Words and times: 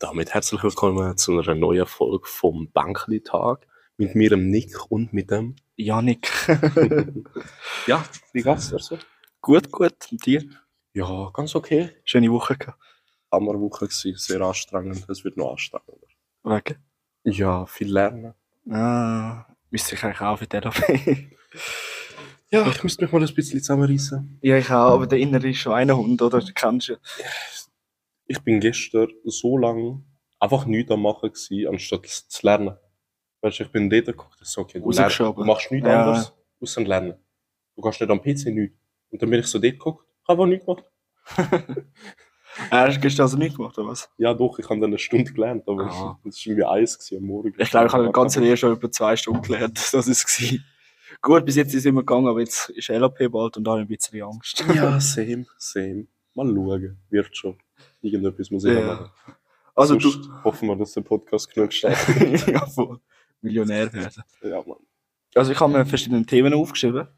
damit 0.00 0.32
herzlich 0.32 0.62
willkommen 0.62 1.14
zu 1.18 1.38
einer 1.38 1.54
neuen 1.54 1.84
Folge 1.84 2.26
vom 2.26 2.70
Bankli-Tag. 2.72 3.66
Mit 3.98 4.14
mir, 4.14 4.30
dem 4.30 4.48
Nick 4.48 4.90
und 4.90 5.12
mit 5.12 5.30
dem... 5.30 5.56
Janik. 5.76 6.30
Ja, 7.86 8.02
wie 8.32 8.42
geht's 8.42 8.70
dir 8.70 8.78
so? 8.78 8.98
gut, 9.42 9.70
gut. 9.70 9.92
Und 10.10 10.24
dir? 10.24 10.42
Ja, 10.94 11.30
ganz 11.34 11.54
okay. 11.54 11.90
Schöne 12.04 12.32
Woche 12.32 12.56
gehabt. 12.56 12.78
Hammerwoche 13.30 13.88
gewesen, 13.88 14.14
sehr 14.16 14.40
anstrengend. 14.40 15.06
Es 15.10 15.22
wird 15.22 15.36
noch 15.36 15.50
anstrengender. 15.50 16.06
Wegen? 16.44 16.78
Ja, 17.24 17.66
viel 17.66 17.92
lernen. 17.92 18.32
Ah, 18.70 19.44
müsste 19.70 19.96
ich 19.96 20.02
eigentlich 20.02 20.20
auch 20.22 20.38
für 20.38 20.48
Therapie. 20.48 21.36
Ja, 22.50 22.66
ich 22.66 22.82
müsste 22.82 23.04
mich 23.04 23.12
mal 23.12 23.22
ein 23.22 23.34
bisschen 23.34 23.60
zusammenreißen. 23.60 24.38
ja, 24.40 24.56
ich 24.56 24.70
auch, 24.70 24.94
aber 24.94 25.06
der 25.06 25.18
Innere 25.18 25.50
ist 25.50 25.58
schon 25.58 25.74
ein 25.74 25.94
Hund, 25.94 26.20
oder? 26.22 26.40
Den 26.40 26.54
kennst 26.54 26.88
du. 26.88 26.96
Ich 28.30 28.38
bin 28.42 28.60
gestern 28.60 29.08
so 29.24 29.58
lange 29.58 30.04
einfach 30.38 30.64
nichts 30.64 30.92
am 30.92 31.02
machen 31.02 31.32
gewesen, 31.32 31.66
anstatt 31.66 32.06
zu 32.06 32.46
lernen. 32.46 32.76
Weißt 33.40 33.58
du, 33.58 33.64
ich 33.64 33.72
bin 33.72 33.90
dort 33.90 34.06
geguckt, 34.06 34.38
ich 34.40 34.46
so, 34.46 34.60
okay, 34.60 34.78
du, 34.78 34.88
lernst, 34.92 35.18
du 35.18 35.32
machst 35.44 35.72
nichts 35.72 35.88
Ja. 35.88 36.00
anderes, 36.04 36.32
außer 36.60 36.82
lernen. 36.82 37.14
Du 37.74 37.82
kannst 37.82 38.00
nicht 38.00 38.08
am 38.10 38.20
PC 38.22 38.46
nichts. 38.54 38.76
Und 39.10 39.20
dann 39.20 39.30
bin 39.30 39.40
ich 39.40 39.46
so 39.46 39.58
dort 39.58 39.72
geguckt, 39.72 40.06
ich 40.22 40.28
habe 40.28 40.42
einfach 40.44 40.46
nichts 40.48 40.64
gemacht. 40.64 40.84
Hast 42.70 42.96
du 42.96 43.00
gestern 43.00 43.22
also 43.22 43.36
nicht 43.36 43.56
gemacht, 43.56 43.76
oder 43.78 43.88
was? 43.88 44.08
Ja, 44.16 44.32
doch, 44.32 44.58
ich 44.60 44.64
habe 44.68 44.78
dann 44.80 44.90
eine 44.90 44.98
Stunde 44.98 45.32
gelernt, 45.32 45.64
aber 45.66 45.86
Ah. 45.86 46.18
es 46.28 46.46
war 46.46 46.52
irgendwie 46.52 46.64
eins 46.64 47.12
am 47.16 47.22
Morgen. 47.24 47.54
Ich 47.58 47.70
glaube, 47.70 47.86
ich 47.88 47.92
habe 47.92 48.04
den 48.04 48.12
ganzen 48.12 48.44
Jahr 48.44 48.56
schon 48.56 48.72
über 48.76 48.90
zwei 48.92 49.16
Stunden 49.16 49.42
gelernt. 49.42 49.76
Das 49.92 50.06
ist 50.06 50.24
es. 50.40 50.54
Gut, 51.20 51.44
bis 51.44 51.56
jetzt 51.56 51.70
ist 51.74 51.80
es 51.80 51.84
immer 51.86 52.02
gegangen, 52.02 52.28
aber 52.28 52.38
jetzt 52.40 52.68
ist 52.70 52.88
LAP 52.88 53.28
bald 53.30 53.56
und 53.56 53.64
da 53.64 53.72
habe 53.72 53.80
ich 53.82 53.86
ein 53.86 53.96
bisschen 53.96 54.22
Angst. 54.22 54.64
Ja, 54.72 55.00
same, 55.00 55.46
same. 55.58 56.06
Mal 56.34 56.46
schauen, 56.46 56.98
wird 57.10 57.36
schon. 57.36 57.58
Irgendetwas 58.02 58.50
muss 58.50 58.64
ich 58.64 58.72
Ja. 58.74 58.80
machen. 58.94 59.10
Also 59.74 59.98
Sonst 59.98 60.28
hoffen 60.44 60.68
wir, 60.68 60.76
dass 60.76 60.92
der 60.92 61.02
Podcast 61.02 61.52
genug 61.52 61.70
du. 61.70 61.88
ja. 62.52 62.66
Millionär 63.40 63.92
werden. 63.92 64.22
ja, 64.42 64.56
Mann. 64.66 64.78
Also 65.34 65.52
ich 65.52 65.60
habe 65.60 65.72
mir 65.72 65.86
verschiedene 65.86 66.26
Themen 66.26 66.52
aufgeschrieben 66.54 67.08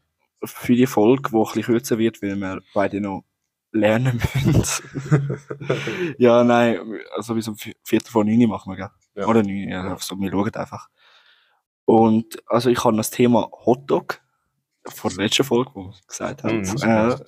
für 0.45 0.75
die 0.75 0.85
Folge, 0.87 1.29
die 1.31 1.35
ein 1.35 1.43
bisschen 1.43 1.63
kürzer 1.63 1.97
wird, 1.97 2.21
weil 2.21 2.35
wir 2.35 2.61
beide 2.73 3.01
noch 3.01 3.23
lernen 3.71 4.21
müssen. 4.45 5.39
ja, 6.19 6.43
nein, 6.43 6.79
also 7.15 7.33
bis 7.33 7.47
um 7.47 7.55
Vi- 7.55 7.75
Viertel 7.83 8.09
vor 8.11 8.23
neun 8.23 8.47
machen 8.47 8.71
wir, 8.71 8.77
gell? 8.77 8.89
Ja. 9.15 9.27
Oder 9.27 9.41
neun, 9.41 9.67
ja, 9.69 9.91
also 9.91 10.15
wir 10.19 10.29
schauen 10.31 10.53
einfach. 10.55 10.89
Und 11.85 12.41
also 12.47 12.69
ich 12.69 12.83
habe 12.83 12.95
das 12.97 13.09
Thema 13.09 13.49
Hotdog 13.65 14.21
vor 14.87 15.09
der 15.11 15.23
letzten 15.25 15.43
Folge, 15.43 15.71
wo 15.73 15.85
wir 15.87 15.93
gesagt 16.07 16.43
haben. 16.43 16.61
Mhm. 16.61 17.19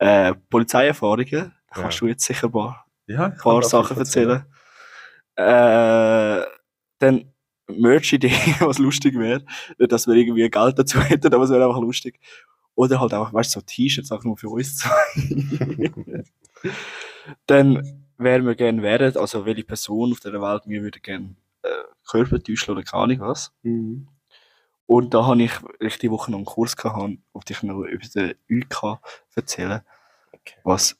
äh, 0.00 0.28
äh, 0.30 0.34
Polizeierfahrungen, 0.48 1.52
Ja. 1.74 1.82
kannst 1.82 2.00
du 2.00 2.06
jetzt 2.06 2.24
sicher 2.24 2.46
ein 2.48 2.52
paar, 2.52 2.86
Ja, 3.06 3.28
ich 3.34 3.42
paar 3.42 3.62
Sachen 3.62 3.96
erzählen. 3.96 4.44
Äh, 5.36 6.42
dann 6.98 7.32
Merch-Idee, 7.68 8.32
was 8.60 8.78
lustig 8.78 9.18
wäre. 9.18 9.44
Nicht, 9.78 9.92
dass 9.92 10.06
wir 10.06 10.14
irgendwie 10.14 10.48
Geld 10.50 10.78
dazu 10.78 11.00
hätten, 11.00 11.32
aber 11.32 11.44
es 11.44 11.50
wäre 11.50 11.64
einfach 11.66 11.80
lustig. 11.80 12.20
Oder 12.74 13.00
halt 13.00 13.14
auch, 13.14 13.32
weißt 13.32 13.54
du, 13.54 13.60
so 13.60 13.66
T-Shirts 13.66 14.12
auch 14.12 14.24
nur 14.24 14.36
für 14.36 14.48
uns 14.48 14.76
zwei. 14.76 16.24
Dann 17.46 18.04
wären 18.18 18.46
wir 18.46 18.54
gerne 18.54 18.82
wären, 18.82 19.16
also 19.16 19.44
welche 19.44 19.64
Person 19.64 20.12
auf 20.12 20.20
der 20.20 20.32
Welt 20.40 20.62
wir 20.66 20.82
würden 20.82 21.02
gerne 21.02 21.36
äh, 21.62 21.68
Körper 22.08 22.42
täuschen 22.42 22.72
oder 22.74 22.82
keine 22.82 23.02
Ahnung 23.04 23.20
was. 23.20 23.52
Mhm. 23.62 24.08
Und 24.86 25.14
da 25.14 25.26
habe 25.26 25.42
ich 25.42 25.52
ich 25.80 25.98
die 25.98 26.10
Woche 26.10 26.30
noch 26.30 26.38
einen 26.38 26.44
Kurs 26.46 26.76
gehabt, 26.76 27.18
ob 27.32 27.48
ich 27.48 27.62
noch 27.62 27.80
über 27.82 28.06
den 28.14 28.34
UK 28.50 28.98
erzählen, 29.34 29.80
Okay. 30.34 30.56
was 30.64 30.98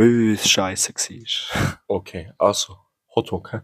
bös 0.00 0.48
scheiße 0.48 0.92
war. 0.94 1.80
Okay, 1.88 2.32
also, 2.38 2.78
Hotdog, 3.14 3.52
hä? 3.52 3.60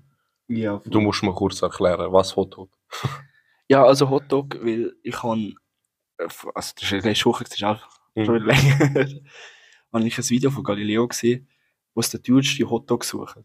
Ja, 0.49 0.81
Du 0.85 1.01
musst 1.01 1.23
mal 1.23 1.35
kurz 1.35 1.63
erklären, 1.63 2.13
was 2.13 2.37
Hotdog? 2.37 2.71
Ja, 3.69 3.85
also 3.85 4.09
Hotdog, 4.11 4.55
weil 4.63 4.95
ich 5.03 5.21
habe, 5.23 5.53
also 6.55 6.73
das 6.77 6.83
ist 6.85 6.93
eine 6.93 7.01
letzte 7.03 7.25
Woche, 7.27 7.45
das 7.45 7.55
ist 7.55 7.65
auch 7.65 7.81
Mhm. 8.15 8.25
schon 8.27 8.43
länger, 8.45 8.79
habe 9.93 10.07
ich 10.07 10.19
ein 10.19 10.29
Video 10.31 10.51
von 10.51 10.63
Galileo 10.63 11.07
gesehen, 11.09 11.49
wo 11.95 12.01
es 12.01 12.11
der 12.11 12.23
teuerste 12.23 12.69
Hotdog 12.71 13.05
sucht. 13.05 13.37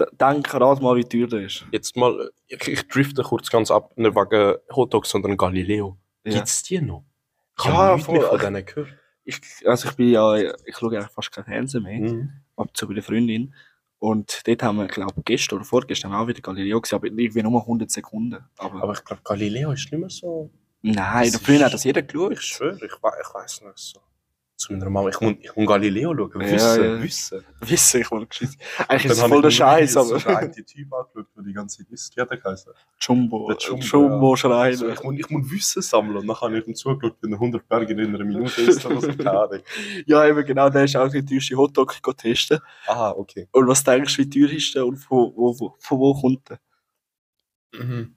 D- 0.00 0.06
Denk 0.12 0.54
rat 0.54 0.80
mal, 0.80 0.96
wie 0.96 1.04
teuer 1.04 1.26
der 1.28 1.42
ist. 1.42 1.66
Jetzt 1.70 1.96
mal, 1.96 2.30
ich, 2.48 2.66
ich 2.66 2.88
drifte 2.88 3.22
kurz 3.22 3.50
ganz 3.50 3.70
ab, 3.70 3.92
nicht 3.96 4.14
wegen 4.16 4.56
Hotdog, 4.74 5.04
sondern 5.06 5.36
Galileo. 5.36 5.98
Ja. 6.24 6.32
Gibt's 6.34 6.62
die 6.62 6.80
noch? 6.80 7.04
Ich 7.58 7.64
Ja, 7.66 7.72
habe 7.72 7.92
nichts 7.94 8.06
voll. 8.06 8.18
mehr 8.18 8.28
von 8.28 8.38
denen 8.40 8.64
gehört. 8.64 8.88
Ich, 9.30 9.66
also 9.66 9.88
ich 9.88 9.96
bin 9.96 10.10
ja, 10.10 10.36
ich 10.36 10.76
schaue 10.76 10.96
eigentlich 10.96 11.10
fast 11.12 11.32
kein 11.32 11.44
Fernsehen 11.44 11.82
mehr, 11.82 12.00
Mhm. 12.00 12.30
ab 12.56 12.76
zu 12.76 12.86
bei 12.88 12.94
der 12.94 13.02
Freundin. 13.02 13.54
Und 13.98 14.46
dort 14.46 14.62
haben 14.62 14.78
wir, 14.78 14.86
glaube 14.86 15.12
ich, 15.18 15.24
gestern 15.24 15.56
oder 15.56 15.64
vorgestern 15.66 16.12
auch 16.14 16.26
wieder 16.26 16.40
Galileo 16.40 16.80
gesehen, 16.80 16.96
aber 16.96 17.06
irgendwie 17.08 17.42
nur 17.42 17.60
100 17.60 17.90
Sekunden. 17.90 18.38
Aber, 18.58 18.82
Aber 18.82 18.92
ich 18.94 19.04
glaube, 19.04 19.20
Galileo 19.22 19.72
ist 19.72 19.90
nicht 19.92 20.00
mehr 20.00 20.08
so. 20.08 20.50
nein, 20.82 21.30
früher 21.32 21.64
hat 21.66 21.74
das 21.74 21.84
jeder 21.84 22.00
Ich 22.00 22.06
geschaut. 22.06 22.38
schwöre, 22.38 22.76
ich, 22.76 22.92
we 23.02 23.10
ich 23.22 23.34
weiß 23.34 23.60
nicht 23.62 23.78
so. 23.78 24.00
Zu 24.60 24.74
meiner 24.74 24.90
Mama, 24.90 25.08
ich 25.08 25.18
muss, 25.18 25.36
ich 25.40 25.56
muss 25.56 25.66
Galileo 25.66 26.14
schauen. 26.14 26.42
Ja, 26.42 26.52
Wissen, 26.52 26.84
ja. 26.84 27.02
wissen. 27.02 27.44
Wissen, 27.60 28.00
ich 28.02 28.10
wollte 28.10 28.26
gescheit. 28.26 28.50
Eigentlich 28.86 29.04
ist 29.06 29.12
es 29.12 29.20
voll 29.20 29.30
habe 29.30 29.40
der 29.40 29.48
ich 29.48 29.56
Scheiß, 29.56 29.96
aber. 29.96 30.36
einen 30.36 30.52
Typ 30.52 30.92
angeschaut, 30.92 31.26
der 31.34 31.42
die 31.44 31.52
ganze 31.54 31.78
Zeit 31.78 31.90
isst. 31.90 32.14
Wie 32.14 32.20
hat 32.20 32.30
er 32.30 32.36
geheißen? 32.36 32.70
Jumbo, 33.00 33.48
Der 33.48 33.56
Jumbo, 33.56 33.82
Jumbo, 33.86 34.30
ja. 34.32 34.36
Schreiner. 34.36 34.76
So, 34.76 34.88
ich, 34.90 35.02
muss, 35.02 35.14
ich 35.16 35.30
muss 35.30 35.50
Wissen 35.50 35.80
sammeln. 35.80 36.18
Und 36.18 36.26
dann 36.26 36.38
habe 36.38 36.58
ich 36.58 36.66
ihm 36.66 36.74
zugeschaut, 36.74 37.16
wenn 37.22 37.32
er 37.32 37.36
100 37.36 37.66
Berge 37.66 37.94
in 37.94 38.00
einer 38.00 38.22
Minute 38.22 38.60
isst. 38.60 38.84
Oder 38.84 39.00
so. 39.00 39.08
Keine 39.08 39.30
Ahnung. 39.30 39.60
Ja, 40.04 40.26
eben 40.26 40.44
genau, 40.44 40.68
der 40.68 40.84
ist 40.84 40.94
auch 40.94 41.08
die 41.08 41.24
teuerste 41.24 41.56
Hotdog 41.56 41.98
testen. 42.18 42.60
Ah, 42.86 43.12
okay. 43.12 43.48
Und 43.52 43.66
was 43.66 43.82
denkst 43.82 44.14
du, 44.14 44.22
wie 44.22 44.28
teuer 44.28 44.52
ist 44.54 44.74
der 44.74 44.86
und 44.86 44.98
von 44.98 45.32
wo, 45.34 45.58
wo, 45.58 45.74
von 45.78 45.98
wo 45.98 46.20
kommt 46.20 46.50
der? 46.50 46.60
Mhm. 47.72 48.14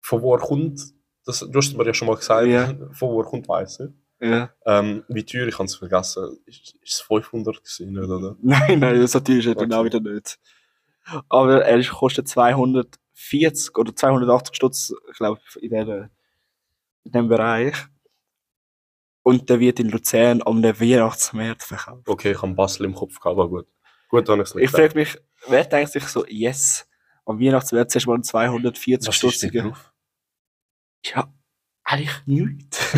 Von 0.00 0.22
wo 0.22 0.34
er 0.34 0.40
kommt, 0.40 0.97
das, 1.28 1.40
du 1.40 1.52
hast 1.58 1.76
mir 1.76 1.84
ja 1.86 1.94
schon 1.94 2.08
mal 2.08 2.16
gesagt, 2.16 2.46
Ja. 2.48 2.74
von 2.92 3.10
wo 3.10 3.20
er 3.20 3.26
kommt, 3.26 3.46
weiss 3.48 3.78
ich. 3.80 3.90
Ja. 4.28 4.50
Ähm, 4.66 5.04
wie 5.08 5.24
teuer, 5.24 5.46
ich 5.46 5.54
habe 5.54 5.66
es 5.66 5.76
vergessen. 5.76 6.38
Ist, 6.46 6.74
ist 6.82 6.94
es 6.94 7.00
500 7.02 7.56
gewesen, 7.62 7.96
oder? 7.98 8.36
Nein, 8.42 8.80
nein, 8.80 9.06
so 9.06 9.20
teuer 9.20 9.36
ist 9.38 9.46
er 9.46 9.54
dann 9.54 9.72
auch 9.72 9.84
wieder 9.84 10.00
nicht. 10.00 10.38
Aber 11.28 11.64
er 11.64 11.78
ist, 11.78 11.90
kostet 11.90 12.26
240 12.28 13.76
oder 13.78 13.94
280 13.94 14.56
Stutz, 14.56 14.92
ich 15.10 15.16
glaube, 15.16 15.40
in, 15.60 15.70
der, 15.70 16.10
in 17.04 17.12
dem 17.12 17.28
Bereich. 17.28 17.76
Und 19.22 19.48
der 19.50 19.60
wird 19.60 19.78
in 19.78 19.90
Luzern 19.90 20.42
am 20.44 20.62
Weihnachtsmarkt 20.62 21.62
verkauft. 21.62 22.08
Okay, 22.08 22.32
ich 22.32 22.42
habe 22.42 22.54
Basel 22.54 22.86
im 22.86 22.94
Kopf 22.94 23.20
gehabt, 23.20 23.38
aber 23.38 23.48
gut. 23.48 23.66
Gut, 24.08 24.28
dann 24.28 24.40
ich 24.40 24.48
es 24.48 24.54
Ich 24.56 24.70
frage 24.70 24.94
mich, 24.94 25.16
wer 25.48 25.64
denkt 25.64 25.92
sich 25.92 26.04
so, 26.04 26.24
yes, 26.26 26.88
am 27.26 27.38
Weihnachtsmarkt 27.38 27.90
zuerst 27.90 28.06
mal 28.06 28.14
einen 28.14 28.24
240 28.24 29.06
Was 29.06 29.14
ist 29.14 29.22
denn 29.22 29.30
Stutzigen. 29.30 29.68
drauf? 29.68 29.92
Ja, 31.04 31.32
eigentlich 31.84 32.10
nichts. 32.26 32.94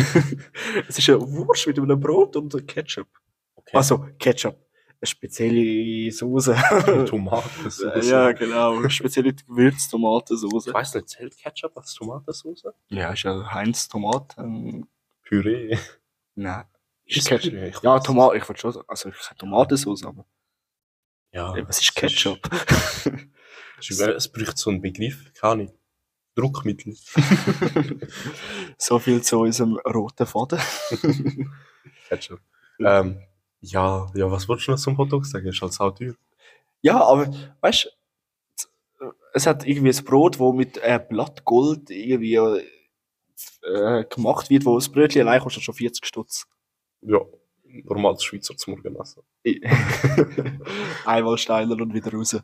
es 0.87 0.97
ist 0.97 1.09
eine 1.09 1.21
Wurst 1.21 1.67
mit 1.67 1.77
einem 1.79 1.99
Brot 1.99 2.35
und 2.35 2.67
Ketchup. 2.67 3.07
Okay. 3.55 3.77
Also, 3.77 4.07
Ketchup. 4.19 4.57
Eine 4.99 5.07
spezielle 5.07 6.11
Soße. 6.11 6.55
Tomatensauce. 7.07 8.07
ja, 8.09 8.31
genau. 8.33 8.77
Eine 8.77 8.89
spezielle 8.91 9.33
Gewürztomatensauce. 9.33 10.67
Ich 10.67 10.73
weiß 10.73 10.93
nicht, 10.95 11.09
zählt 11.09 11.37
Ketchup 11.37 11.75
als 11.75 11.93
Tomatensauce? 11.95 12.65
Ja, 12.89 13.11
ist 13.11 13.23
ja 13.23 13.51
Heinz 13.51 13.87
Tomaten. 13.87 14.87
Püree. 15.23 15.75
Nein. 16.35 16.65
Ist 17.05 17.27
Ketchup? 17.27 17.51
Püree? 17.51 17.69
Ich 17.69 17.81
Ja, 17.81 17.95
weiß 17.95 18.03
Tomat, 18.03 18.35
ich 18.35 18.47
wollte 18.47 18.61
schon 18.61 18.71
sagen, 18.73 18.85
also 18.87 19.09
ich 19.09 19.15
sage 19.17 19.37
Tomatensauce, 19.37 20.03
aber 20.05 20.25
Ja, 21.31 21.55
was 21.67 21.79
ist 21.81 21.95
Ketchup? 21.95 22.39
Es, 23.79 23.89
ist, 23.89 23.99
es 23.99 24.31
braucht 24.31 24.59
so 24.59 24.69
einen 24.69 24.79
Begriff, 24.79 25.33
keine 25.33 25.53
Ahnung. 25.53 25.73
Druckmittel. 26.35 26.95
so 28.77 28.99
viel 28.99 29.21
zu 29.21 29.39
unserem 29.39 29.77
roten 29.77 30.25
Faden. 30.25 30.59
Ähm, 32.83 33.21
ja, 33.61 34.11
ja, 34.15 34.31
was 34.31 34.49
wolltest 34.49 34.67
du 34.67 34.71
noch 34.71 34.79
zum 34.79 34.97
Hotdog 34.97 35.25
sagen? 35.25 35.47
Ist 35.47 35.61
halt 35.61 35.71
sau 35.71 35.91
teuer. 35.91 36.15
Ja, 36.81 37.01
aber 37.01 37.31
weißt 37.61 37.95
du, 38.99 39.11
es 39.33 39.45
hat 39.45 39.65
irgendwie 39.65 39.95
ein 39.95 40.03
Brot, 40.03 40.39
wo 40.39 40.51
mit 40.51 40.77
äh, 40.79 40.99
Blattgold 40.99 41.89
irgendwie 41.89 42.35
äh, 42.35 44.03
gemacht 44.05 44.49
wird, 44.49 44.65
wo 44.65 44.75
das 44.75 44.89
Brötchen 44.89 45.21
allein 45.27 45.41
kostet 45.41 45.63
schon 45.63 45.75
40 45.75 46.05
Stutz. 46.05 46.47
Ja, 47.01 47.19
normal 47.63 48.13
als 48.13 48.23
Schweizer 48.23 48.55
zum 48.57 48.73
Morgen 48.73 48.95
essen. 48.95 49.23
Einmal 51.05 51.37
Steiner 51.37 51.75
und 51.75 51.93
wieder 51.93 52.11
raus. 52.11 52.37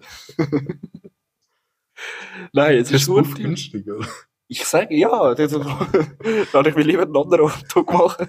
Nein, 2.53 2.77
es 2.77 2.91
ist 2.91 3.05
so 3.05 3.19
auf 3.19 3.33
günstig, 3.33 3.87
oder? 3.89 4.07
Ich 4.47 4.63
sage 4.65 4.95
ja, 4.95 5.33
das- 5.35 5.51
dann 6.53 6.65
ich 6.65 6.75
will 6.75 6.85
lieber 6.87 7.03
einen 7.03 7.17
anderen 7.17 7.53
Hotdog 7.53 7.91
machen. 7.93 8.27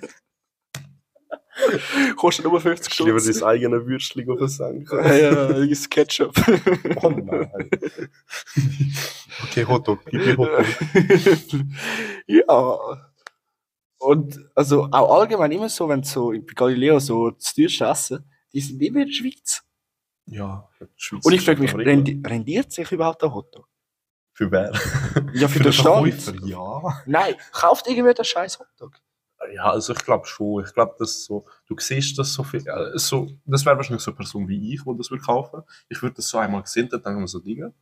Kostet 2.16 2.44
nur 2.44 2.60
50 2.60 2.92
Ich 2.92 2.98
lieber 3.00 3.20
dein 3.20 3.42
eigenes 3.42 3.86
Würstchen 3.86 4.30
auf 4.30 4.38
den 4.38 4.48
Senk. 4.48 4.90
Ja, 4.92 5.14
ja, 5.14 5.76
Ketchup. 5.90 6.34
Oh 7.02 7.10
nein. 7.10 7.50
okay, 9.44 9.64
Hotdog. 9.66 10.04
Gib 10.06 10.24
mir 10.24 10.36
Hotdog. 10.36 10.64
ja. 12.26 12.78
Und 13.98 14.38
also 14.54 14.84
auch 14.92 15.20
allgemein 15.20 15.50
immer 15.52 15.68
so, 15.68 15.88
wenn 15.88 16.04
so 16.04 16.30
bei 16.30 16.40
Galileo 16.54 17.00
so 17.00 17.30
das 17.30 17.52
teuerste 17.54 17.86
Essen, 17.86 18.30
die 18.52 18.60
sind 18.60 18.80
immer 18.80 19.00
in 19.00 19.08
der 19.08 19.12
Schweiz. 19.14 19.62
Ja, 20.30 20.68
Und 21.22 21.32
ich 21.32 21.44
frage 21.44 21.60
mich, 21.60 21.74
rendi 21.74 22.22
rendiert 22.24 22.72
sich 22.72 22.90
überhaupt 22.92 23.22
ein 23.24 23.32
Hotdog? 23.32 23.66
Für 24.34 24.50
wer? 24.52 24.72
Ja, 25.34 25.48
für, 25.48 25.54
Für 25.58 25.58
den 25.58 25.62
den 25.64 25.72
Stand. 25.72 26.46
Ja. 26.46 27.02
Nein, 27.06 27.34
kauft 27.52 27.86
irgendwer 27.88 28.14
den 28.14 28.24
scheiß 28.24 28.58
Hotdog? 28.60 28.92
Ja, 29.54 29.70
also 29.70 29.92
ich 29.92 30.00
glaube 30.04 30.26
schon. 30.26 30.64
Ich 30.64 30.72
glaube, 30.74 30.94
dass 30.98 31.24
so, 31.24 31.46
du 31.66 31.74
siehst 31.78 32.18
das 32.18 32.32
so 32.34 32.42
viel, 32.44 32.60
äh, 32.66 32.98
so, 32.98 33.28
das 33.46 33.64
wäre 33.64 33.76
wahrscheinlich 33.76 34.02
so 34.02 34.10
eine 34.10 34.16
Person 34.16 34.48
wie 34.48 34.74
ich, 34.74 34.82
die 34.84 34.96
das 34.98 35.10
würde 35.10 35.22
kaufen. 35.24 35.62
Ich 35.88 36.02
würde 36.02 36.16
das 36.16 36.28
so 36.28 36.38
einmal 36.38 36.62
gesehen, 36.62 36.88
dann 36.90 37.02
denke 37.02 37.18
ich 37.18 37.22
mir 37.22 37.28
so, 37.28 37.38
Dinge, 37.40 37.72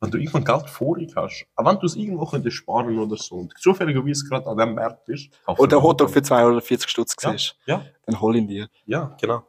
wenn 0.00 0.10
du 0.10 0.18
irgendwann 0.18 0.44
Geld 0.44 0.68
vorig 0.68 1.12
hast, 1.16 1.46
auch 1.56 1.64
wenn 1.64 1.78
du 1.78 1.86
es 1.86 1.96
irgendwo 1.96 2.26
könntest 2.26 2.56
sparen 2.58 2.98
oder 2.98 3.16
so, 3.16 3.36
und 3.36 3.54
zufälligerweise 3.58 4.24
gerade 4.28 4.46
an 4.46 4.56
dem 4.56 4.78
bist, 5.06 5.30
kauf 5.44 5.58
Oder 5.58 5.82
Hotdog 5.82 6.10
für 6.10 6.22
240 6.22 6.88
Stutz 6.90 7.16
Ja. 7.22 7.32
siehst, 7.32 7.56
Ja, 7.66 7.84
dann 8.06 8.20
hol 8.20 8.36
ihn 8.36 8.46
dir. 8.48 8.68
ja, 8.86 9.16
genau. 9.20 9.44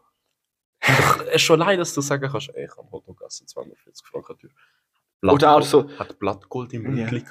Es 0.81 1.35
ist 1.35 1.41
schon 1.41 1.59
leid, 1.59 1.79
dass 1.79 1.93
du 1.93 2.01
sagen 2.01 2.29
kannst, 2.31 2.49
ey, 2.55 2.65
ich 2.65 2.77
habe 2.77 2.89
Hotdog 2.91 3.21
essen, 3.21 3.47
240 3.47 4.05
Franken 4.07 4.37
teuer. 4.39 5.33
Oder 5.33 5.55
auch 5.55 5.61
so, 5.61 5.89
Hat 5.99 6.17
Blattgold 6.19 6.73
im 6.73 6.95
Ja. 6.95 7.03
Rückblick. 7.03 7.25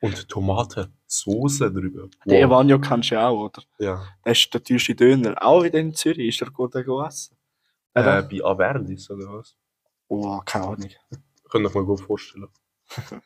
Und 0.00 0.28
Tomaten, 0.28 0.96
Soße 1.06 1.72
drüber. 1.72 2.08
den 2.24 2.44
Evanio 2.44 2.78
kennst 2.80 3.10
du 3.10 3.16
ja 3.16 3.28
auch, 3.28 3.46
oder? 3.46 3.62
Ja. 3.78 4.06
Das 4.24 4.38
ist 4.38 4.54
der 4.54 4.62
teuerste 4.62 4.94
Döner. 4.94 5.34
Auch 5.44 5.64
wieder 5.64 5.78
in 5.80 5.92
Zürich 5.92 6.28
ist 6.28 6.40
der 6.40 6.50
gut 6.50 6.74
essen. 6.74 7.36
Äh, 7.94 8.22
bei 8.22 8.40
Averdis 8.44 9.10
oder 9.10 9.26
was? 9.34 9.56
Oh, 10.06 10.40
keine 10.44 10.66
Ahnung. 10.66 10.88
Könnt 11.50 11.64
ihr 11.64 11.68
euch 11.68 11.74
mal 11.74 11.84
gut 11.84 12.00
vorstellen. 12.00 12.48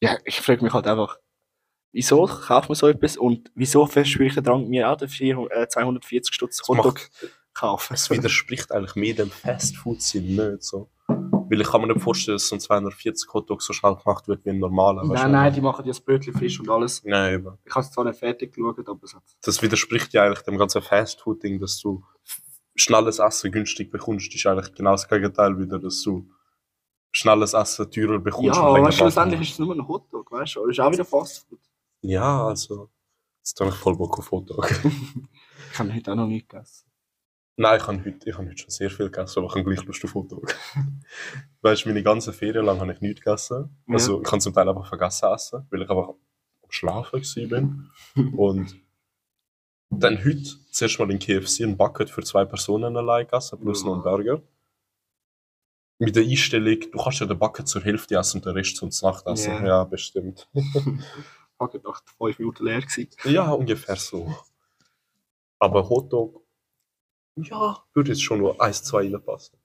Ja, 0.00 0.18
ich 0.24 0.40
frage 0.42 0.62
mich 0.62 0.74
halt 0.74 0.86
einfach, 0.86 1.18
wieso 1.92 2.26
kauft 2.26 2.68
man 2.68 2.76
so 2.76 2.86
etwas 2.88 3.16
und 3.16 3.50
wieso 3.54 3.86
verspüre 3.86 4.26
ich 4.28 4.34
den 4.34 4.44
Drang, 4.44 4.68
mir 4.68 4.90
auch 4.90 4.96
den 4.98 5.08
400, 5.08 5.56
äh, 5.56 5.68
240 5.68 6.34
Stutz 6.34 6.60
Hotdog 6.68 6.94
macht- 6.94 7.10
kaufen? 7.56 7.94
Es 7.94 8.10
widerspricht 8.10 8.72
eigentlich 8.72 8.94
mehr 8.94 9.14
dem 9.14 9.30
Fastfood-Sinn 9.30 10.36
nicht 10.36 10.62
so. 10.62 10.88
Weil 11.08 11.60
ich 11.60 11.68
kann 11.68 11.80
mir 11.80 11.88
nicht 11.88 12.02
vorstellen, 12.02 12.36
dass 12.36 12.48
so 12.48 12.56
ein 12.56 12.60
240 12.60 13.32
Hotdog 13.32 13.62
so 13.62 13.72
schnell 13.72 13.94
gemacht 13.96 14.26
wird 14.26 14.44
wie 14.44 14.50
ein 14.50 14.58
normaler. 14.58 15.04
Nein, 15.04 15.30
nein, 15.30 15.52
die 15.52 15.60
machen 15.60 15.84
ja 15.84 15.90
das 15.90 16.00
Brötchen 16.00 16.34
frisch 16.34 16.58
und 16.58 16.68
alles. 16.68 17.02
Nein, 17.04 17.34
eben. 17.34 17.58
Ich 17.64 17.74
habe 17.74 17.84
es 17.84 17.92
zwar 17.92 18.04
nicht 18.04 18.18
fertig 18.18 18.52
geschaut, 18.52 18.88
aber 18.88 19.04
es 19.04 19.14
hat... 19.14 19.22
Das 19.42 19.62
widerspricht 19.62 20.12
ja 20.12 20.24
eigentlich 20.24 20.42
dem 20.42 20.58
ganzen 20.58 20.82
Fastfood-Ding, 20.82 21.60
dass 21.60 21.78
du 21.78 22.02
schnelles 22.74 23.18
Essen 23.20 23.52
günstig 23.52 23.90
bekommst. 23.90 24.28
Das 24.28 24.36
ist 24.36 24.46
eigentlich 24.46 24.74
genau 24.74 24.92
das 24.92 25.08
Gegenteil 25.08 25.58
wieder, 25.58 25.78
dass 25.78 26.02
du 26.02 26.28
schnelles 27.12 27.54
Essen 27.54 27.90
teurer 27.90 28.18
bekommst. 28.18 28.56
Ja, 28.56 28.62
aber 28.62 28.82
weißt, 28.82 28.98
schlussendlich 28.98 29.40
ist 29.42 29.52
es 29.52 29.58
nur 29.58 29.74
ein 29.74 29.86
Hotdog, 29.86 30.30
weißt 30.30 30.56
du? 30.56 30.66
Es 30.66 30.72
ist 30.72 30.80
auch 30.80 30.92
wieder 30.92 31.04
Fastfood. 31.04 31.60
Ja, 32.02 32.46
also. 32.46 32.90
Jetzt 33.38 33.60
habe 33.60 33.70
ich 33.70 33.76
voll 33.76 33.96
Bock 33.96 34.18
auf 34.18 34.30
Hotdog. 34.30 34.68
Ich 35.72 35.80
habe 35.80 35.92
heute 35.92 36.12
auch 36.12 36.16
noch 36.16 36.26
nicht 36.26 36.48
gegessen. 36.48 36.85
Nein, 37.58 37.80
ich 37.80 37.86
habe 37.86 38.04
heute, 38.04 38.28
ich 38.28 38.36
habe 38.36 38.48
heute 38.48 38.58
schon 38.58 38.70
sehr 38.70 38.90
viel 38.90 39.10
gegessen, 39.10 39.38
aber 39.38 39.48
ich 39.48 39.54
habe 39.54 39.64
gleich 39.64 39.86
Lust 39.86 40.04
auf 40.04 40.14
Hotdog. 40.14 40.54
weißt 41.62 41.84
du, 41.84 41.88
meine 41.88 42.02
ganze 42.02 42.34
Ferien 42.34 42.66
lang 42.66 42.80
habe 42.80 42.92
ich 42.92 43.00
nichts 43.00 43.22
gegessen. 43.22 43.74
Ja. 43.86 43.94
Also, 43.94 44.20
ich 44.20 44.30
habe 44.30 44.40
zum 44.40 44.52
Teil 44.52 44.68
einfach 44.68 44.86
vergessen 44.86 45.32
essen, 45.32 45.66
weil 45.70 45.82
ich 45.82 45.88
einfach 45.88 46.08
am 46.08 46.16
Schlafen 46.68 47.22
bin. 47.48 47.90
Und 48.36 48.76
dann 49.88 50.22
heute 50.22 50.42
zuerst 50.70 50.98
mal 50.98 51.10
in 51.10 51.18
KFC 51.18 51.62
ein 51.62 51.78
Bucket 51.78 52.10
für 52.10 52.22
zwei 52.22 52.44
Personen 52.44 52.94
allein 52.94 53.24
gegessen, 53.26 53.58
plus 53.58 53.84
noch 53.84 53.94
einen 53.94 54.02
Burger. 54.02 54.42
Mit 55.98 56.14
der 56.14 56.24
Einstellung, 56.24 56.78
du 56.78 56.98
kannst 56.98 57.20
ja 57.20 57.26
den 57.26 57.38
Bucket 57.38 57.66
zur 57.66 57.82
Hälfte 57.82 58.16
essen 58.16 58.38
und 58.38 58.44
den 58.44 58.52
Rest 58.52 58.76
zum 58.76 58.90
Nachtessen. 59.00 59.52
Ja. 59.52 59.66
Ja, 59.66 59.84
bestimmt. 59.84 60.46
Habe 61.58 61.80
nach 61.82 62.02
fünf 62.18 62.38
Minuten 62.38 62.66
leer 62.66 62.82
gewesen. 62.82 63.08
Ja, 63.24 63.50
ungefähr 63.50 63.96
so. 63.96 64.30
Aber 65.58 65.88
Hotdog, 65.88 66.45
ja, 67.36 67.82
würde 67.94 68.10
jetzt 68.10 68.22
schon 68.22 68.38
nur 68.38 68.60
1, 68.60 68.82
2 68.84 68.98
reinpassen. 69.12 69.58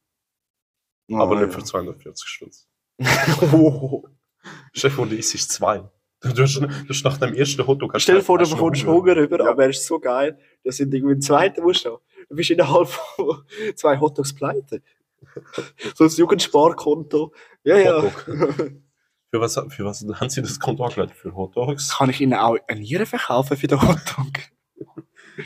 aber 1.14 1.40
nicht 1.42 1.54
für 1.54 1.64
240 1.64 2.28
Stunden. 2.28 2.56
Oh. 3.54 4.04
Stell 4.74 4.90
dir 4.90 4.96
vor, 4.96 5.06
du 5.08 5.16
isst 5.16 5.52
zwei. 5.52 5.84
Du 6.22 6.44
hast, 6.44 6.56
du 6.56 6.68
hast 6.90 7.04
nach 7.04 7.18
dem 7.18 7.34
ersten 7.34 7.66
Hotdog... 7.66 7.94
Stell 8.00 8.18
dir 8.18 8.24
vor, 8.24 8.38
du 8.38 8.48
bekommst 8.50 8.86
Hunger 8.86 9.16
rüber, 9.16 9.40
Ja. 9.44 9.50
aber 9.50 9.64
er 9.64 9.70
ist 9.70 9.86
so 9.86 10.00
geil. 10.00 10.38
Das 10.64 10.78
sind 10.78 10.94
irgendwie 10.94 11.16
ein 11.16 11.22
zweiter 11.22 11.62
musst 11.64 11.86
du. 11.86 11.98
Du 12.30 12.36
bist 12.36 12.50
innerhalb 12.52 12.88
von 12.88 13.44
zwei 13.76 14.00
Hotdogs 14.00 14.34
pleite. 14.34 14.82
So 15.96 16.04
ein 16.06 16.10
Jugendsparkonto. 16.10 17.34
Ja, 17.64 17.78
ja. 17.78 18.02
Für 18.02 19.40
was, 19.40 19.54
für 19.70 19.86
was 19.86 20.04
haben 20.16 20.30
sie 20.30 20.42
das 20.42 20.60
Konto 20.60 20.84
angelegt? 20.84 21.16
Für 21.16 21.34
Hotdogs? 21.36 21.96
Kann 21.98 22.10
ich 22.10 22.20
ihnen 22.22 22.34
auch 22.34 22.58
eine 22.68 22.80
Niere 22.80 23.06
verkaufen 23.06 23.56
für 23.58 23.68
den 23.68 23.82
Hotdog? 23.82 24.28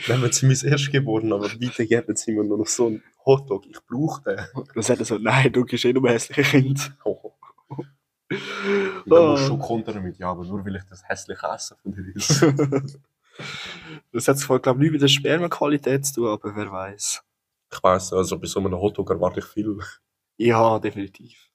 Nein, 0.08 0.22
wenn 0.22 0.32
sie 0.32 0.46
mein 0.46 0.56
Erstgeboren, 0.72 1.32
aber 1.32 1.48
bitte 1.58 1.86
geben 1.86 2.16
sie 2.16 2.32
mir 2.32 2.44
nur 2.44 2.58
noch 2.58 2.66
so 2.66 2.86
einen 2.86 3.02
Hotdog. 3.24 3.66
Ich 3.66 3.78
brauche 3.86 4.22
den. 4.22 4.64
Dann 4.74 4.82
sagt 4.82 5.00
er 5.00 5.04
so, 5.04 5.18
nein, 5.18 5.52
du 5.52 5.64
bist 5.64 5.84
eh 5.84 5.92
nur 5.92 6.04
ein 6.04 6.12
hässliches 6.12 6.50
Kind. 6.50 6.96
Oh. 7.04 7.32
Dann 8.28 8.38
Oh. 9.08 9.30
musst 9.30 9.44
du 9.44 9.46
schon 9.48 9.58
kontern 9.60 10.02
mit, 10.02 10.18
ja, 10.18 10.30
aber 10.30 10.44
nur 10.44 10.64
weil 10.64 10.76
ich 10.76 10.82
das 10.84 11.02
hässliche 11.08 11.46
Essen 11.46 11.76
von 11.82 11.92
dir 11.92 12.14
ist. 12.16 12.42
Das 14.12 14.26
hat 14.28 14.38
zwar, 14.38 14.58
glaube 14.60 14.78
ich, 14.78 14.90
nichts 14.90 14.92
mit 14.94 15.02
der 15.02 15.08
Spermenqualität 15.08 16.06
zu 16.06 16.14
tun, 16.14 16.28
aber 16.28 16.56
wer 16.56 16.72
weiß. 16.72 17.22
ich 17.70 17.82
weiss, 17.82 18.10
also 18.12 18.38
bei 18.38 18.46
so 18.46 18.60
einem 18.60 18.72
Hotdog 18.74 19.10
erwarte 19.10 19.40
ich 19.40 19.44
viel. 19.46 19.78
Ja, 20.38 20.78
definitiv. 20.78 21.50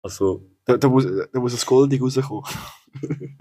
Also, 0.00 0.48
Da, 0.64 0.78
da, 0.78 0.88
muss, 0.88 1.04
da 1.32 1.38
muss 1.38 1.52
ein 1.62 1.66
Goldig 1.66 2.00
rauskommen. 2.00 2.44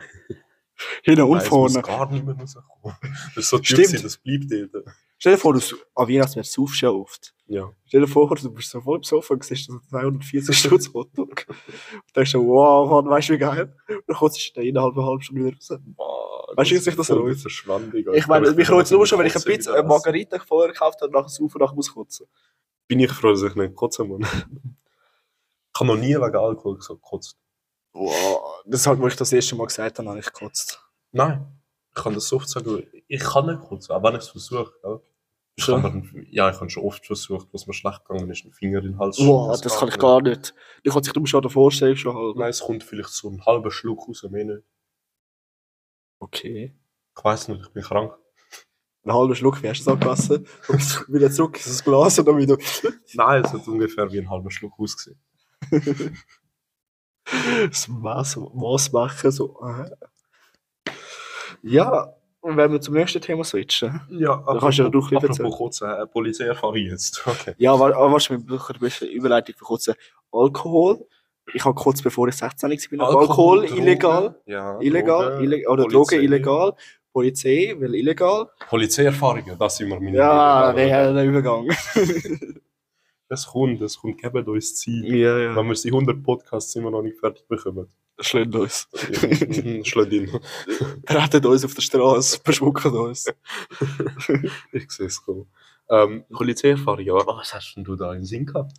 Hinten 1.04 1.22
und 1.24 1.44
vorne. 1.44 1.81
gar 1.81 2.12
nicht 2.12 2.25
mehr 2.25 2.36
rauskommen. 2.36 2.95
Das 3.36 3.44
ist 3.45 3.50
so 3.50 3.60
Stimmt. 3.62 4.04
Das 4.04 4.18
bleibt 4.18 4.45
dort. 4.74 4.86
Stell 5.18 5.33
dir 5.33 5.38
vor, 5.38 5.54
du 5.54 5.60
an 5.94 6.07
Weihnachtsmarkt 6.10 6.50
saufst 6.50 6.81
ja 6.81 6.89
oft. 6.89 7.36
Ja. 7.45 7.72
Stell 7.86 8.01
dir 8.01 8.07
vor, 8.07 8.28
du 8.36 8.51
bist 8.54 8.72
so 8.72 8.81
voll 8.81 8.98
im 8.98 9.04
Sofa 9.04 9.33
und 9.36 9.44
siehst 9.44 9.68
so 9.68 9.78
240 9.89 10.57
Stutz 10.57 10.92
Hotdog. 10.94 11.45
Und 11.48 12.16
denkst 12.16 12.31
du, 12.31 12.48
wow, 12.48 12.89
Mann, 12.89 13.07
weißt 13.12 13.30
du 13.30 13.33
wie 13.33 13.38
geil? 13.38 13.75
Und 13.88 14.04
dann 14.07 14.16
kommst 14.16 14.56
du 14.56 14.62
innerhalb 14.62 14.95
einer 14.98 15.06
halben 15.06 15.22
Stunde 15.22 15.45
wieder 15.45 15.56
raus. 15.57 15.80
Boah, 15.95 16.54
Weißt 16.56 16.72
du, 16.72 16.75
wie 16.75 16.80
sich 16.80 16.95
das 16.95 17.10
lohnt? 17.10 17.38
verschwandig. 17.39 18.07
Ich 18.13 18.25
meine, 18.27 18.51
mich 18.51 18.68
freut 18.68 18.86
es 18.86 18.92
nur 18.92 19.06
schon, 19.06 19.19
wenn 19.19 19.27
ich 19.27 19.36
ein 19.36 19.45
wieder 19.45 19.74
eine 19.75 19.88
Margarita 19.88 20.39
vorher 20.39 20.72
gekauft 20.74 21.01
habe 21.01 21.07
und 21.07 21.13
nachher 21.13 21.30
saufen 21.30 21.56
und 21.56 21.62
nachher 21.62 21.75
muss 21.75 21.94
kotzen. 21.94 22.25
bin 22.88 23.00
ich 23.00 23.12
froh, 23.12 23.30
dass 23.31 23.44
ich 23.44 23.54
nicht 23.56 23.75
kotzen 23.75 24.07
muss. 24.07 24.22
Ich 25.74 25.80
habe 25.80 25.88
noch 25.88 25.98
nie 25.98 26.16
wegen 26.16 26.36
Alkohol 26.36 26.77
gesagt, 26.77 27.01
gekotzt. 27.01 27.38
Wow, 27.93 28.62
das 28.65 28.88
hat, 28.88 29.00
wo 29.00 29.07
ich 29.07 29.15
das 29.15 29.33
erste 29.33 29.55
Mal 29.55 29.65
gesagt 29.67 30.00
habe, 30.00 30.10
habe 30.10 30.19
ich 30.19 30.25
gekotzt. 30.25 30.81
Nein, 31.12 31.45
ich 31.95 32.01
kann 32.01 32.13
das 32.13 32.31
oft 32.31 32.48
sagen, 32.48 32.88
ich 33.07 33.19
kann 33.21 33.48
nicht 33.48 33.62
kotzen, 33.62 33.93
auch 33.95 34.03
wenn 34.03 34.13
ich 34.13 34.21
es 34.21 34.29
versuche. 34.29 34.71
Ja. 34.83 35.00
Ich 35.57 35.65
Schon? 35.65 36.27
ja, 36.31 36.50
ich 36.50 36.55
habe 36.62 36.69
schon 36.69 36.83
oft 36.86 37.05
versucht, 37.05 37.50
was 37.51 37.67
mir 37.67 37.74
schlecht 37.74 38.05
gegangen 38.05 38.29
ist, 38.31 38.43
einen 38.45 38.53
Finger 38.53 38.79
in 38.79 38.86
den 38.93 39.00
Hals 39.00 39.17
Wow, 39.19 39.53
schieben. 39.53 39.63
das 39.69 39.77
kann 39.79 39.89
ich 39.89 40.00
gar 40.00 40.21
nicht. 40.21 40.55
Ich 40.81 40.93
kann 40.93 41.03
sich 41.03 41.12
darum 41.12 41.25
schon 41.25 41.50
vorstellen, 41.50 41.98
schon 41.98 42.15
halt. 42.15 42.38
Nein, 42.38 42.50
es 42.50 42.62
kommt 42.62 42.83
vielleicht 42.86 43.10
so 43.10 43.29
ein 43.29 43.45
halber 43.45 43.69
Schluck 43.69 44.07
raus, 44.07 44.25
mehr 44.29 44.45
nicht. 44.45 44.63
Okay. 46.19 46.74
Ich 47.17 47.24
weiß 47.24 47.50
nicht, 47.50 47.62
ich 47.63 47.69
bin 47.74 47.83
krank. 47.83 48.13
Einen 49.03 49.13
halben 49.15 49.36
Schluck, 49.36 49.62
wie 49.62 49.67
hast 49.69 49.81
du 49.81 49.86
das 49.86 49.93
angegessen? 49.93 50.48
Und 50.69 51.13
wieder 51.13 51.29
zurück 51.31 51.57
in 51.57 51.63
das 51.71 51.83
Glas 51.83 52.17
und 52.19 52.27
dann 52.27 52.38
wieder. 52.38 52.57
Nein, 53.13 53.43
es 53.43 53.51
hat 53.51 53.67
ungefähr 53.67 54.10
wie 54.12 54.19
ein 54.19 54.29
halber 54.29 54.51
Schluck 54.51 54.74
ausgesehen. 54.79 55.19
das 57.67 57.88
was, 57.89 58.38
was 58.38 58.91
machen, 58.91 59.31
so. 59.31 59.59
aha. 59.61 59.89
Ja, 61.63 62.13
und 62.41 62.57
wenn 62.57 62.71
wir 62.71 62.81
zum 62.81 62.95
nächsten 62.95 63.21
Thema 63.21 63.43
switchen. 63.43 64.01
Ja, 64.09 64.31
aber 64.31 64.59
kannst 64.59 64.79
du 64.79 64.83
ja 64.83 64.89
doch 64.89 65.11
lieber 65.11 65.29
apropos 65.29 65.57
kotzen, 65.57 65.89
äh, 65.89 66.07
Polizeierfahrung 66.07 66.77
jetzt. 66.77 67.23
Okay. 67.27 67.53
Ja, 67.57 67.73
aber 67.73 67.91
was 68.11 68.29
wir 68.29 68.39
brauchen 68.39 68.75
ein 68.75 68.79
bisschen 68.79 69.09
Überleitung 69.09 69.55
für 69.55 69.65
kurz 69.65 69.91
Alkohol. 70.31 71.05
Ich 71.53 71.63
habe 71.65 71.75
kurz 71.75 72.01
bevor 72.01 72.27
ich 72.27 72.35
16 72.35 72.69
war, 72.69 73.07
Alkohol, 73.09 73.61
Alkohol 73.61 73.77
illegal. 73.77 74.35
Ja, 74.45 74.79
Illegal, 74.79 75.31
Drogen, 75.31 75.43
ille 75.43 75.69
oder 75.69 75.83
Polizei. 75.83 76.15
Drogen 76.15 76.23
illegal. 76.23 76.73
Polizei, 77.13 77.75
weil 77.77 77.95
illegal. 77.95 78.47
Polizeierfahrungen, 78.69 79.57
das 79.59 79.77
sind 79.77 79.89
wir 79.89 80.00
meine 80.00 80.17
Ja, 80.17 80.71
der 80.71 81.23
Übergang. 81.23 81.67
Das 83.31 83.47
kommt, 83.47 83.79
das 83.79 83.97
kommt, 83.97 84.21
gebt 84.21 84.45
uns 84.50 84.75
Zeit. 84.75 85.05
ja, 85.05 85.39
ja. 85.39 85.55
Wenn 85.55 85.65
wir 85.65 85.73
die 85.73 85.88
100 85.88 86.21
Podcasts 86.21 86.75
immer 86.75 86.91
noch 86.91 87.01
nicht 87.01 87.17
fertig 87.17 87.47
bekommen. 87.47 87.88
Schlägt 88.19 88.53
uns. 88.53 88.89
Schlägt 89.88 90.11
ihn. 90.11 90.29
Rettet 91.07 91.45
uns 91.45 91.63
auf 91.63 91.73
der 91.73 91.81
Straße, 91.81 92.41
beschmucken 92.43 92.93
uns. 92.93 93.27
Ich 94.73 94.91
sehe 94.91 95.05
es 95.05 95.23
kommen. 95.23 95.47
Ähm, 95.89 96.25
Polizeierfahrung, 96.29 97.05
ja. 97.05 97.25
Was 97.25 97.53
hast 97.53 97.75
denn 97.75 97.85
du 97.85 97.95
da 97.95 98.13
im 98.13 98.25
Sinn 98.25 98.45
gehabt? 98.45 98.73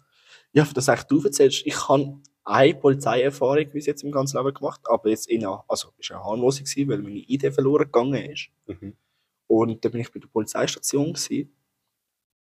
Ja, 0.53 0.67
für 0.67 0.75
das 0.75 0.91
eigentlich 0.91 1.05
du 1.05 1.25
erzählst, 1.25 1.67
ich 1.67 1.89
habe 1.89 2.21
eine 2.45 2.75
Polizeierfahrung 2.75 3.71
bis 3.71 3.87
jetzt 3.87 4.05
im 4.05 4.13
ganzen 4.13 4.37
Leben 4.37 4.53
gemacht, 4.53 4.83
aber 4.85 5.09
jetzt 5.09 5.31
in 5.31 5.47
einer, 5.47 5.65
also 5.67 5.95
ist 5.97 6.11
eine 6.11 6.23
harmlose 6.23 6.63
gewesen, 6.63 6.91
weil 6.91 6.99
meine 6.99 7.25
ID 7.27 7.55
verloren 7.55 7.85
gegangen 7.87 8.23
ist. 8.31 8.51
Mhm. 8.67 8.99
Und 9.47 9.83
da 9.83 9.89
bin 9.89 10.03
ich 10.03 10.13
bei 10.13 10.21
der 10.21 10.29
Polizeistation 10.29 11.15
gewesen. 11.15 11.51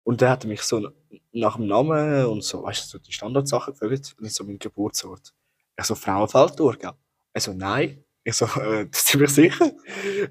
Und 0.04 0.22
der 0.22 0.30
hat 0.32 0.46
mich 0.46 0.62
so 0.62 0.90
nach 1.32 1.58
dem 1.58 1.68
Namen 1.68 2.26
und 2.26 2.44
so, 2.44 2.64
weißt 2.64 2.86
du, 2.86 2.88
so 2.88 3.00
die 3.00 3.12
Standardsachen 3.12 3.74
gefragt 3.74 4.16
und 4.20 4.32
so 4.32 4.44
mein 4.44 4.60
Geburtsort. 4.60 5.34
Ich 5.78 5.86
so, 5.86 5.96
Frauenfeld 5.96 6.60
durch, 6.60 6.80
gell? 6.80 6.94
Er 7.34 7.42
so, 7.42 7.54
nein. 7.54 8.04
Ich 8.24 8.34
so, 8.34 8.46
äh, 8.60 8.88
das 8.90 9.06
ziemlich 9.06 9.32
sicher? 9.32 9.72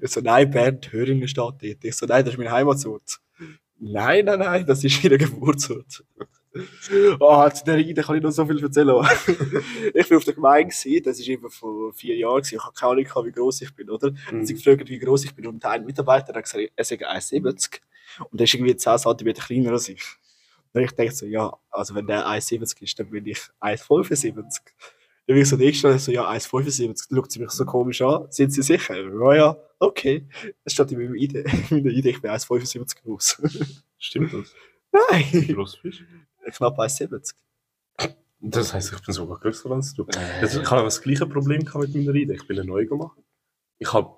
Ich 0.01 0.11
so, 0.11 0.21
nein, 0.21 0.49
Bernd 0.49 0.91
Höringen 0.91 1.27
steht 1.27 1.37
dort. 1.37 1.83
Ich 1.83 1.95
so, 1.95 2.05
nein, 2.05 2.23
das 2.23 2.33
ist 2.33 2.37
mein 2.37 2.51
Heimatort. 2.51 3.19
Nein, 3.79 4.25
nein, 4.25 4.39
nein, 4.39 4.65
das 4.65 4.83
ist 4.83 5.03
ihr 5.03 5.17
Geburtsort. 5.17 6.03
Oh, 7.19 7.49
zu 7.53 7.63
der 7.63 7.77
Idee 7.77 8.01
kann 8.01 8.17
ich 8.17 8.23
noch 8.23 8.31
so 8.31 8.45
viel 8.45 8.61
erzählen. 8.61 8.89
ich 9.93 10.11
war 10.11 10.17
auf 10.17 10.25
der 10.25 10.33
Gemeinde, 10.33 10.73
das 11.03 11.19
war 11.19 11.27
eben 11.27 11.49
vor 11.49 11.93
vier 11.93 12.15
Jahren, 12.17 12.41
ich 12.43 12.63
habe 12.63 12.73
keine 12.73 12.91
Ahnung, 12.91 13.25
wie 13.25 13.31
groß 13.31 13.61
ich 13.61 13.73
bin, 13.75 13.89
oder? 13.89 14.11
Mhm. 14.31 14.45
Sie 14.45 14.55
gefragt, 14.55 14.89
wie 14.89 14.99
groß 14.99 15.25
ich 15.25 15.35
bin 15.35 15.47
und 15.47 15.63
ein 15.63 15.85
Mitarbeiter 15.85 16.33
hat 16.33 16.43
gesagt, 16.43 16.71
er 16.75 16.83
sei 16.83 16.95
1,70 16.95 17.79
und 18.31 18.39
er 18.39 18.43
ist 18.43 18.53
irgendwie 18.53 18.75
10 18.75 18.97
cm 18.97 19.33
kleiner 19.33 19.71
als 19.71 19.89
ich. 19.89 20.03
Und 20.73 20.81
ich 20.81 20.91
denke 20.91 21.13
so, 21.13 21.25
ja, 21.25 21.57
also 21.71 21.95
wenn 21.95 22.07
der 22.07 22.27
1,70 22.27 22.83
ist, 22.83 22.99
dann 22.99 23.09
bin 23.09 23.25
ich 23.25 23.39
1,75. 23.59 24.33
Dann 24.35 25.35
bin 25.35 25.37
ich 25.37 25.49
so 25.49 25.55
nächstes 25.55 25.83
Mal 25.83 25.99
so, 25.99 26.11
ja, 26.11 26.29
1,75. 26.29 27.09
Dann 27.09 27.17
schaut 27.17 27.31
sie 27.31 27.39
mich 27.39 27.51
so 27.51 27.65
komisch 27.65 28.01
an. 28.01 28.27
Sind 28.29 28.53
Sie 28.53 28.61
sicher? 28.61 28.95
Ja, 28.97 29.33
ja, 29.33 29.57
okay. 29.79 30.27
Das 30.63 30.73
steht 30.73 30.91
in 30.91 30.99
meiner 30.99 31.15
Idee. 31.15 31.43
In 31.69 31.83
meiner 31.83 31.89
Idee, 31.91 32.11
ich 32.11 32.21
bin 32.21 32.31
1,75 32.31 33.01
groß. 33.01 33.41
Stimmt 33.97 34.33
das? 34.33 34.53
Wie 34.91 35.37
Nein! 35.37 35.55
groß 35.55 35.79
bist 35.81 36.01
du? 36.01 36.51
Knapp 36.51 36.79
1,70. 36.79 37.33
Das 38.41 38.73
heisst, 38.73 38.93
ich 38.93 39.01
bin 39.01 39.13
sogar 39.13 39.37
größer 39.39 39.69
als 39.71 39.93
du. 39.93 40.05
Äh. 40.05 40.45
Ich 40.45 40.71
habe 40.71 40.83
das 40.83 41.01
gleiche 41.01 41.27
Problem 41.27 41.59
mit 41.59 41.73
meiner 41.73 42.15
Idee. 42.15 42.35
Ich 42.35 42.47
bin 42.47 42.57
eine 42.57 42.67
neue 42.67 42.85
gemacht. 42.85 43.17
Ich 43.79 43.91
habe 43.91 44.15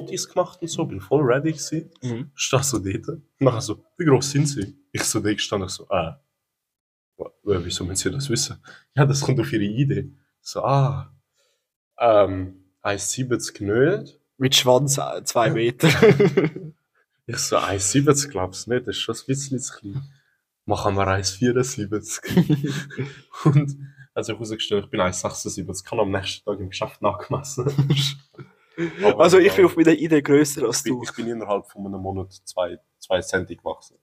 Fotos 0.00 0.28
gemacht 0.28 0.60
und 0.62 0.68
so, 0.68 0.84
bin 0.86 1.00
voll 1.00 1.22
ready 1.22 1.52
gewesen. 1.52 1.90
Mhm. 2.02 2.30
Stehe 2.34 2.62
so 2.62 2.78
dort. 2.78 3.20
Nachher 3.38 3.60
so, 3.60 3.84
wie 3.98 4.04
groß 4.04 4.30
sind 4.30 4.46
sie? 4.46 4.76
Ich 4.92 5.02
so 5.04 5.20
da 5.20 5.32
gestanden, 5.32 5.68
ich 5.68 5.74
so, 5.74 5.84
äh, 5.84 6.12
wa- 7.16 7.32
wa- 7.42 7.60
wieso 7.62 7.84
müssen 7.84 7.96
sie 8.02 8.10
das 8.10 8.28
wissen? 8.28 8.56
Ja, 8.94 9.04
das 9.06 9.20
kommt 9.20 9.38
auf 9.40 9.52
ihre 9.52 9.64
Idee. 9.64 10.10
So, 10.40 10.62
ah, 10.64 11.12
ähm, 11.98 12.64
1,70 12.82 13.62
nicht. 13.62 14.18
Mit 14.36 14.54
Schwanz 14.56 14.94
2 15.24 15.50
Meter. 15.50 15.88
Ich 17.26 17.38
so, 17.38 17.56
1,70 17.56 18.28
glaubst 18.28 18.66
du 18.66 18.70
nicht, 18.74 18.86
das 18.86 18.96
ist 18.96 19.00
schon 19.02 19.14
ein 19.14 19.22
bisschen 19.26 19.58
zu 19.58 19.78
klein. 19.78 20.02
Machen 20.66 20.94
wir 20.94 21.06
1,74. 21.08 22.70
und 23.44 23.76
also 24.12 24.32
ich 24.32 24.38
herausgestellt, 24.38 24.84
ich 24.84 24.90
bin 24.90 25.00
1,76, 25.00 25.84
kann 25.86 26.00
am 26.00 26.10
nächsten 26.10 26.44
Tag 26.44 26.60
im 26.60 26.68
Geschäft 26.68 27.00
nachgemessen. 27.00 27.64
Aber 29.02 29.20
also 29.24 29.38
ich 29.38 29.46
ja, 29.48 29.54
bin 29.54 29.64
auf 29.66 29.76
meiner 29.76 29.92
Idee 29.92 30.22
grösser 30.22 30.64
als 30.66 30.78
ich 30.78 30.84
bin, 30.84 30.92
du. 30.94 31.02
ich 31.04 31.12
bin 31.14 31.26
innerhalb 31.28 31.66
von 31.70 31.86
einem 31.86 32.00
Monat 32.00 32.32
zwei, 32.44 32.78
zwei 32.98 33.20
Cent 33.20 33.48
gewachsen. 33.48 33.96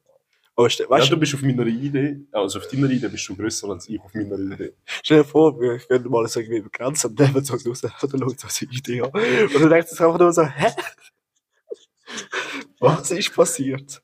Aber 0.56 0.70
ste- 0.70 0.84
Ja, 0.84 0.90
weißt 0.90 1.08
du 1.10 1.16
du, 1.16 1.20
bist 1.20 1.34
auf 1.34 1.42
meiner 1.42 1.66
Idee, 1.66 2.20
also 2.32 2.60
auf 2.60 2.68
deiner 2.68 2.90
Idee 2.90 3.08
bist 3.08 3.28
du 3.28 3.36
größer 3.36 3.70
als 3.70 3.88
ich 3.90 4.00
auf 4.02 4.14
meiner 4.14 4.38
Idee. 4.38 4.74
stell 4.86 5.20
dir 5.20 5.24
vor, 5.24 5.60
wir 5.60 5.80
können 5.80 6.10
mal 6.10 6.28
so 6.28 6.40
irgendwie 6.40 6.62
begrenzt 6.62 7.06
und 7.06 7.18
nehmen 7.20 7.44
so 7.44 7.54
raus 7.56 7.82
dann 7.82 7.92
schaut 7.92 8.40
so 8.40 8.48
seine 8.50 8.72
Idee 8.72 9.02
an. 9.02 9.12
Und 9.12 9.54
dann 9.62 9.70
denkt 9.70 9.90
sich 9.90 10.00
einfach 10.02 10.20
nur 10.20 10.32
so, 10.34 10.44
hä? 10.46 10.68
Was 12.80 13.12
ist 13.12 13.34
passiert? 13.34 14.02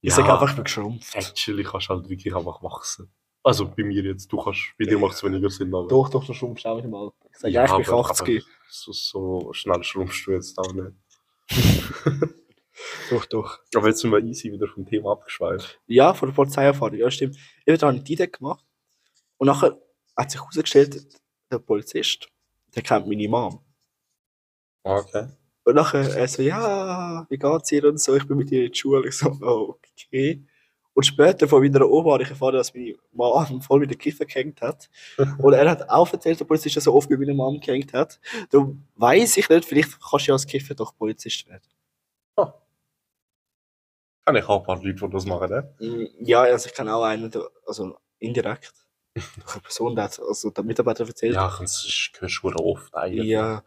Ich 0.00 0.14
sag 0.14 0.28
einfach, 0.28 0.48
ich 0.50 0.54
bin 0.56 0.64
geschrumpft. 0.64 1.14
actually 1.14 1.62
kannst 1.64 1.88
du 1.88 1.94
halt 1.94 2.08
wirklich 2.08 2.34
einfach 2.34 2.62
wachsen. 2.62 3.12
Also 3.44 3.68
bei 3.68 3.82
mir 3.82 4.02
jetzt, 4.02 4.32
du 4.32 4.36
kannst, 4.36 4.60
bei 4.78 4.84
dir 4.84 4.98
macht 4.98 5.14
es 5.14 5.24
weniger 5.24 5.50
Sinn, 5.50 5.74
aber... 5.74 5.88
Doch, 5.88 6.08
doch, 6.08 6.24
du 6.24 6.32
schrumpfst 6.32 6.64
auch 6.64 6.76
Alter. 6.76 7.12
Ich 7.32 7.38
sag, 7.38 7.50
ja, 7.50 7.64
ich 7.64 7.72
bin 7.72 7.94
aber- 7.94 8.10
80. 8.10 8.44
aber 8.44 8.52
So, 8.68 8.92
so 8.92 9.52
schnell 9.52 9.82
schrumpfst 9.82 10.26
du 10.26 10.32
jetzt 10.32 10.58
auch 10.58 10.72
nicht. 10.72 10.92
Doch, 13.10 13.26
doch. 13.26 13.58
Aber 13.74 13.88
jetzt 13.88 14.00
sind 14.00 14.10
wir 14.10 14.18
easy 14.20 14.50
wieder 14.50 14.66
vom 14.66 14.86
Thema 14.86 15.12
abgeschweift. 15.12 15.80
Ja, 15.86 16.14
von 16.14 16.28
der 16.30 16.34
Polizeierfahrung, 16.34 16.96
ja, 16.96 17.10
stimmt. 17.10 17.36
Ich 17.66 17.72
habe 17.74 17.88
eine 17.92 17.98
Idee 18.00 18.26
gemacht. 18.26 18.64
Und 19.36 19.46
nachher 19.46 19.78
hat 20.16 20.30
sich 20.30 20.40
herausgestellt, 20.40 21.06
der 21.50 21.58
Polizist, 21.58 22.28
der 22.74 22.82
kennt 22.82 23.06
meine 23.06 23.28
Mom. 23.28 23.60
Okay. 24.84 25.28
Und 25.64 25.74
nachher 25.74 26.16
er 26.16 26.26
so, 26.28 26.42
ja, 26.42 27.26
wie 27.28 27.36
geht's 27.38 27.70
ihr 27.72 27.84
und 27.84 28.00
so, 28.00 28.16
ich 28.16 28.26
bin 28.26 28.38
mit 28.38 28.50
ihr 28.50 28.64
in 28.66 28.72
die 28.72 28.78
Schule. 28.78 29.06
Ich 29.08 29.16
so, 29.16 29.30
oh, 29.42 29.76
okay. 29.78 30.44
Und 30.94 31.04
später 31.04 31.48
von 31.48 31.62
meiner 31.62 31.88
Oma 31.88 32.12
habe 32.12 32.22
ich 32.22 32.28
erfahren, 32.30 32.54
dass 32.54 32.74
meine 32.74 32.94
Mom 33.12 33.62
voll 33.62 33.80
mit 33.80 33.90
der 33.90 33.96
Kiffer 33.96 34.26
gehängt 34.26 34.60
hat. 34.60 34.90
Und 35.38 35.52
er 35.54 35.70
hat 35.70 35.88
auch 35.88 36.12
erzählt, 36.12 36.38
der 36.38 36.44
Polizist, 36.44 36.76
er 36.76 36.82
so 36.82 36.94
oft 36.94 37.08
mit 37.08 37.18
meiner 37.18 37.32
Mom 37.34 37.58
gehängt 37.60 37.92
hat. 37.94 38.20
Darum 38.50 38.86
weiß 38.96 39.36
ich 39.38 39.48
nicht, 39.48 39.64
vielleicht 39.64 39.98
kannst 40.00 40.26
du 40.26 40.30
ja 40.30 40.34
als 40.34 40.46
Kiffer 40.46 40.74
doch 40.74 40.94
Polizist 40.96 41.48
werden. 41.48 41.62
Kann 44.24 44.36
ich 44.36 44.44
auch 44.44 44.60
ein 44.60 44.64
paar 44.64 44.76
Leute, 44.76 44.94
die 44.94 45.10
das 45.10 45.24
machen, 45.26 45.50
ne? 45.50 45.74
Mm, 45.80 46.06
Ja, 46.24 46.42
also 46.42 46.68
ich 46.68 46.74
kenne 46.74 46.94
auch 46.94 47.02
einen, 47.02 47.32
also 47.66 47.96
indirekt. 48.20 48.72
Eine 49.16 49.60
Person, 49.62 49.94
der 49.96 50.04
hat, 50.04 50.20
also 50.20 50.50
der 50.50 50.64
Mitarbeiter 50.64 51.06
erzählt. 51.06 51.34
Ja, 51.34 51.48
das 51.60 51.84
ist- 51.84 52.12
hörst 52.18 52.36
du 52.36 52.40
verdammt 52.42 52.60
oft 52.66 52.94
eigentlich. 52.94 53.26
Ja. 53.26 53.62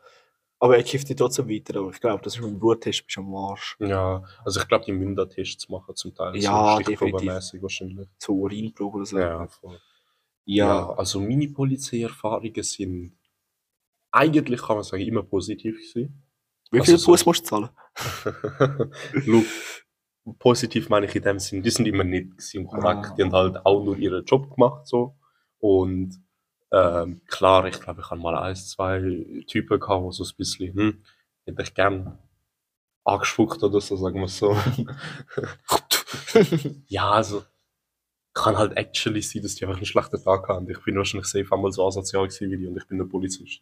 Aber 0.60 0.78
er 0.78 0.84
kifft 0.84 1.10
die 1.10 1.16
trotzdem 1.16 1.50
weiter. 1.50 1.80
Aber 1.80 1.90
ich 1.92 2.00
glaube, 2.00 2.24
das 2.24 2.36
ist 2.36 2.42
mit 2.42 2.50
dem 2.52 2.60
Bluttest 2.60 3.06
bist 3.06 3.18
du 3.18 3.22
am 3.22 3.36
Arsch. 3.36 3.76
Ja, 3.80 4.24
also 4.44 4.60
ich 4.62 4.68
glaube, 4.68 4.86
die 4.86 4.94
müssen 4.94 5.16
da 5.16 5.26
Tests 5.26 5.68
machen 5.70 5.96
zum 5.96 6.16
Teil. 6.16 6.36
Ja, 6.38 6.78
so 6.78 6.84
stichprobenmäßig 6.84 7.62
wahrscheinlich. 7.62 8.08
So 8.18 8.34
Urinprobe 8.34 8.98
oder 8.98 9.06
so. 9.06 9.20
Ja, 9.20 9.48
voll. 9.48 9.80
Ja. 10.46 10.68
Ja, 10.68 10.90
also 10.94 11.20
meine 11.20 11.48
Polizeierfahrungen 11.50 12.64
sind 12.64 13.18
eigentlich, 14.12 14.62
kann 14.62 14.78
man 14.78 14.84
sagen, 14.84 15.04
immer 15.04 15.24
positiv 15.24 15.76
gewesen. 15.76 16.24
Wie 16.72 16.80
also 16.80 16.92
viel 16.92 17.00
so- 17.00 17.12
Bus 17.12 17.26
musst 17.26 17.42
du 17.42 17.50
zahlen? 17.50 17.70
Schau, 19.26 19.44
positiv 20.40 20.90
meine 20.90 21.06
ich 21.08 21.16
in 21.16 21.24
dem 21.24 21.40
Sinn, 21.40 21.62
die 21.64 21.70
sind 21.70 21.88
immer 21.88 22.04
gewesen 22.06 22.62
und 22.62 22.68
korrekt. 22.68 23.08
Ah. 23.12 23.16
Die 23.18 23.24
haben 23.24 23.34
halt 23.34 23.66
auch 23.66 23.84
nur 23.84 23.98
ihren 23.98 24.24
Job 24.26 24.54
gemacht 24.54 24.88
so. 24.88 25.18
Und 25.60 26.20
ähm, 26.72 27.22
klar, 27.28 27.66
ich 27.68 27.80
glaube, 27.80 28.02
ich 28.02 28.10
habe 28.10 28.22
mal 28.22 28.38
ein, 28.38 28.56
zwei 28.56 29.44
Typen 29.48 29.80
gehabt, 29.80 30.06
die 30.06 30.12
so 30.12 30.24
ein 30.24 30.36
bisschen, 30.38 30.74
hm, 30.74 31.04
hätte 31.46 31.62
ich 31.62 31.74
gern 31.74 32.18
angespuckt 33.04 33.62
oder 33.64 33.82
so, 33.82 33.96
sagen 33.96 34.20
wir 34.20 34.26
es 34.26 34.38
so. 34.38 34.56
ja, 36.88 37.12
also 37.12 37.44
kann 38.34 38.58
halt 38.58 38.78
actually 38.78 39.22
sein, 39.22 39.42
dass 39.42 39.56
die 39.56 39.66
einfach 39.66 39.78
einen 39.78 39.86
schlechten 39.86 40.22
Tag 40.22 40.48
haben. 40.50 40.70
Ich 40.70 40.84
bin 40.84 40.98
wahrscheinlich 40.98 41.28
safe 41.28 41.48
einmal 41.52 41.72
so 41.72 41.88
asozial 41.88 42.28
gewesen 42.28 42.52
wie 42.52 42.58
die 42.58 42.68
und 42.68 42.78
ich 42.78 42.88
bin 42.88 43.00
ein 43.00 43.08
Polizist. 43.08 43.62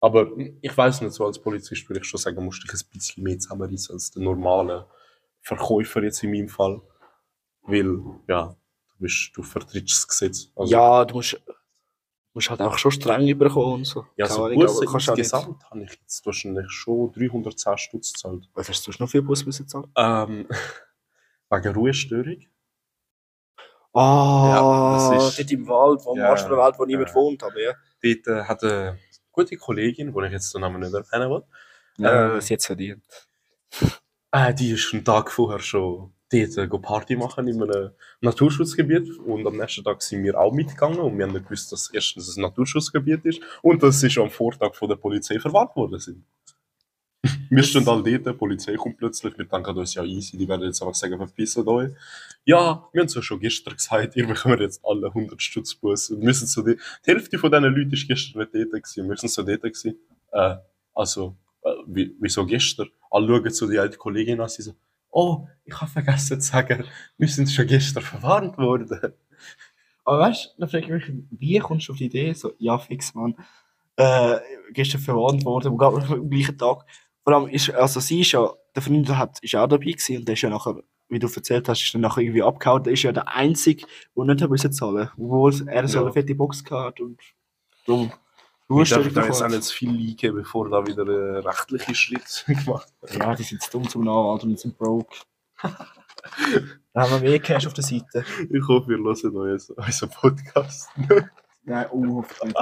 Aber 0.00 0.30
ich 0.36 0.76
weiß 0.76 1.00
nicht, 1.00 1.12
so 1.12 1.26
als 1.26 1.38
Polizist 1.38 1.88
würde 1.88 2.00
ich 2.00 2.06
schon 2.06 2.20
sagen, 2.20 2.44
musst 2.44 2.62
du 2.62 2.66
dich 2.66 2.82
ein 2.82 2.90
bisschen 2.92 3.24
mehr 3.24 3.38
zusammenreißen 3.38 3.94
als 3.94 4.10
der 4.10 4.22
normale 4.22 4.86
Verkäufer 5.40 6.02
jetzt 6.02 6.22
in 6.22 6.30
meinem 6.30 6.48
Fall. 6.48 6.82
Weil, 7.62 8.00
ja, 8.28 8.56
du, 8.92 8.98
bist, 8.98 9.30
du 9.34 9.42
vertrittst 9.42 9.96
das 9.96 10.08
Gesetz. 10.08 10.52
Also, 10.56 10.72
ja, 10.72 11.04
du 11.04 11.16
musst, 11.16 11.40
musst 12.32 12.48
halt 12.50 12.60
auch 12.62 12.78
schon 12.78 12.90
streng 12.92 13.26
überkommen 13.26 13.74
und 13.74 13.84
so. 13.84 14.06
ja 14.16 14.26
so 14.26 14.44
Ahnung, 14.44 14.60
Busse 14.60 14.84
insgesamt 14.84 15.64
habe 15.70 15.82
ich 15.84 15.90
jetzt 16.00 16.24
wahrscheinlich 16.26 16.70
schon 16.70 17.12
310 17.12 17.78
Stutz 17.78 18.12
gezahlt. 18.12 18.48
Was 18.54 18.68
hast 18.68 18.86
du 18.86 18.92
noch 18.98 19.08
viel 19.10 19.22
Bus 19.22 19.44
müssen 19.44 19.66
zahlen? 19.68 19.90
Ähm, 19.96 20.46
wegen 21.50 21.74
Ruhestörung. 21.74 22.38
Ah, 23.92 24.92
das 25.12 25.28
ist- 25.30 25.38
dort 25.40 25.50
im 25.50 25.66
Wald, 25.68 26.00
wo 26.04 26.16
Ja, 26.16 26.34
der 26.34 26.50
Welt, 26.56 26.74
wo 26.78 26.84
niemand 26.84 27.08
ja. 27.08 27.14
wohnt. 27.14 27.42
Aber 27.42 27.60
ja. 27.60 27.72
Dort 28.02 28.26
äh, 28.28 28.44
hat 28.44 28.62
eine 28.62 28.98
gute 29.32 29.56
Kollegin, 29.56 30.12
die 30.12 30.26
ich 30.26 30.32
jetzt 30.32 30.54
den 30.54 30.60
Namen 30.60 30.80
nicht 30.80 30.94
erwähnen 30.94 31.30
will, 31.30 31.42
Ja, 31.98 32.36
Äh, 32.36 32.40
sie 32.40 32.54
hat 32.54 32.62
verdient. 32.62 33.04
Äh, 34.30 34.54
die 34.54 34.70
ist 34.70 34.92
einen 34.94 35.04
Tag 35.04 35.30
vorher 35.32 35.58
schon 35.58 36.12
dort 36.32 36.56
äh, 36.56 36.68
Party 36.68 37.16
machen 37.16 37.48
in 37.48 37.62
einem 37.62 37.90
Naturschutzgebiet 38.20 39.18
und 39.18 39.46
am 39.46 39.56
nächsten 39.56 39.84
Tag 39.84 40.02
sind 40.02 40.22
wir 40.24 40.38
auch 40.38 40.52
mitgegangen 40.52 41.00
und 41.00 41.18
wir 41.18 41.26
haben 41.26 41.34
gewusst, 41.34 41.72
dass 41.72 41.90
erstens 41.92 42.36
ein 42.36 42.42
Naturschutzgebiet 42.42 43.24
ist 43.24 43.40
und 43.62 43.82
dass 43.82 44.00
sie 44.00 44.10
schon 44.10 44.24
am 44.24 44.30
Vortag 44.30 44.74
von 44.74 44.88
der 44.88 44.96
Polizei 44.96 45.38
verwarnt 45.38 45.74
worden 45.76 45.98
sind. 45.98 46.24
wir 47.50 47.62
stehen 47.62 47.86
all 47.86 48.02
dort, 48.02 48.26
die 48.26 48.32
Polizei 48.32 48.74
kommt 48.76 48.96
plötzlich, 48.96 49.36
wir 49.36 49.44
denken 49.44 49.76
uns 49.76 49.94
ja 49.94 50.04
easy, 50.04 50.38
die 50.38 50.48
werden 50.48 50.62
jetzt 50.62 50.80
einfach 50.80 50.94
sagen, 50.94 51.18
verpisst 51.18 51.58
euch. 51.58 51.90
Ja, 52.44 52.88
wir 52.92 53.00
haben 53.00 53.06
es 53.06 53.14
ja 53.14 53.22
schon 53.22 53.40
gestern 53.40 53.74
gesagt, 53.74 54.16
ihr 54.16 54.26
bekommt 54.26 54.60
jetzt 54.60 54.80
alle 54.84 55.08
100 55.08 55.40
Stutz. 55.42 55.74
Und 55.74 56.22
wir 56.22 56.34
sind 56.34 56.48
so 56.48 56.62
die, 56.62 56.76
die 56.76 57.10
Hälfte 57.10 57.38
von 57.38 57.50
diesen 57.50 57.64
Leuten 57.64 57.92
ist 57.92 58.08
gestern 58.08 58.40
nicht 58.40 58.54
dort 58.54 58.70
gewesen, 58.82 59.08
wir 59.08 59.16
sind 59.16 59.30
so 59.30 59.42
dort 59.42 59.62
gewesen. 59.62 59.98
Äh, 60.32 60.56
also, 60.94 61.36
äh, 61.62 61.70
wie, 61.86 62.16
wieso 62.20 62.46
gestern? 62.46 62.88
Alle 63.10 63.26
schauen 63.26 63.50
so 63.50 63.68
die 63.68 63.78
alte 63.78 63.98
Kollegin 63.98 64.40
an, 64.40 64.48
sie 64.48 64.62
so, 64.62 64.72
oh, 65.10 65.46
ich 65.64 65.80
habe 65.80 65.90
vergessen 65.90 66.40
zu 66.40 66.50
sagen, 66.50 66.84
wir 67.18 67.28
sind 67.28 67.50
schon 67.50 67.66
gestern 67.66 68.02
verwarnt 68.02 68.56
worden. 68.58 69.12
Aber 70.04 70.18
weißt 70.20 70.54
du, 70.56 70.60
da 70.60 70.66
frage 70.66 70.84
ich 70.96 71.08
mich, 71.08 71.24
wie 71.30 71.58
kommst 71.58 71.88
du 71.88 71.92
auf 71.92 71.98
die 71.98 72.06
Idee, 72.06 72.32
so, 72.32 72.52
ja, 72.58 72.78
fix, 72.78 73.14
Mann. 73.14 73.34
Äh, 73.96 74.38
gestern 74.72 75.00
verwarnt 75.00 75.44
worden, 75.44 75.76
gerade 75.76 76.06
am 76.06 76.30
gleichen 76.30 76.56
Tag. 76.58 76.84
Vor 77.22 77.34
allem 77.34 77.48
ist, 77.48 77.70
also 77.70 78.00
sie 78.00 78.20
ist 78.20 78.32
ja, 78.32 78.50
der 78.74 78.82
Freund 78.82 79.08
hat, 79.10 79.38
ist 79.42 79.54
auch 79.54 79.66
dabei 79.66 79.84
gewesen 79.84 80.18
und 80.18 80.26
der 80.28 80.32
ist 80.34 80.42
ja 80.42 80.50
nachher, 80.50 80.82
wie 81.08 81.18
du 81.18 81.26
erzählt 81.28 81.68
hast, 81.68 81.82
ist 81.82 81.92
dann 81.94 82.00
nachher 82.00 82.22
irgendwie 82.22 82.42
abgehauen. 82.42 82.82
Der 82.82 82.92
ist 82.94 83.02
ja 83.02 83.12
der 83.12 83.28
Einzige, 83.28 83.84
der 84.16 84.24
nicht 84.24 84.42
hat 84.42 84.50
müssen 84.50 84.72
zahlen 84.72 85.10
Obwohl 85.18 85.52
er 85.68 85.86
so 85.86 85.98
Ja. 85.98 86.04
eine 86.04 86.12
fette 86.12 86.34
Box 86.34 86.64
gehabt 86.64 87.00
und 87.00 87.20
darum. 87.86 88.10
Musst 88.70 88.92
dürfen 88.94 89.14
da 89.14 89.24
jetzt 89.24 89.42
auch 89.42 89.48
nicht 89.48 89.64
zu 89.64 89.74
viel 89.74 89.90
liegen, 89.90 90.34
bevor 90.34 90.70
da 90.70 90.86
wieder 90.86 91.06
äh, 91.06 91.38
rechtliche 91.38 91.94
Schritte 91.94 92.44
gemacht 92.46 92.86
Ja, 93.18 93.34
die 93.34 93.42
sind 93.42 93.60
zu 93.62 93.70
dumm 93.72 93.88
zum 93.88 94.08
Anwalt 94.08 94.44
und 94.44 94.58
sind 94.58 94.78
broke. 94.78 95.16
da 95.62 95.74
haben 96.94 97.10
wir 97.10 97.30
mehr 97.30 97.40
Cash 97.40 97.66
auf 97.66 97.72
der 97.74 97.82
Seite. 97.82 98.24
Ich 98.48 98.68
hoffe, 98.68 98.88
wir 98.88 98.98
hören 98.98 99.08
unseren, 99.08 99.36
unseren 99.36 100.10
Podcast. 100.10 100.88
Nein, 101.64 101.86
unhoffentlich. 101.90 102.56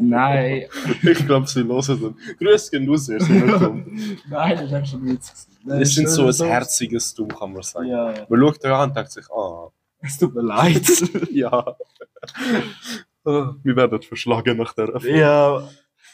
Nein, 0.00 0.64
ich 1.02 1.26
glaube, 1.26 1.46
sie 1.46 1.62
hören 1.62 2.02
dann. 2.02 2.16
Grüß 2.38 2.70
gehen 2.70 2.88
raus, 2.88 3.08
ihr 3.08 3.18
nein, 3.18 4.16
das 4.56 4.72
ist 4.72 4.90
schon 4.90 5.06
Witz. 5.06 5.46
Es 5.68 5.94
sind 5.94 6.08
so 6.08 6.26
ein 6.26 6.48
herziges 6.50 7.14
Dumm, 7.14 7.28
kann 7.28 7.52
man 7.52 7.62
sagen. 7.62 7.86
Ja, 7.86 8.10
ja. 8.12 8.26
Man 8.28 8.40
schaut 8.40 8.64
euch 8.64 8.72
an 8.72 8.88
und 8.88 8.96
denkt 8.96 9.12
sich, 9.12 9.30
ah, 9.30 9.68
Es 10.00 10.18
tut 10.18 10.34
mir 10.34 10.42
leid. 10.42 10.88
ja. 11.30 11.76
Ah, 13.24 13.54
Wir 13.62 13.76
werden 13.76 14.00
verschlagen 14.02 14.56
nach 14.56 14.72
der 14.74 14.88
Erfahrung. 14.88 15.16
ja, 15.16 15.68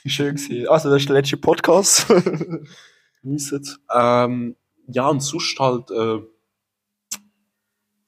schön 0.06 0.34
gewesen. 0.36 0.68
Also, 0.68 0.90
das 0.90 1.02
ist 1.02 1.08
der 1.08 1.16
letzte 1.16 1.36
Podcast. 1.36 2.08
Wisset. 3.22 3.66
Ähm, 3.94 4.56
ja, 4.88 5.08
und 5.08 5.20
sonst 5.20 5.58
halt, 5.58 5.90
äh, 5.90 6.20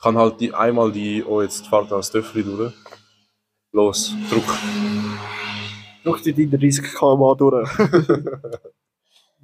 kann 0.01 0.17
halt 0.17 0.41
die, 0.41 0.53
einmal 0.55 0.93
die, 0.93 1.25
oh, 1.25 1.43
jetzt 1.43 1.67
fahrt 1.67 1.91
das 1.91 2.11
Töffel 2.11 2.45
durch. 2.45 2.73
Los, 3.73 4.15
Druck. 4.31 4.45
Durch 6.05 6.23
die 6.23 6.49
30 6.49 6.85
km 6.95 7.37
durch. 7.37 7.69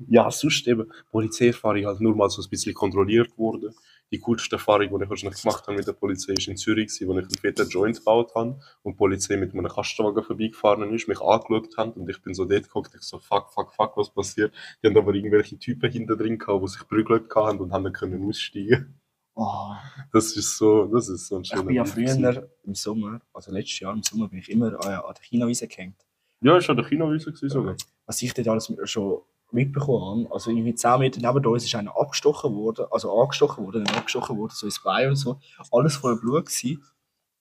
Ja, 0.08 0.28
sonst 0.28 0.66
eben, 0.66 0.90
Polizeierfahrung 1.12 1.86
halt 1.86 2.00
nur 2.00 2.16
mal 2.16 2.28
so 2.28 2.42
ein 2.42 2.50
bisschen 2.50 2.74
kontrolliert 2.74 3.30
wurde. 3.38 3.72
Die 4.14 4.20
coolste 4.20 4.54
Erfahrung, 4.54 4.96
die 4.96 5.02
ich 5.02 5.10
wahrscheinlich 5.10 5.42
gemacht 5.42 5.66
habe 5.66 5.76
mit 5.76 5.88
der 5.88 5.92
Polizei, 5.92 6.34
ist 6.34 6.46
in 6.46 6.56
Zürich, 6.56 6.88
wo 7.04 7.18
ich 7.18 7.24
einen 7.24 7.30
fetten 7.30 7.68
Joint 7.68 7.96
gebaut 7.98 8.32
habe 8.36 8.60
und 8.84 8.92
die 8.92 8.96
Polizei 8.96 9.36
mit 9.36 9.52
einem 9.52 9.66
Kastenwagen 9.66 10.22
vorbeigefahren 10.22 10.94
ist, 10.94 11.08
mich 11.08 11.20
angeschaut 11.20 11.76
hat 11.76 11.96
und 11.96 12.08
ich 12.08 12.22
bin 12.22 12.32
so 12.32 12.44
dort 12.44 12.62
geguckt, 12.62 12.94
ich 12.94 13.02
so, 13.02 13.18
fuck, 13.18 13.52
fuck, 13.52 13.74
fuck, 13.74 13.96
was 13.96 14.14
passiert? 14.14 14.54
Die 14.80 14.86
haben 14.86 14.96
aber 14.96 15.14
irgendwelche 15.14 15.58
Typen 15.58 15.90
hinter 15.90 16.14
drin 16.14 16.38
gehabt, 16.38 16.62
die 16.62 16.68
sich 16.68 16.86
prügelt 16.86 17.34
haben 17.34 17.58
und 17.58 17.72
haben 17.72 17.82
nicht 17.82 17.96
können 17.96 18.24
aussteigen. 18.28 19.00
Oh, 19.34 19.72
Das 20.12 20.36
ist 20.36 20.58
so, 20.58 20.84
das 20.84 21.08
ist 21.08 21.26
so 21.26 21.34
ein 21.34 21.42
ich 21.42 21.48
schöner 21.48 21.64
bin 21.64 21.74
ja 21.74 21.84
früher 21.84 22.48
im 22.62 22.74
Sommer, 22.76 23.20
also 23.32 23.50
letztes 23.50 23.80
Jahr 23.80 23.94
im 23.94 24.04
Sommer, 24.04 24.28
bin 24.28 24.38
ich 24.38 24.48
immer 24.48 24.68
an, 24.86 25.12
der 25.12 25.24
Chinawiese 25.24 25.66
gehängt. 25.66 26.06
Ja, 26.40 26.56
ist 26.56 26.70
an 26.70 26.76
der 26.76 26.84
gewesen 26.88 27.48
sogar. 27.48 27.74
Was 28.06 28.22
ich 28.22 28.32
dort 28.32 28.46
alles 28.46 28.72
schon 28.84 29.22
mitbekommen 29.54 30.24
habe, 30.24 30.34
also 30.34 30.50
irgendwie 30.50 30.74
10 30.74 30.98
Meter 30.98 31.20
neben 31.20 31.46
uns 31.46 31.64
ist 31.64 31.74
einer 31.74 31.96
abgestochen 31.96 32.54
worden, 32.54 32.86
also 32.90 33.18
angestochen 33.20 33.64
worden, 33.64 33.82
nicht 33.82 33.96
abgestochen 33.96 34.36
worden, 34.36 34.52
so 34.54 34.66
ins 34.66 34.82
Bein 34.82 35.08
und 35.08 35.16
so. 35.16 35.38
Alles 35.72 35.96
voller 35.96 36.16
Blut 36.16 36.46
gewesen. 36.46 36.82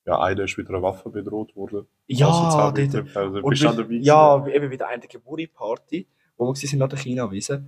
Ja, 0.06 0.20
einer 0.20 0.44
ist 0.44 0.58
mit 0.58 0.68
einer 0.70 0.82
Waffe 0.82 1.10
bedroht 1.10 1.56
worden. 1.56 1.88
Ja, 2.08 2.28
Also, 2.28 2.72
dort. 2.72 3.16
Also, 3.18 3.40
Und 3.40 3.64
dabei 3.64 3.94
ja, 3.96 4.48
eben 4.48 4.70
wieder 4.70 4.88
eine 4.88 5.08
Geburtstagsparty, 5.08 6.08
wo 6.38 6.46
wir 6.46 6.54
waren 6.54 6.82
an 6.82 6.90
der 6.90 7.00
China-Wiese. 7.00 7.66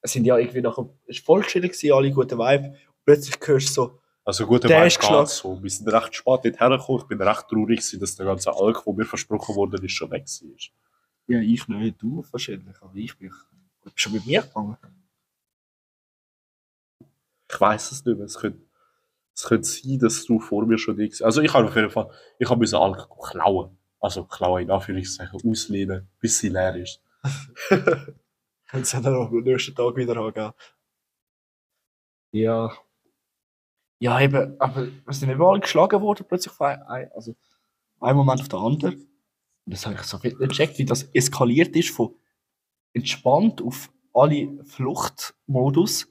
Es 0.00 0.12
sind 0.12 0.24
ja 0.24 0.36
irgendwie 0.36 0.60
nachher, 0.62 0.88
es 1.06 1.18
war 1.20 1.24
voll 1.36 1.42
chillig, 1.44 1.92
alle 1.92 2.10
gute 2.10 2.36
Vibe. 2.36 2.74
Plötzlich 3.04 3.36
hörst 3.44 3.68
du 3.68 3.72
so, 3.72 3.98
Also 4.24 4.46
guter 4.46 4.68
geschlagen. 4.84 5.24
geht 5.24 5.28
so. 5.28 5.62
Wir 5.62 5.70
sind 5.70 5.88
recht 5.92 6.14
spät 6.16 6.40
dort 6.44 6.60
hergekommen. 6.60 7.02
Ich 7.02 7.08
bin 7.08 7.22
recht 7.22 7.48
traurig, 7.48 7.78
gewesen, 7.78 8.00
dass 8.00 8.16
der 8.16 8.26
ganze 8.26 8.52
Alk, 8.52 8.82
der 8.84 8.92
mir 8.94 9.04
versprochen 9.04 9.54
wurde, 9.54 9.84
ist 9.84 9.92
schon 9.92 10.10
weg 10.10 10.24
war. 10.26 10.50
ja, 11.28 11.40
ich 11.40 11.68
nicht, 11.68 12.02
du 12.02 12.24
wahrscheinlich, 12.32 12.76
aber 12.82 12.94
ich 12.96 13.16
bin, 13.16 13.32
schon 13.94 14.12
mit 14.12 14.26
mir 14.26 14.42
gegangen. 14.42 14.76
Ich 17.50 17.60
weiß 17.60 17.92
es 17.92 18.04
nicht 18.04 18.16
mehr. 18.16 18.26
Es 18.26 18.38
könnte, 18.38 18.60
es 19.34 19.44
könnte 19.44 19.68
sein, 19.68 19.98
dass 19.98 20.24
du 20.24 20.40
vor 20.40 20.66
mir 20.66 20.78
schon 20.78 20.98
warst. 20.98 21.22
Also 21.22 21.40
ich 21.42 21.52
habe 21.52 21.66
auf 21.66 21.76
jeden 21.76 21.90
Fall, 21.90 22.10
ich 22.38 22.48
habe 22.50 22.60
unseren 22.60 22.82
Alk 22.82 23.08
klauen. 23.30 23.78
Also 24.00 24.24
klauen 24.24 24.62
in 24.62 24.70
Anführungszeichen, 24.70 25.40
auslehnen, 25.42 26.08
bis 26.20 26.38
sie 26.38 26.48
leer 26.48 26.76
ist. 26.76 27.00
Können 28.68 28.84
sie 28.84 29.00
dann 29.00 29.14
am 29.14 29.30
nächsten 29.42 29.74
Tag 29.74 29.96
wieder 29.96 30.16
angehen. 30.16 30.52
Ja. 32.32 32.76
Ja, 33.98 34.20
eben, 34.20 34.60
aber 34.60 34.86
wir 34.86 35.12
sind 35.12 35.30
überall 35.30 35.60
geschlagen 35.60 36.02
worden, 36.02 36.26
plötzlich 36.28 36.52
von 36.52 36.66
ein, 36.66 36.82
ein, 36.82 37.12
also 37.12 37.34
ein 38.00 38.16
Moment 38.16 38.40
auf 38.42 38.48
den 38.48 38.58
anderen. 38.58 38.94
Und 38.94 39.72
das 39.72 39.86
habe 39.86 39.94
ich 39.94 40.02
so 40.02 40.18
viel 40.18 40.36
nicht 40.36 40.50
gecheckt, 40.50 40.78
wie 40.78 40.84
das 40.84 41.04
eskaliert 41.14 41.74
ist 41.74 41.90
von 41.90 42.14
entspannt 42.96 43.62
auf 43.62 43.90
alle 44.12 44.64
Fluchtmodus. 44.64 46.08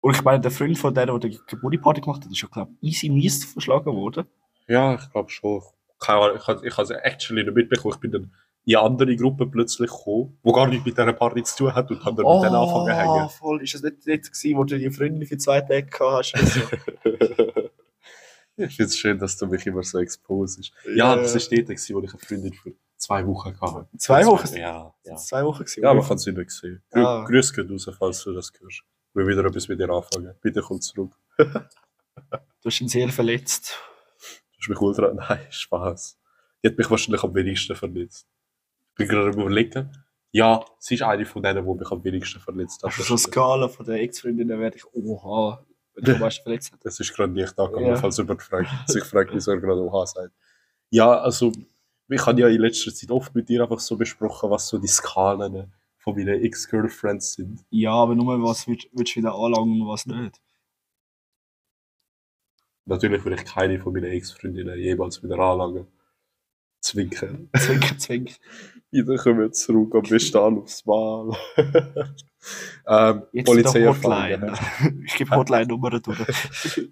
Und 0.00 0.14
ich 0.14 0.22
meine, 0.22 0.40
der 0.40 0.50
Freund 0.50 0.78
von 0.78 0.94
der, 0.94 1.06
der 1.06 1.18
die 1.18 1.40
Geburtstagsparty 1.46 2.00
gemacht 2.02 2.24
hat, 2.24 2.30
ist 2.30 2.40
ja, 2.40 2.48
glaube 2.48 2.72
ich, 2.80 2.88
easy 2.90 3.08
mies 3.08 3.44
verschlagen 3.44 3.92
worden. 3.94 4.26
Ja, 4.68 4.94
ich 4.94 5.10
glaube 5.10 5.30
schon. 5.30 5.62
Keine 5.98 6.20
Ahnung, 6.20 6.36
ich 6.36 6.46
habe 6.46 6.66
ich 6.66 6.78
es 6.78 6.90
actually 6.90 7.42
nicht 7.42 7.54
mitbekommen. 7.54 7.94
Ich 7.94 8.00
bin 8.00 8.12
dann 8.12 8.32
in 8.64 8.76
eine 8.76 8.84
andere 8.84 9.16
Gruppe 9.16 9.46
plötzlich 9.46 9.90
gekommen, 9.90 10.38
die 10.44 10.52
gar 10.52 10.68
nichts 10.68 10.84
mit 10.84 10.96
dieser 10.96 11.12
Party 11.12 11.42
zu 11.42 11.56
tun 11.56 11.74
hat 11.74 11.90
und 11.90 12.04
habe 12.04 12.22
dann 12.22 12.32
mit 12.32 12.44
denen 12.44 12.54
angefangen 12.54 12.86
zu 12.86 12.94
hängen. 12.94 13.24
Oh, 13.24 13.28
voll. 13.28 13.62
Ist 13.62 13.74
das 13.74 13.82
nicht 13.82 14.06
dort 14.06 14.22
gewesen, 14.22 14.56
wo 14.56 14.64
du 14.64 14.78
die 14.78 14.90
Freundin 14.90 15.26
für 15.26 15.38
zwei 15.38 15.60
Tage 15.62 15.86
gehabt 15.86 16.32
hast? 16.34 16.34
oder 16.36 16.46
so? 17.36 18.64
ich 18.64 18.76
finde 18.76 18.84
es 18.84 18.98
schön, 18.98 19.18
dass 19.18 19.36
du 19.36 19.46
mich 19.46 19.66
immer 19.66 19.82
so 19.82 19.98
exposest. 19.98 20.72
Ja, 20.94 21.16
das 21.16 21.34
war 21.34 21.40
dort, 21.40 21.68
gewesen, 21.68 21.96
wo 21.96 22.02
ich 22.02 22.10
eine 22.10 22.18
Freundin 22.18 22.52
für 22.52 22.74
zwei 22.98 23.26
Wochen 23.26 23.58
hatte. 23.60 23.88
Zwei 23.96 24.26
Wochen? 24.26 24.54
Ja, 24.56 24.94
ja. 25.04 25.16
Zwei 25.16 25.44
Wochen 25.44 25.60
gewesen. 25.64 25.82
Ja, 25.82 25.94
man 25.94 26.06
kann 26.06 26.18
sie 26.18 26.32
nicht 26.32 26.50
sehen. 26.50 26.82
Grü 26.90 27.04
Ah. 27.04 27.24
Grüß 27.24 27.52
geht 27.54 27.70
raus, 27.70 27.90
falls 27.98 28.22
du 28.24 28.32
das 28.34 28.52
hörst. 28.60 28.82
Wir 29.14 29.26
wieder 29.26 29.44
etwas 29.44 29.66
mit 29.68 29.80
dir 29.80 29.88
anfangen. 29.90 30.34
Bitte 30.42 30.60
komm 30.60 30.80
zurück. 30.80 31.12
Du 32.60 32.66
hast 32.70 32.80
ihn 32.80 32.88
sehr 32.88 33.08
verletzt. 33.10 33.78
Du 34.52 34.58
hast 34.58 34.68
mich 34.68 34.80
ultra... 34.80 35.12
Nein, 35.14 35.46
Spaß. 35.50 36.18
Die 36.62 36.68
hat 36.68 36.76
mich 36.76 36.90
wahrscheinlich 36.90 37.22
am 37.22 37.32
wenigsten 37.34 37.76
verletzt. 37.76 38.26
Ich 38.90 38.94
bin 38.96 39.08
gerade 39.08 39.28
am 39.30 39.40
überlegen. 39.40 39.90
Ja, 40.32 40.64
sie 40.80 40.96
ist 40.96 41.02
eine 41.02 41.24
von 41.24 41.42
denen, 41.42 41.64
die 41.64 41.74
mich 41.78 41.90
am 41.92 42.02
wenigsten 42.02 42.40
verletzt 42.40 42.82
hat. 42.82 42.88
Auf 42.88 42.96
so 42.96 43.14
eine 43.14 43.18
Skala 43.18 43.68
von 43.68 43.86
der 43.86 44.02
Ex-Freundin 44.02 44.48
werde 44.48 44.76
ich, 44.76 44.84
oha, 44.92 45.64
wenn 45.94 46.04
du 46.04 46.16
meisten 46.18 46.42
verletzt 46.42 46.72
hast. 46.72 46.84
Das 46.84 46.98
ist 46.98 47.14
gerade 47.14 47.32
nicht 47.32 47.56
angegangen, 47.56 47.90
Ja. 47.90 47.96
falls 47.96 48.16
jemand 48.18 48.42
fragt, 48.42 48.68
sich 48.90 49.04
fragt, 49.04 49.30
wieso 49.32 49.52
er 49.52 49.58
gerade 49.60 49.80
OH 49.80 50.06
sagt. 50.06 50.32
Ja, 50.90 51.20
also, 51.20 51.52
ich 52.08 52.26
habe 52.26 52.40
ja 52.40 52.48
in 52.48 52.60
letzter 52.60 52.94
Zeit 52.94 53.10
oft 53.10 53.34
mit 53.34 53.48
dir 53.48 53.62
einfach 53.62 53.80
so 53.80 53.96
besprochen, 53.96 54.50
was 54.50 54.68
so 54.68 54.78
die 54.78 54.88
Skalen 54.88 55.72
von 55.98 56.14
meinen 56.14 56.42
Ex-Girlfriends 56.42 57.34
sind. 57.34 57.64
Ja, 57.70 57.92
aber 57.92 58.14
nur 58.14 58.42
was 58.42 58.66
würdest 58.66 58.88
du 58.92 59.20
wieder 59.20 59.34
anlangen 59.34 59.82
und 59.82 59.88
was 59.88 60.06
nicht. 60.06 60.40
Natürlich 62.86 63.22
will 63.24 63.34
ich 63.34 63.44
keine 63.44 63.78
von 63.78 63.92
meinen 63.92 64.10
Ex-Freundinnen 64.10 64.78
jemals 64.78 65.22
wieder 65.22 65.38
anlangen. 65.38 65.86
Zwinken. 66.80 67.50
Zwinker, 67.54 67.98
zwinker. 67.98 68.34
Wieder 68.90 69.16
kommen 69.16 69.40
wir 69.40 69.52
zurück 69.52 69.94
am 69.94 70.02
besten 70.02 70.38
an 70.38 70.58
aufs 70.58 70.86
Mal. 70.86 71.36
ähm, 72.86 73.22
Jetzt 73.32 73.54
wieder 73.54 73.92
Hotline. 73.92 74.54
Ich 75.04 75.16
gebe 75.16 75.36
Hotline-Nummer 75.36 76.00
durch. 76.00 76.18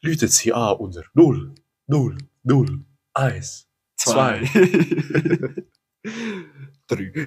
Läutet 0.00 0.32
sie 0.32 0.52
an 0.52 0.76
unter 0.76 1.02
0, 1.12 1.54
0, 1.88 2.18
0, 2.44 2.84
1, 3.12 3.68
2. 4.06 4.40
Drei. 6.88 7.26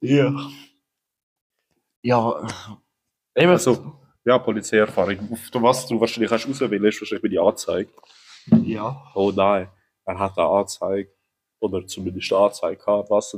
ja. 0.00 0.32
Ja. 2.02 2.46
Eben 3.34 3.50
Also, 3.50 4.00
ja, 4.24 4.38
Polizeierfahrung. 4.38 5.32
Auf 5.32 5.62
was 5.62 5.86
du 5.86 6.00
wahrscheinlich 6.00 6.30
hast 6.30 6.48
auswählen, 6.48 6.84
ist 6.84 7.00
wahrscheinlich 7.00 7.22
bei 7.22 7.28
die 7.28 7.38
Anzeige. 7.38 7.90
Ja. 8.62 9.02
Oh 9.14 9.32
nein, 9.34 9.68
er 10.04 10.18
hat 10.18 10.38
eine 10.38 10.48
Anzeige. 10.48 11.12
Oder 11.60 11.86
zumindest 11.86 12.32
eine 12.32 12.44
Anzeige 12.44 12.76
gehabt, 12.76 13.10
was 13.10 13.36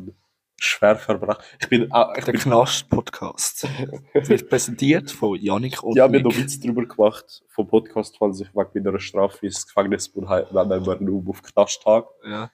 ein 0.62 0.64
Schwerverbrechen. 0.64 1.42
Ich 1.60 1.68
bin, 1.68 1.92
ah, 1.92 2.14
ich 2.16 2.24
Der 2.24 2.34
Knast-Podcast 2.34 3.66
wird 4.12 4.48
präsentiert 4.48 5.10
von 5.10 5.38
Yannick 5.38 5.82
und 5.82 5.96
Ja, 5.96 6.10
wir 6.10 6.20
haben 6.20 6.28
noch 6.28 6.36
Witz 6.36 6.60
darüber 6.60 6.86
gemacht, 6.86 7.42
vom 7.48 7.66
Podcast, 7.66 8.16
falls 8.18 8.40
ich 8.40 8.48
wegen 8.54 8.84
meiner 8.84 9.00
Strafe 9.00 9.46
ins 9.46 9.66
Gefängnis 9.66 10.08
bin, 10.08 10.24
nennen 10.24 10.86
wir 10.86 11.00
nur 11.00 11.28
auf 11.28 11.42
Knasttag. 11.42 12.06
Ja. 12.24 12.50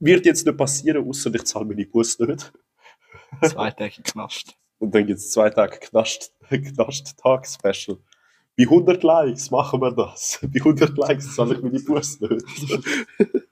Wird 0.00 0.26
jetzt 0.26 0.46
nicht 0.46 0.58
passieren, 0.58 1.08
außer 1.08 1.32
ich 1.34 1.44
zahle 1.44 1.64
meine 1.64 1.86
Bus 1.86 2.18
nicht. 2.18 2.52
Zwei 3.42 3.70
Tage 3.70 4.02
Knast. 4.02 4.56
Und 4.78 4.94
dann 4.94 5.06
gibt 5.06 5.18
es 5.18 5.30
zwei 5.30 5.50
Tage 5.50 5.78
Knast, 5.78 6.32
Knast-Tag-Special. 6.48 7.98
Bei 8.56 8.64
100 8.64 9.02
Likes 9.02 9.50
machen 9.50 9.80
wir 9.80 9.92
das. 9.92 10.40
Bei 10.42 10.58
100 10.58 10.96
Likes 10.96 11.34
zahle 11.34 11.54
ich 11.54 11.62
meine 11.62 11.80
Bus 11.80 12.20
nicht. 12.20 12.44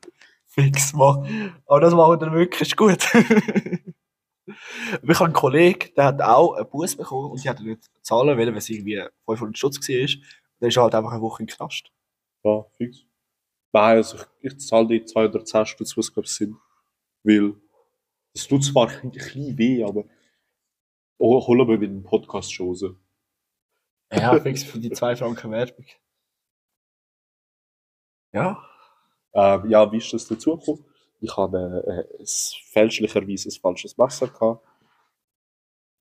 Fix 0.59 0.93
mal. 0.95 1.53
Aber 1.67 1.81
das 1.81 1.93
machen 1.95 2.13
wir 2.13 2.17
dann 2.17 2.35
wirklich 2.35 2.75
gut. 2.77 3.03
Wir 5.03 5.15
haben 5.19 5.25
einen 5.25 5.33
Kollegen, 5.33 5.93
der 5.97 6.05
hat 6.05 6.23
auch 6.23 6.55
einen 6.55 6.69
Bus 6.69 6.97
bekommen 6.97 7.33
und 7.33 7.43
die 7.43 7.49
hat 7.49 7.61
nicht 7.61 7.91
zahlen 8.03 8.39
wollen, 8.39 8.49
weil 8.49 8.57
es 8.57 8.71
irgendwie 8.71 9.03
500 9.27 9.59
Stutz 9.59 9.89
war. 9.89 10.23
Der 10.61 10.69
ist 10.69 10.77
halt 10.77 10.95
einfach 10.95 11.13
eine 11.13 11.21
Woche 11.21 11.43
im 11.43 11.49
Knast. 11.49 11.91
Ja, 12.45 12.65
fix. 12.77 13.05
Nein, 13.73 13.97
also 13.97 14.19
ich, 14.41 14.53
ich 14.53 14.61
zahle 14.61 14.87
die 14.87 15.05
210 15.05 15.67
Stutz, 15.67 15.97
was 15.97 16.13
glaube 16.13 16.27
ich 16.27 16.33
sind. 16.33 16.57
Weil, 17.25 17.55
es 18.33 18.47
tut 18.47 18.65
zwar 18.65 18.89
ein 18.89 19.11
bisschen 19.11 19.59
weh, 19.59 19.83
aber 19.83 20.05
oh, 21.19 21.45
holen 21.47 21.67
wir 21.67 21.79
mit 21.79 21.91
dem 21.91 22.05
Podcast 22.05 22.53
schon 22.53 22.69
raus. 22.69 22.85
Ja, 24.13 24.39
fix 24.41 24.63
für 24.63 24.79
die 24.79 24.91
2 24.91 25.17
Franken 25.17 25.51
Werbung. 25.51 25.87
Ja. 28.33 28.63
Ähm, 29.35 29.69
ja, 29.71 29.91
wie 29.93 29.99
ist 29.99 30.13
das 30.13 30.27
dazu 30.27 30.57
gekommen? 30.57 30.85
Ich 31.21 31.37
habe 31.37 32.07
äh, 32.09 32.25
fälschlicherweise 32.73 33.49
ein 33.49 33.61
falsches 33.61 33.97
Messer 33.97 34.29
gehabt. 34.29 34.65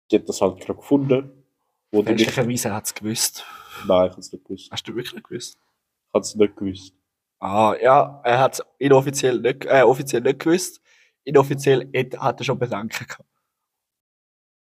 Ich 0.09 0.17
habe 0.17 0.25
das 0.25 0.41
halt 0.41 0.59
gerade 0.59 0.79
gefunden. 0.79 1.43
Fälschlicherweise 1.91 2.73
hat 2.73 2.85
es 2.85 2.93
gewusst. 2.93 3.45
Nein, 3.87 4.07
ich 4.07 4.11
habe 4.11 4.21
es 4.21 4.31
nicht 4.31 4.45
gewusst. 4.45 4.71
Hast 4.71 4.87
du 4.87 4.95
wirklich 4.95 5.13
nicht 5.13 5.27
gewusst? 5.27 5.57
Ich 5.57 6.13
habe 6.13 6.23
es 6.23 6.35
nicht 6.35 6.55
gewusst. 6.55 6.93
Ah, 7.39 7.75
ja, 7.81 8.21
er 8.23 8.39
hat 8.39 8.53
es 8.53 8.65
inoffiziell 8.79 9.39
nicht, 9.39 9.65
äh, 9.65 9.81
offiziell 9.81 10.21
nicht 10.21 10.39
gewusst. 10.39 10.81
Inoffiziell 11.23 11.89
hat 11.95 12.19
hat 12.21 12.39
er 12.41 12.43
schon 12.43 12.59
Bedenken 12.59 13.07
gehabt. 13.07 13.29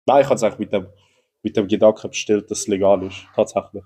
Nein, 0.07 0.23
ich 0.23 0.27
habe 0.27 0.35
es 0.37 0.43
eigentlich 0.43 0.59
mit 0.59 0.73
dem, 0.73 0.89
mit 1.43 1.57
dem 1.57 1.69
Gedanken 1.69 2.11
bestellt, 2.11 2.51
dass 2.51 2.61
es 2.61 2.67
legal 2.67 3.03
ist. 3.03 3.27
Tatsächlich. 3.35 3.85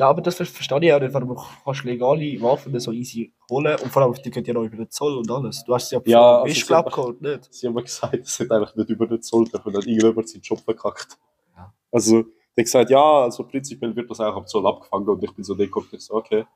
Ja, 0.00 0.08
aber 0.08 0.22
das 0.22 0.34
ver- 0.36 0.46
verstehe 0.46 0.78
ich 0.82 0.92
auch 0.94 0.98
nicht, 1.00 1.12
warum 1.12 1.28
du 1.28 1.42
kannst 1.62 1.84
legale 1.84 2.40
Waffen 2.40 2.80
so 2.80 2.90
easy 2.90 3.34
holen 3.50 3.76
und 3.82 3.90
vor 3.92 4.00
allem, 4.02 4.14
die 4.14 4.30
gehen 4.30 4.44
ja 4.46 4.54
noch 4.54 4.64
über 4.64 4.76
den 4.78 4.90
Zoll 4.90 5.18
und 5.18 5.30
alles. 5.30 5.62
Du 5.64 5.74
hast 5.74 5.90
sie 5.90 5.96
ja 5.96 6.02
Ja, 6.06 6.40
also 6.42 6.54
sie 6.54 6.60
glaub 6.66 6.86
haben- 6.86 6.94
geholt, 6.94 7.20
nicht? 7.20 7.52
Sie 7.52 7.66
haben 7.66 7.74
mir 7.74 7.82
gesagt, 7.82 8.14
es 8.14 8.40
hat 8.40 8.50
eigentlich 8.50 8.74
nicht 8.76 8.88
über 8.88 9.06
den 9.06 9.20
Zoll 9.20 9.44
dürfen, 9.44 9.76
hat 9.76 9.86
irgendjemand 9.86 10.26
seinen 10.28 10.40
Job 10.40 10.58
verkackt. 10.60 11.18
Ja. 11.54 11.74
Also, 11.92 12.22
der 12.22 12.22
hat 12.62 12.64
gesagt, 12.64 12.90
ja, 12.90 13.22
also 13.24 13.44
prinzipiell 13.46 13.94
wird 13.94 14.10
das 14.10 14.20
auch 14.20 14.34
am 14.36 14.46
Zoll 14.46 14.66
abgefangen 14.66 15.06
und 15.08 15.22
ich 15.22 15.32
bin 15.32 15.44
so 15.44 15.54
geguckt, 15.54 15.92
ich 15.92 16.00
so, 16.00 16.14
okay. 16.14 16.46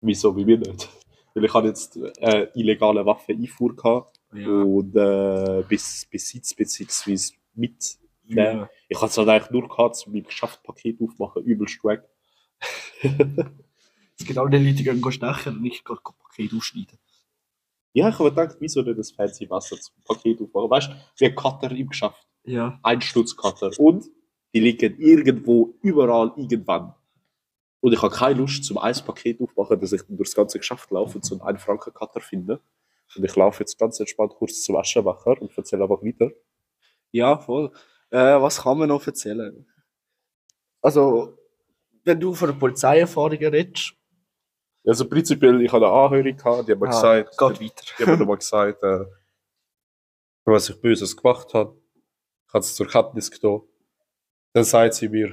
Wieso, 0.00 0.34
wie 0.36 0.46
wir 0.46 0.56
nicht? 0.58 0.88
Weil 1.34 1.44
ich 1.44 1.52
hatte 1.54 1.66
jetzt 1.68 1.96
äh, 1.96 2.48
illegale 2.54 3.04
Waffeneinfuhr 3.04 3.76
gehabt 3.76 4.18
und 4.32 4.96
äh, 4.96 5.62
bis 5.68 6.06
Besitz 6.06 6.54
beziehungsweise 6.54 7.34
mit. 7.54 7.98
Ja. 8.36 8.70
Ich 8.88 8.96
hatte 8.96 9.10
es 9.10 9.18
halt 9.18 9.28
eigentlich 9.28 9.50
nur 9.50 9.68
gehabt, 9.68 10.02
um 10.06 10.12
mein 10.12 10.24
Geschäftspaket 10.24 11.00
aufmachen, 11.00 11.42
übelst 11.44 11.82
weg. 11.84 12.02
Es 14.18 14.26
gibt 14.26 14.38
auch 14.38 14.48
die 14.48 14.58
Leute, 14.58 14.74
die 14.74 14.84
gehen 14.84 15.12
stechen 15.12 15.56
und 15.56 15.62
nicht 15.62 15.84
gerade 15.84 16.00
Paket 16.02 16.52
ausschneiden. 16.54 16.98
Ja, 17.92 18.08
ich 18.08 18.18
habe 18.18 18.30
gedacht, 18.30 18.56
wieso 18.60 18.82
nicht 18.82 18.98
das 18.98 19.10
fancy 19.10 19.48
Wasser 19.50 19.76
zum 19.80 19.94
Paket 20.04 20.40
aufmachen? 20.40 20.70
Weißt 20.70 20.88
du, 20.90 20.94
wie 21.18 21.24
ein 21.26 21.34
Cutter 21.34 21.70
im 21.72 21.88
Geschäft. 21.88 22.26
Ja. 22.44 22.78
ein 22.82 23.00
Stutzcutter. 23.00 23.70
Und 23.78 24.06
die 24.54 24.60
liegen 24.60 24.98
irgendwo, 24.98 25.74
überall, 25.82 26.32
irgendwann. 26.36 26.94
Und 27.80 27.92
ich 27.92 28.02
habe 28.02 28.14
keine 28.14 28.40
Lust, 28.40 28.64
zum 28.64 28.78
ein 28.78 28.94
Paket 28.94 29.40
aufmachen, 29.40 29.80
dass 29.80 29.92
ich 29.92 30.02
durchs 30.08 30.34
ganze 30.34 30.58
Geschäft 30.58 30.90
laufe 30.90 31.16
und 31.16 31.24
so 31.24 31.40
einen 31.40 31.56
1-Franken-Cutter 31.56 32.20
finde. 32.20 32.60
Und 33.16 33.24
ich 33.24 33.36
laufe 33.36 33.60
jetzt 33.60 33.78
ganz 33.78 33.98
entspannt 34.00 34.34
kurz 34.34 34.62
zum 34.62 34.76
Aschenbecher 34.76 35.40
und 35.40 35.56
erzähle 35.56 35.84
einfach 35.84 36.02
weiter. 36.02 36.30
Ja, 37.10 37.38
voll. 37.38 37.72
Äh, 38.10 38.40
was 38.40 38.62
kann 38.62 38.78
man 38.78 38.88
noch 38.88 39.06
erzählen? 39.06 39.66
Also, 40.82 41.36
wenn 42.04 42.18
du 42.18 42.34
von 42.34 42.48
der 42.50 42.56
Polizeierfahrung 42.56 43.38
redest, 43.38 43.94
Also 44.84 45.08
prinzipiell, 45.08 45.60
ich 45.62 45.72
hatte 45.72 45.86
eine 45.86 45.94
Anhörung, 45.94 46.36
gehabt, 46.36 46.68
die 46.68 46.72
haben 46.72 46.80
mir 46.80 46.88
ah, 46.88 46.90
gesagt, 46.90 47.38
geht 47.38 47.60
weiter. 47.60 47.84
die 47.98 48.04
haben 48.04 48.26
mir 48.26 48.36
gesagt, 48.36 48.82
äh, 48.82 49.04
was 50.44 50.68
ich 50.68 50.80
Böses 50.80 51.16
gemacht 51.16 51.52
habe. 51.54 51.76
Ich 52.46 52.54
habe 52.54 52.64
es 52.64 52.74
zur 52.74 52.88
Kenntnis 52.88 53.30
genommen. 53.30 53.68
Dann 54.52 54.64
sagt 54.64 54.94
sie 54.94 55.08
mir, 55.08 55.32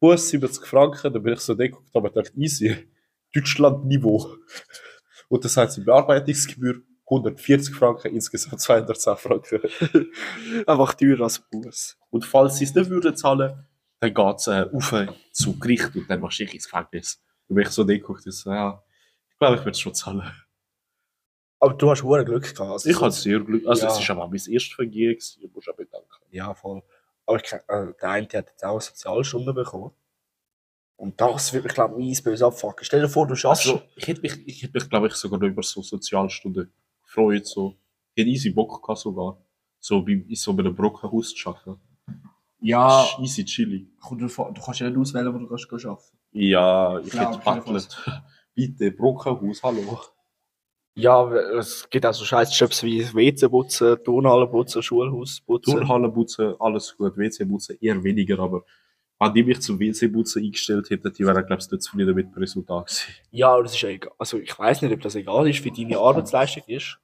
Bus 0.00 0.30
70 0.30 0.66
Franken, 0.66 1.12
dann 1.12 1.22
bin 1.22 1.34
ich 1.34 1.40
so 1.40 1.56
geguckt, 1.56 1.94
aber 1.94 2.10
gedacht, 2.10 2.32
easy, 2.36 2.88
Deutschland-Niveau. 3.32 4.36
Und 5.28 5.44
dann 5.44 5.50
sagt 5.50 5.72
sie, 5.72 5.82
Bearbeitungsgebühr 5.82 6.82
140 7.10 7.74
Franken, 7.74 8.14
insgesamt 8.14 8.60
210 8.60 9.16
Franken. 9.16 9.60
Einfach 10.66 10.94
teurer 10.94 11.24
als 11.24 11.38
Bus. 11.50 11.98
Und 12.10 12.24
falls 12.24 12.56
sie 12.56 12.64
es 12.64 12.74
nicht 12.74 12.90
würden 12.90 13.16
zahlen, 13.16 13.66
dann 14.00 14.14
geht 14.14 14.36
es 14.36 14.46
äh, 14.46 14.66
auf 14.72 14.94
zu 15.32 15.58
Gericht 15.58 15.94
und 15.94 16.08
dann 16.08 16.20
machst 16.20 16.38
du 16.40 16.44
dich 16.44 16.54
ins 16.54 16.64
Gefängnis. 16.64 17.22
Dann 17.48 17.54
bin 17.56 17.64
ich 17.66 17.70
so 17.70 17.84
geguckt, 17.84 18.26
ich 18.26 18.34
so, 18.34 18.50
ja, 18.50 18.82
ich 19.30 19.38
glaube, 19.38 19.54
ich 19.56 19.60
werde 19.60 19.70
es 19.72 19.80
schon 19.80 19.94
zahlen. 19.94 20.30
Aber 21.60 21.74
du 21.74 21.90
hast 21.90 22.02
hohe 22.02 22.24
Glück 22.24 22.42
gehabt. 22.42 22.60
Also 22.72 22.88
Ich 22.90 23.00
hatte 23.00 23.12
sehr 23.12 23.38
Glück, 23.40 23.66
also 23.66 23.86
Ja. 23.86 23.96
es 23.96 24.08
war 24.08 24.16
aber 24.16 24.26
mein 24.28 24.34
erstes 24.34 24.72
Vergehen, 24.72 25.12
gewesen, 25.14 25.50
muss 25.54 25.64
ich 25.64 25.70
auch 25.72 25.76
bedanken. 25.76 26.08
Ja, 26.30 26.54
voll. 26.54 26.82
Aber 27.26 27.36
ich, 27.36 27.52
äh, 27.52 27.58
der 27.68 28.08
eine 28.10 28.24
hat 28.26 28.32
jetzt 28.32 28.64
auch 28.64 28.72
eine 28.72 28.80
Sozialstunde 28.80 29.52
bekommen. 29.54 29.92
Und 30.96 31.20
das 31.20 31.52
wird 31.52 31.64
mich, 31.64 31.74
glaube 31.74 31.94
ich, 31.94 31.98
mies 31.98 32.22
böse 32.22 32.46
abfucken. 32.46 32.84
Stell 32.84 33.00
dir 33.00 33.08
vor, 33.08 33.26
du 33.26 33.34
schaffst. 33.36 33.66
Also, 33.66 33.82
ich 33.96 34.06
hätte 34.06 34.20
mich, 34.22 34.46
ich 34.46 34.62
hätte 34.62 34.72
mich 34.74 34.88
glaube 34.88 35.06
ich, 35.08 35.14
sogar 35.14 35.40
über 35.42 35.62
so 35.62 35.82
Sozialstunden 35.82 36.72
gefreut. 37.12 37.46
So. 37.46 37.76
Ich 38.14 38.22
hätte 38.22 38.30
easy 38.30 38.50
Bock 38.50 38.82
gehabt 38.82 39.00
sogar. 39.00 39.38
So 39.80 40.02
bei, 40.02 40.12
in 40.12 40.34
so 40.36 40.52
einem 40.52 40.74
Brockenhaus 40.74 41.34
zu 41.34 41.48
arbeiten. 41.48 41.80
ja, 42.60 43.02
Ist 43.02 43.18
Easy 43.20 43.44
chillig. 43.44 43.88
an. 44.00 44.18
du 44.18 44.60
kannst 44.60 44.80
ja 44.80 44.88
nicht 44.88 44.98
auswählen, 44.98 45.34
wo 45.34 45.38
du 45.38 45.48
kannst 45.48 45.72
arbeiten 45.72 46.16
Ja, 46.32 46.98
ich 47.00 47.10
Klar, 47.10 47.32
hätte 47.32 47.44
battelt. 47.44 48.04
Bitte, 48.54 48.90
Brockenhaus, 48.92 49.62
hallo. 49.62 49.98
Ja, 50.94 51.32
es 51.58 51.88
gibt 51.88 52.04
auch 52.04 52.12
so 52.12 52.24
scheiß 52.24 52.56
Jobs 52.58 52.82
wie 52.82 53.02
WC 53.14 53.48
putzen, 53.48 53.96
Turnhalle 54.04 54.46
putzen, 54.46 54.82
Schulhaus 54.82 55.40
putzen. 55.40 55.72
Turnhalle 55.72 56.10
putzen, 56.10 56.54
alles 56.60 56.94
gut. 56.96 57.16
WC 57.16 57.46
putzen 57.46 57.78
eher 57.80 58.04
weniger, 58.04 58.38
aber 58.38 58.64
wenn 59.22 59.34
die 59.34 59.42
mich 59.42 59.60
zum 59.60 59.78
WC 59.78 60.08
putzen 60.08 60.42
eingestellt 60.42 60.90
hätten, 60.90 61.12
die 61.12 61.24
wären, 61.24 61.46
glaube 61.46 61.62
ich, 61.62 61.70
nicht 61.70 61.82
zufrieden 61.82 62.14
mit 62.14 62.34
dem 62.34 62.38
Resultat 62.38 62.86
gewesen. 62.86 63.14
Ja, 63.30 63.52
aber 63.52 63.62
das 63.62 63.74
ist 63.74 63.80
ja 63.80 63.88
egal. 63.88 64.12
Also 64.18 64.38
ich 64.38 64.58
weiß 64.58 64.82
nicht, 64.82 64.92
ob 64.92 65.00
das 65.00 65.14
egal 65.14 65.48
ist, 65.48 65.64
wie 65.64 65.70
deine 65.70 65.98
Arbeitsleistung 65.98 66.64
ist. 66.66 66.98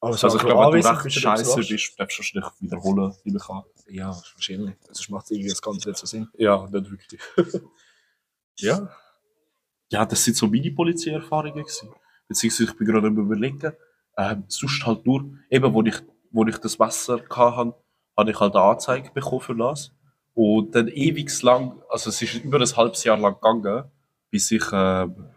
Aber 0.00 0.16
so 0.16 0.26
Also, 0.26 0.38
ich 0.38 0.44
glaube, 0.44 0.72
wenn 0.74 0.80
du 0.80 0.88
recht 0.88 1.04
nicht 1.04 1.20
scheiße 1.20 1.56
bist, 1.56 1.98
darfst 1.98 2.18
du 2.18 2.20
wahrscheinlich 2.20 2.50
wiederholen, 2.60 3.14
nehme 3.24 3.38
ich 3.42 3.48
an. 3.48 3.62
Ja, 3.88 4.08
wahrscheinlich. 4.08 4.76
Sonst 4.86 5.10
macht 5.10 5.30
irgendwie 5.30 5.48
das 5.48 5.62
Ganze 5.62 5.88
nicht 5.88 5.98
so 5.98 6.06
Sinn. 6.06 6.28
Ja, 6.36 6.68
nicht 6.70 6.90
wirklich. 6.90 7.20
ja. 8.58 8.88
Ja, 9.90 10.04
das 10.04 10.22
sind 10.22 10.36
so 10.36 10.46
meine 10.46 10.70
Polizeierfahrungen 10.70 11.64
gewesen. 11.64 11.90
Beziehungsweise 12.28 12.70
ich 12.70 12.76
bin 12.76 12.86
gerade 12.86 13.06
am 13.06 13.16
überlegen, 13.16 13.72
ähm, 14.16 14.44
sonst 14.48 14.86
halt 14.86 15.06
nur, 15.06 15.30
eben, 15.50 15.72
wo 15.72 15.82
ich, 15.82 15.96
wo 16.30 16.44
ich 16.46 16.58
das 16.58 16.78
Messer 16.78 17.20
hatte, 17.30 17.74
habe 18.16 18.30
ich 18.30 18.38
halt 18.38 18.54
eine 18.54 18.64
Anzeige 18.64 19.10
bekommen 19.10 19.40
für 19.40 19.54
das. 19.54 19.92
Und 20.40 20.72
dann 20.72 20.86
ewig 20.86 21.42
lang, 21.42 21.82
also 21.88 22.10
es 22.10 22.22
ist 22.22 22.44
über 22.44 22.60
ein 22.60 22.76
halbes 22.76 23.02
Jahr 23.02 23.18
lang 23.18 23.34
gegangen, 23.34 23.90
bis 24.30 24.52
ich 24.52 24.62
ähm, 24.72 25.30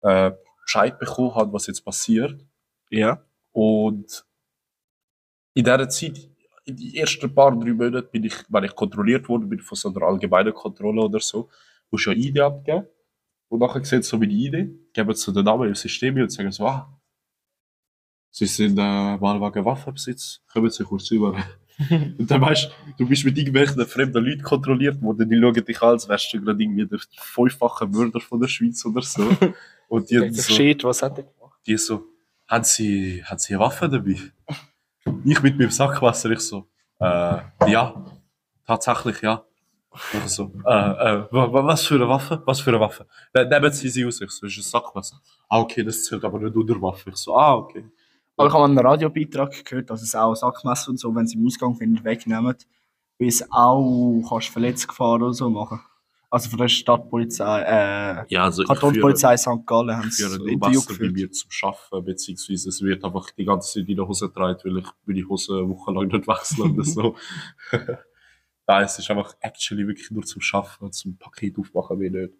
äh, 0.00 0.32
Bescheid 0.60 0.98
bekommen 0.98 1.32
habe, 1.36 1.52
was 1.52 1.68
jetzt 1.68 1.84
passiert. 1.84 2.44
Ja. 2.90 3.24
Und 3.52 4.26
in 5.54 5.62
dieser 5.62 5.88
Zeit, 5.88 6.18
in 6.64 6.76
den 6.76 6.94
ersten 6.94 7.32
paar, 7.32 7.56
drei 7.56 7.72
Monaten, 7.72 8.10
bin 8.10 8.24
ich, 8.24 8.34
wenn 8.48 8.64
ich 8.64 8.74
kontrolliert 8.74 9.28
worden 9.28 9.48
bin 9.48 9.60
von 9.60 9.76
so 9.76 9.90
einer 9.90 10.02
allgemeinen 10.02 10.52
Kontrolle 10.52 11.02
oder 11.02 11.20
so, 11.20 11.48
musst 11.88 12.06
du 12.06 12.10
ja 12.10 12.16
ID 12.16 12.40
abgeben. 12.40 12.88
Und 13.50 13.60
nachher 13.60 13.84
sehen 13.84 14.02
sie 14.02 14.08
so 14.08 14.18
meine 14.18 14.32
ID, 14.32 14.92
geben 14.92 15.14
so 15.14 15.30
den 15.30 15.44
Namen 15.44 15.68
im 15.68 15.76
System 15.76 16.16
und 16.16 16.32
sagen 16.32 16.50
so, 16.50 16.66
ah, 16.66 17.00
sie 18.32 18.46
sind 18.46 18.76
äh, 18.78 18.82
Wahlwagen 19.20 19.64
Waffenbesitz, 19.64 20.42
kommen 20.52 20.70
sie 20.70 20.82
kurz 20.82 21.08
rüber. 21.12 21.36
Und 21.90 22.30
dann 22.30 22.40
weißt 22.40 22.64
du, 22.96 23.04
du 23.04 23.08
bist 23.08 23.24
mit 23.24 23.36
irgendwelchen 23.38 23.84
fremden 23.86 24.24
Leuten 24.24 24.42
kontrolliert 24.42 25.00
worden, 25.02 25.28
die 25.28 25.40
schauen 25.40 25.54
dich 25.64 25.82
an, 25.82 25.88
als 25.90 26.08
wärst 26.08 26.32
du 26.32 26.40
gerade 26.40 26.62
irgendwie 26.62 26.86
der 26.86 26.98
fünffache 27.18 27.86
Mörder 27.86 28.20
von 28.20 28.40
der 28.40 28.48
Schweiz 28.48 28.84
oder 28.84 29.02
so. 29.02 29.28
Und 29.88 30.10
die, 30.10 30.18
haben 30.18 30.32
so, 30.34 30.52
Shit, 30.54 30.84
was 30.84 31.02
hat 31.02 31.18
er 31.18 31.24
gemacht? 31.24 31.58
die 31.66 31.76
so, 31.76 32.04
haben 32.48 32.64
Sie, 32.64 33.22
haben 33.24 33.38
Sie 33.38 33.54
eine 33.54 33.62
Waffe 33.64 33.88
dabei? 33.88 34.16
Ich 35.24 35.42
mit 35.42 35.58
meinem 35.58 35.70
Sackwasser, 35.70 36.30
ich 36.30 36.40
so, 36.40 36.66
äh, 37.00 37.38
ja, 37.66 38.04
tatsächlich 38.66 39.20
ja. 39.22 39.44
Ich 40.14 40.30
so, 40.30 40.50
äh, 40.64 40.70
äh, 40.70 41.26
wa- 41.30 41.52
wa- 41.52 41.66
was 41.66 41.84
für 41.84 41.96
eine 41.96 42.08
Waffe? 42.08 42.42
Was 42.46 42.60
für 42.60 42.70
eine 42.70 42.80
Waffe? 42.80 43.06
Ne, 43.34 43.44
nehmen 43.46 43.70
Sie 43.72 43.88
sie 43.90 44.06
aus, 44.06 44.20
ich 44.22 44.30
so, 44.30 44.46
ist 44.46 44.56
ein 44.56 44.62
Sackwasser. 44.62 45.20
Ah, 45.48 45.58
okay, 45.60 45.82
das 45.84 46.04
zählt 46.04 46.24
aber 46.24 46.38
nicht 46.38 46.56
unter 46.56 46.80
Waffe. 46.80 47.10
Ich 47.10 47.16
so, 47.16 47.36
ah, 47.36 47.54
okay. 47.56 47.84
Aber 48.42 48.48
ich 48.48 48.54
habe 48.54 48.64
einen 48.64 48.78
Radiobeitrag 48.78 49.64
gehört, 49.64 49.90
dass 49.90 50.02
es 50.02 50.14
auch 50.14 50.34
Sackmesser 50.34 50.90
und 50.90 50.98
so, 50.98 51.14
wenn 51.14 51.26
sie 51.26 51.36
im 51.38 51.46
Ausgang 51.46 51.74
finden, 51.74 52.02
wegnehmen, 52.04 52.54
weil 53.18 53.28
es 53.28 53.44
auch 53.50 54.22
kannst 54.28 54.48
Verletzungsgefahren 54.48 55.22
oder 55.22 55.32
so 55.32 55.48
machen. 55.50 55.80
Also 56.30 56.48
von 56.48 56.60
der 56.60 56.68
Stadtpolizei, 56.68 57.60
äh, 57.60 58.24
Ja, 58.28 58.44
also 58.44 58.64
Kantonspolizei 58.64 59.36
St. 59.36 59.66
Gallen 59.66 59.94
haben 59.94 60.10
sie 60.10 60.24
ein 60.24 60.32
Interview 60.48 60.78
Wasser 60.78 60.88
bei 60.88 60.94
geführt. 60.94 61.12
mir 61.12 61.30
zum 61.30 61.50
Schaffen, 61.50 62.04
beziehungsweise 62.06 62.68
es 62.70 62.80
wird 62.80 63.04
einfach 63.04 63.30
die 63.32 63.44
ganze 63.44 63.80
Zeit 63.80 63.88
in 63.88 63.96
der 63.96 64.08
Hose 64.08 64.28
getragen, 64.28 64.58
weil 64.64 64.78
ich 64.78 64.86
meine 65.04 65.28
Hose 65.28 65.58
eine 65.58 65.68
Woche 65.68 65.92
lang 65.92 66.06
nicht 66.08 66.26
wechseln 66.26 66.72
oder 66.72 66.84
so. 66.84 67.16
Nein, 68.66 68.84
es 68.84 68.98
ist 68.98 69.10
einfach 69.10 69.34
actually 69.40 69.86
wirklich 69.86 70.10
nur 70.10 70.22
zum 70.22 70.40
Schaffen, 70.40 70.90
zum 70.92 71.16
Paket 71.18 71.58
aufmachen, 71.58 72.00
wie 72.00 72.08
nicht. 72.10 72.32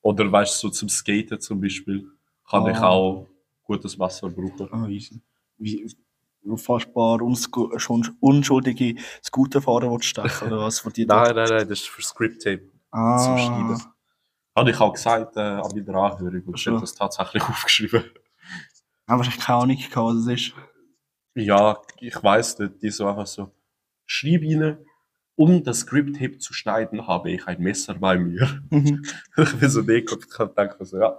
Oder 0.00 0.30
weißt 0.30 0.62
du, 0.62 0.68
so 0.68 0.72
zum 0.72 0.88
Skaten 0.88 1.40
zum 1.40 1.60
Beispiel, 1.60 2.06
kann 2.48 2.64
Ah. 2.64 2.70
ich 2.70 2.78
auch 2.78 3.26
gutes 3.64 3.98
Wasser 3.98 4.30
brauchen. 4.30 4.68
Ah, 4.72 4.88
easy. 4.88 5.20
Wie 5.58 5.86
unfassbar 6.44 7.20
unsku- 7.20 7.78
schon 7.78 8.16
unschuldige 8.20 8.96
Scooterfahrer 9.22 9.90
willst 9.90 10.06
stechen, 10.06 10.48
oder 10.48 10.58
was? 10.58 10.82
Dir 10.82 11.06
Nein, 11.06 11.34
nein, 11.34 11.48
nein, 11.48 11.68
das 11.68 11.80
ist 11.80 11.88
für 11.88 12.02
Script-Tape 12.02 12.70
ah. 12.90 13.18
zum 13.18 13.38
Schneiden. 13.38 13.82
Habe 14.56 14.70
ich 14.70 14.80
auch 14.80 14.92
gesagt 14.92 15.36
äh, 15.36 15.40
an 15.40 15.70
meiner 15.74 15.98
Anhörung 15.98 16.42
und 16.42 16.54
ich 16.60 16.66
habe 16.66 16.80
das 16.80 16.94
tatsächlich 16.94 17.42
aufgeschrieben. 17.42 18.04
Haben 19.08 19.18
wahrscheinlich 19.18 19.44
keine 19.44 19.58
Ahnung 19.58 19.78
was 19.94 20.16
es 20.16 20.26
ist. 20.26 20.54
Ja, 21.34 21.78
ich 22.00 22.22
weiß 22.22 22.60
nicht, 22.60 22.82
die 22.82 22.90
so 22.90 23.08
einfach 23.08 23.26
so, 23.26 23.50
schreib 24.06 24.42
ihnen, 24.42 24.78
um 25.36 25.64
das 25.64 25.80
Script-Tape 25.80 26.38
zu 26.38 26.52
schneiden, 26.52 27.06
habe 27.08 27.32
ich 27.32 27.46
ein 27.46 27.60
Messer 27.60 27.94
bei 27.94 28.16
mir. 28.16 28.62
ich 28.70 29.58
bin 29.58 29.68
so 29.68 29.84
geguckt 29.84 30.38
und 30.38 30.56
denke 30.56 30.84
so, 30.84 30.98
ja, 30.98 31.18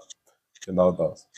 genau 0.65 0.93
das. 0.93 1.29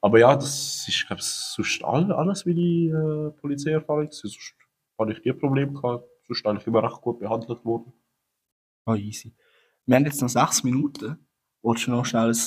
Aber 0.00 0.18
ja, 0.18 0.34
das 0.34 0.86
ist, 0.88 1.06
glaube 1.06 1.20
ich, 1.20 1.26
sonst 1.26 1.84
all, 1.84 2.12
alles 2.12 2.46
wie 2.46 2.54
die 2.54 2.88
äh, 2.88 3.30
Polizeierfahrung. 3.40 4.08
Sonst 4.10 4.54
habe 4.98 5.12
ich 5.12 5.24
nie 5.24 5.32
Probleme 5.32 5.72
gehabt. 5.72 6.04
Sonst 6.26 6.46
eigentlich 6.46 6.66
immer 6.66 6.82
recht 6.82 7.00
gut 7.00 7.20
behandelt 7.20 7.64
worden. 7.64 7.92
Ah, 8.84 8.94
easy. 8.96 9.34
Wir 9.86 9.96
haben 9.96 10.04
jetzt 10.04 10.20
noch 10.20 10.28
sechs 10.28 10.62
Minuten. 10.64 11.18
Wolltest 11.62 11.86
du 11.86 11.90
noch 11.92 12.04
schnell 12.04 12.30
ein 12.30 12.38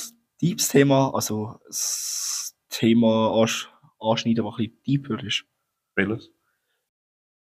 deepes 0.41 0.69
Thema, 0.69 1.13
also 1.13 1.59
das 1.67 2.55
Thema 2.69 3.39
ansch 3.41 3.69
anschneiden, 3.99 4.43
das 4.45 4.53
ein 4.53 4.57
bisschen 4.57 4.81
deeper 4.87 5.23
ist? 5.23 5.45
Welches? 5.95 6.31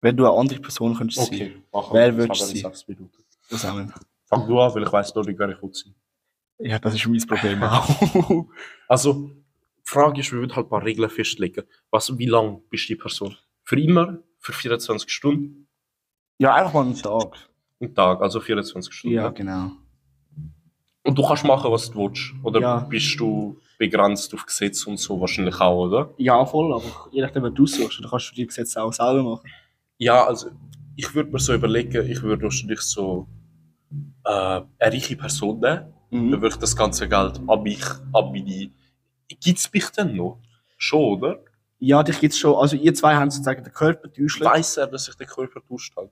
Wenn 0.01 0.15
du 0.15 0.25
eine 0.27 0.37
andere 0.37 0.59
Person 0.59 0.95
könntest 0.95 1.19
sein, 1.19 1.27
Okay, 1.27 1.63
machen 1.71 1.93
Wer 1.93 2.15
würdest 2.15 2.41
du 2.53 2.57
sechs 2.57 2.87
Minuten. 2.87 3.23
nicht. 3.49 3.93
Fang 4.25 4.47
du 4.47 4.59
an, 4.59 4.73
weil 4.75 4.83
ich 4.83 4.91
weiss 4.91 5.13
noch 5.15 5.25
nicht, 5.25 5.39
wer 5.39 5.49
ich 5.49 5.61
will 5.61 5.73
sein. 5.73 5.95
Ja, 6.59 6.79
das 6.79 6.95
ist 6.95 7.07
mein 7.07 7.25
Problem 7.25 7.63
auch. 7.63 8.45
Also, 8.87 9.31
die 9.87 9.91
Frage 9.93 10.19
ist, 10.19 10.31
wir 10.31 10.39
würden 10.39 10.55
halt 10.55 10.65
ein 10.67 10.69
paar 10.69 10.83
Regeln 10.83 11.09
festlegen. 11.09 11.63
Was, 11.91 12.17
wie 12.17 12.25
lang 12.25 12.61
bist 12.69 12.89
du 12.89 12.93
die 12.93 12.99
Person? 12.99 13.35
Für 13.63 13.79
immer? 13.79 14.19
Für 14.39 14.53
24 14.53 15.09
Stunden? 15.09 15.67
ja, 16.39 16.53
einfach 16.53 16.73
mal 16.73 16.81
einen 16.85 16.95
Tag. 16.95 17.35
Einen 17.79 17.95
Tag, 17.95 18.21
also 18.21 18.39
24 18.39 18.93
Stunden. 18.93 19.15
Ja, 19.15 19.29
genau. 19.29 19.71
Und 21.03 21.17
du 21.17 21.25
kannst 21.25 21.45
machen, 21.45 21.71
was 21.71 21.89
du 21.89 21.99
willst. 21.99 22.33
Oder 22.43 22.59
Ja. 22.59 22.79
bist 22.79 23.19
du 23.19 23.59
begrenzt 23.79 24.33
auf 24.33 24.45
Gesetz 24.45 24.85
und 24.85 24.97
so 24.99 25.19
wahrscheinlich 25.21 25.59
auch, 25.61 25.85
oder? 25.85 26.13
Ja, 26.17 26.45
voll, 26.45 26.73
aber 26.73 27.09
je 27.11 27.21
nachdem, 27.21 27.43
was 27.43 27.53
du 27.53 27.65
suchst, 27.65 27.99
dann 28.03 28.09
kannst 28.09 28.31
du 28.31 28.35
die 28.35 28.45
Gesetze 28.47 28.81
auch 28.83 28.91
selber 28.93 29.23
machen. 29.23 29.49
Ja, 29.97 30.25
also 30.25 30.49
ich 30.95 31.13
würde 31.15 31.31
mir 31.31 31.39
so 31.39 31.53
überlegen, 31.53 32.05
ich 32.09 32.21
würde 32.21 32.43
wahrscheinlich 32.43 32.81
so 32.81 33.27
äh, 34.25 34.29
eine 34.29 34.63
reiche 34.79 35.15
Person 35.15 35.59
nehmen. 35.59 35.93
Dann 36.11 36.31
würde 36.41 36.47
ich 36.49 36.55
das 36.57 36.75
ganze 36.75 37.07
Geld 37.07 37.39
an 37.47 37.63
mich, 37.63 37.83
an 38.13 38.31
meine... 38.31 38.71
Gibt 39.27 39.59
es 39.59 39.71
mich 39.73 39.89
denn 39.89 40.15
noch? 40.15 40.39
Schon, 40.77 41.17
oder? 41.17 41.39
Ja, 41.79 42.01
dich 42.03 42.19
gibt's 42.19 42.37
schon. 42.39 42.55
Also, 42.55 42.75
ihr 42.75 42.93
zwei 42.93 43.15
haben 43.15 43.29
sozusagen 43.29 43.63
den 43.63 43.73
Körper 43.73 44.11
täuscht. 44.11 44.41
Weiß 44.41 44.77
er, 44.77 44.87
dass 44.87 45.07
ich 45.07 45.15
den 45.15 45.27
Körper 45.27 45.61
tauscht 45.67 45.95
habe? 45.95 46.09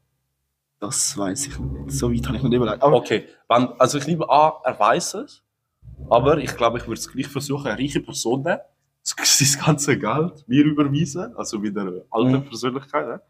Das 0.80 1.18
weiß 1.18 1.48
ich 1.48 1.58
nicht. 1.60 1.92
So 1.92 2.12
weit 2.12 2.28
habe 2.28 2.36
ich 2.38 2.44
noch 2.44 2.50
nicht 2.50 2.58
überlegt. 2.58 2.84
Aber 2.84 2.98
Okay, 2.98 3.28
wenn, 3.48 3.68
also 3.80 3.98
ich 3.98 4.06
nehme 4.08 4.30
an, 4.30 4.52
er 4.64 4.78
weiß 4.80 5.16
es, 5.16 5.42
aber 6.10 6.38
ich 6.38 6.56
glaube, 6.56 6.78
ich 6.80 6.84
würde 6.88 7.00
es 7.00 7.10
gleich 7.12 7.28
versuchen, 7.28 7.68
eine 7.68 7.80
reiche 7.80 8.02
Person 8.02 8.44
sein 8.44 8.58
ganze 9.64 9.98
Geld 9.98 10.44
mir 10.48 10.64
überweisen, 10.66 11.36
also 11.38 11.62
wieder 11.62 11.82
eine 11.82 12.04
alte 12.12 12.38
Mhm. 12.40 12.46
Persönlichkeit. 12.46 13.22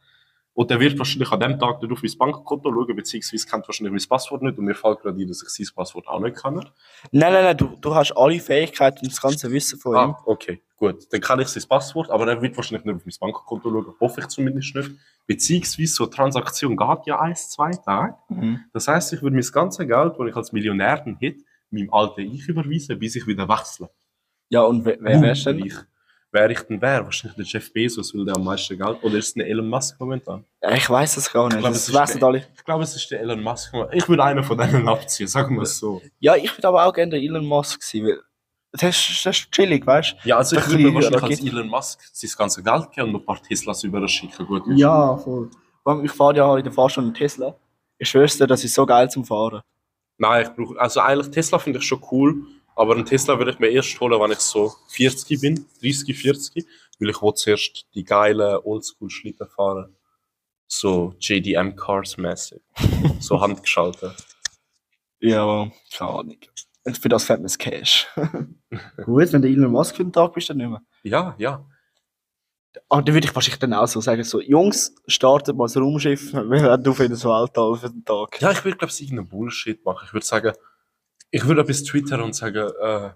Und 0.55 0.69
der 0.69 0.79
wird 0.79 0.97
wahrscheinlich 0.97 1.29
an 1.31 1.41
dem 1.41 1.59
Tag 1.59 1.81
nicht 1.81 1.91
auf 1.91 2.01
mein 2.01 2.17
Bankkonto 2.17 2.71
schauen, 2.71 2.95
beziehungsweise 2.95 3.45
kennt 3.45 3.67
wahrscheinlich 3.67 3.91
mein 3.91 4.09
Passwort 4.09 4.41
nicht 4.41 4.57
und 4.57 4.63
mir 4.63 4.73
fällt 4.73 5.01
gerade 5.01 5.21
ein, 5.21 5.27
dass 5.27 5.43
ich 5.43 5.49
sein 5.49 5.75
Passwort 5.75 6.07
auch 6.07 6.21
nicht 6.21 6.37
kann. 6.37 6.55
nein, 6.55 6.71
nein, 7.11 7.43
nein, 7.43 7.57
du, 7.57 7.75
du 7.79 7.93
hast 7.93 8.13
alle 8.13 8.39
Fähigkeiten 8.39 8.99
und 8.99 9.11
das 9.11 9.21
ganze 9.21 9.51
Wissen 9.51 9.77
von 9.77 9.93
ihm. 9.93 10.11
Ah, 10.11 10.23
okay, 10.25 10.61
gut. 10.77 11.11
Dann 11.11 11.19
kann 11.19 11.41
ich 11.41 11.49
sein 11.49 11.63
Passwort, 11.67 12.09
aber 12.09 12.25
er 12.27 12.41
wird 12.41 12.55
wahrscheinlich 12.55 12.85
nicht 12.85 12.95
auf 12.95 13.05
mein 13.05 13.15
Bankkonto 13.19 13.69
schauen, 13.69 13.95
hoffe 13.99 14.21
ich 14.21 14.27
zumindest 14.27 14.73
nicht. 14.75 14.91
Beziehungsweise 15.27 15.93
so 15.93 16.03
eine 16.05 16.11
Transaktion 16.11 16.77
geht 16.77 17.05
ja 17.05 17.19
ein, 17.19 17.35
zwei 17.35 17.71
Tage. 17.71 18.15
Mhm. 18.29 18.61
Das 18.71 18.87
heißt, 18.87 19.11
ich 19.11 19.21
würde 19.21 19.35
mein 19.35 19.45
ganzes 19.51 19.85
Geld, 19.85 20.13
das 20.17 20.27
ich 20.27 20.35
als 20.37 20.53
Millionär 20.53 21.03
hätte, 21.19 21.43
meinem 21.69 21.93
alten 21.93 22.21
Ich 22.21 22.47
überweisen, 22.47 22.97
bis 22.97 23.17
ich 23.17 23.27
wieder 23.27 23.49
wechsle. 23.49 23.89
Ja, 24.47 24.61
und 24.61 24.85
wer, 24.85 24.97
wer 25.01 25.21
wärst 25.21 25.47
denn? 25.47 25.65
Ich, 25.65 25.75
wer 26.35 26.49
ich 26.51 26.59
denn 26.61 26.79
wäre? 26.79 27.03
Wahrscheinlich 27.05 27.35
der 27.35 27.45
Jeff 27.45 27.73
Bezos, 27.73 28.13
weil 28.13 28.25
der 28.25 28.35
am 28.35 28.43
meisten 28.43 28.77
Geld. 28.77 29.01
Oder 29.01 29.15
ist 29.15 29.29
es 29.29 29.35
ein 29.35 29.41
Elon 29.41 29.67
Musk 29.67 29.99
momentan? 29.99 30.43
Ich 30.73 30.87
weiß 30.87 31.17
es 31.17 31.31
gar 31.31 31.47
nicht. 31.47 31.55
Ich 31.55 31.61
glaube, 31.61 31.75
es 31.75 31.87
ist 31.87 32.21
der-. 32.21 32.35
Ich 32.35 32.65
glaube, 32.65 32.83
es 32.83 32.95
ist 32.95 33.09
der 33.09 33.21
Elon 33.21 33.41
Musk. 33.41 33.73
Ich 33.91 34.07
würde 34.07 34.23
einen 34.23 34.43
von 34.43 34.57
denen 34.57 34.87
abziehen, 34.87 35.27
sagen 35.27 35.55
wir 35.55 35.63
es 35.63 35.79
so. 35.79 36.01
Ja, 36.19 36.35
ich 36.35 36.55
würde 36.55 36.67
aber 36.67 36.85
auch 36.85 36.93
gerne 36.93 37.11
der 37.11 37.21
Elon 37.21 37.45
Musk 37.45 37.81
sein, 37.81 38.03
weil 38.03 38.19
das 38.71 38.83
ist, 38.83 39.25
das 39.25 39.37
ist 39.37 39.51
chillig, 39.51 39.87
weißt 39.87 40.17
Ja, 40.25 40.37
also 40.37 40.57
ich 40.57 40.67
würde 40.67 40.83
mir 40.83 40.93
wahrscheinlich 40.93 41.23
als. 41.23 41.39
Elon 41.39 41.69
Musk 41.69 42.01
sein 42.11 42.31
ganzes 42.37 42.63
Geld 42.63 42.91
geben 42.91 43.07
und 43.07 43.13
noch 43.13 43.19
ein 43.21 43.25
paar 43.25 43.41
Teslas 43.41 43.83
über 43.83 44.05
schicken. 44.07 44.45
Gut, 44.45 44.67
du? 44.67 44.73
Ja, 44.73 45.17
voll. 45.17 45.49
Ich 46.03 46.11
fahre 46.11 46.35
ja 46.35 46.57
in 46.57 46.63
der 46.63 46.73
Fahrstunde 46.73 47.13
Tesla. 47.13 47.55
Ich 47.97 48.09
schwör's 48.09 48.37
dir, 48.37 48.47
das 48.47 48.63
ist 48.63 48.73
so 48.73 48.85
geil 48.85 49.09
zum 49.09 49.23
Fahren. 49.23 49.61
Nein, 50.17 50.43
ich 50.43 50.49
brauche. 50.49 50.79
Also 50.79 50.99
eigentlich 50.99 51.31
Tesla 51.31 51.59
finde 51.59 51.79
ich 51.79 51.85
schon 51.85 52.01
cool, 52.11 52.45
aber 52.75 52.95
einen 52.95 53.05
Tesla 53.05 53.37
würde 53.37 53.51
ich 53.51 53.59
mir 53.59 53.69
erst 53.69 53.99
holen, 53.99 54.19
wenn 54.19 54.31
ich 54.31 54.39
so 54.39 54.73
40 54.89 55.41
bin, 55.41 55.65
30, 55.81 56.17
40, 56.17 56.65
weil 56.99 57.09
ich 57.09 57.21
will 57.21 57.33
zuerst 57.33 57.87
die 57.93 58.03
geilen 58.03 58.59
Oldschool-Schlitten 58.63 59.47
fahren. 59.47 59.95
So 60.67 61.15
JDM-Cars 61.19 62.17
mäßig. 62.17 62.61
so 63.19 63.39
handgeschaltet. 63.41 64.15
Ja, 65.19 65.43
aber 65.43 65.71
keine 65.95 66.11
Ahnung. 66.11 66.37
Und 66.83 66.97
für 66.97 67.09
das 67.09 67.23
fährt 67.23 67.39
man 67.39 67.45
das 67.45 67.57
Cash. 67.57 68.07
Gut, 69.05 69.33
wenn 69.33 69.41
du 69.41 69.47
Elon 69.47 69.71
Musk 69.71 69.95
für 69.95 70.03
den 70.03 70.13
Tag 70.13 70.33
bist, 70.33 70.49
dann 70.49 70.57
nicht 70.57 70.69
mehr. 70.69 70.81
Ja, 71.03 71.35
ja. 71.37 71.65
Aber 72.89 73.01
dann 73.01 73.13
würde 73.13 73.27
ich 73.27 73.33
wahrscheinlich 73.33 73.59
dann 73.59 73.73
auch 73.73 73.87
so 73.87 74.01
sagen, 74.01 74.23
so, 74.23 74.41
Jungs, 74.41 74.93
startet 75.07 75.55
mal 75.55 75.65
das 75.65 75.77
Raumschiff, 75.77 76.33
wir 76.33 76.49
werden 76.49 76.87
auf 76.87 76.99
jeden 76.99 77.15
Weltall 77.15 77.75
für 77.77 77.89
den 77.89 78.03
Tag. 78.03 78.39
Ja, 78.41 78.51
ich 78.51 78.63
würde, 78.63 78.77
glaube 78.77 78.91
ich, 78.93 79.01
irgendeinen 79.01 79.29
Bullshit 79.29 79.83
machen. 79.85 80.03
Ich 80.05 80.13
würde 80.13 80.25
sagen, 80.25 80.53
ich 81.35 81.45
würde 81.45 81.61
etwas 81.61 81.83
twittern 81.83 82.21
und 82.21 82.33
sagen, 82.33 82.71
äh, 82.81 83.09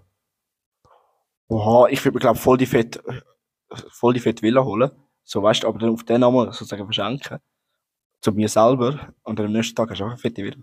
Oha, 1.48 1.88
ich 1.88 2.04
würde 2.04 2.16
mir, 2.16 2.20
glaube 2.20 2.38
voll 2.38 2.58
die 2.58 2.66
fett, 2.66 3.02
voll 3.88 4.12
die 4.12 4.20
fett 4.20 4.42
Villa 4.42 4.62
holen. 4.62 4.90
So, 5.24 5.42
weißt 5.42 5.62
du, 5.62 5.68
aber 5.68 5.78
dann 5.78 5.90
auf 5.90 6.04
den 6.04 6.20
Namen 6.20 6.52
sozusagen 6.52 6.84
verschenken. 6.84 7.38
Zu 8.20 8.32
mir 8.32 8.48
selber. 8.48 9.14
Und 9.22 9.38
dann 9.38 9.46
am 9.46 9.52
nächsten 9.52 9.74
Tag 9.74 9.88
hast 9.90 10.00
du 10.00 10.04
auch 10.04 10.10
eine 10.10 10.18
fette 10.18 10.42
Villa. 10.44 10.62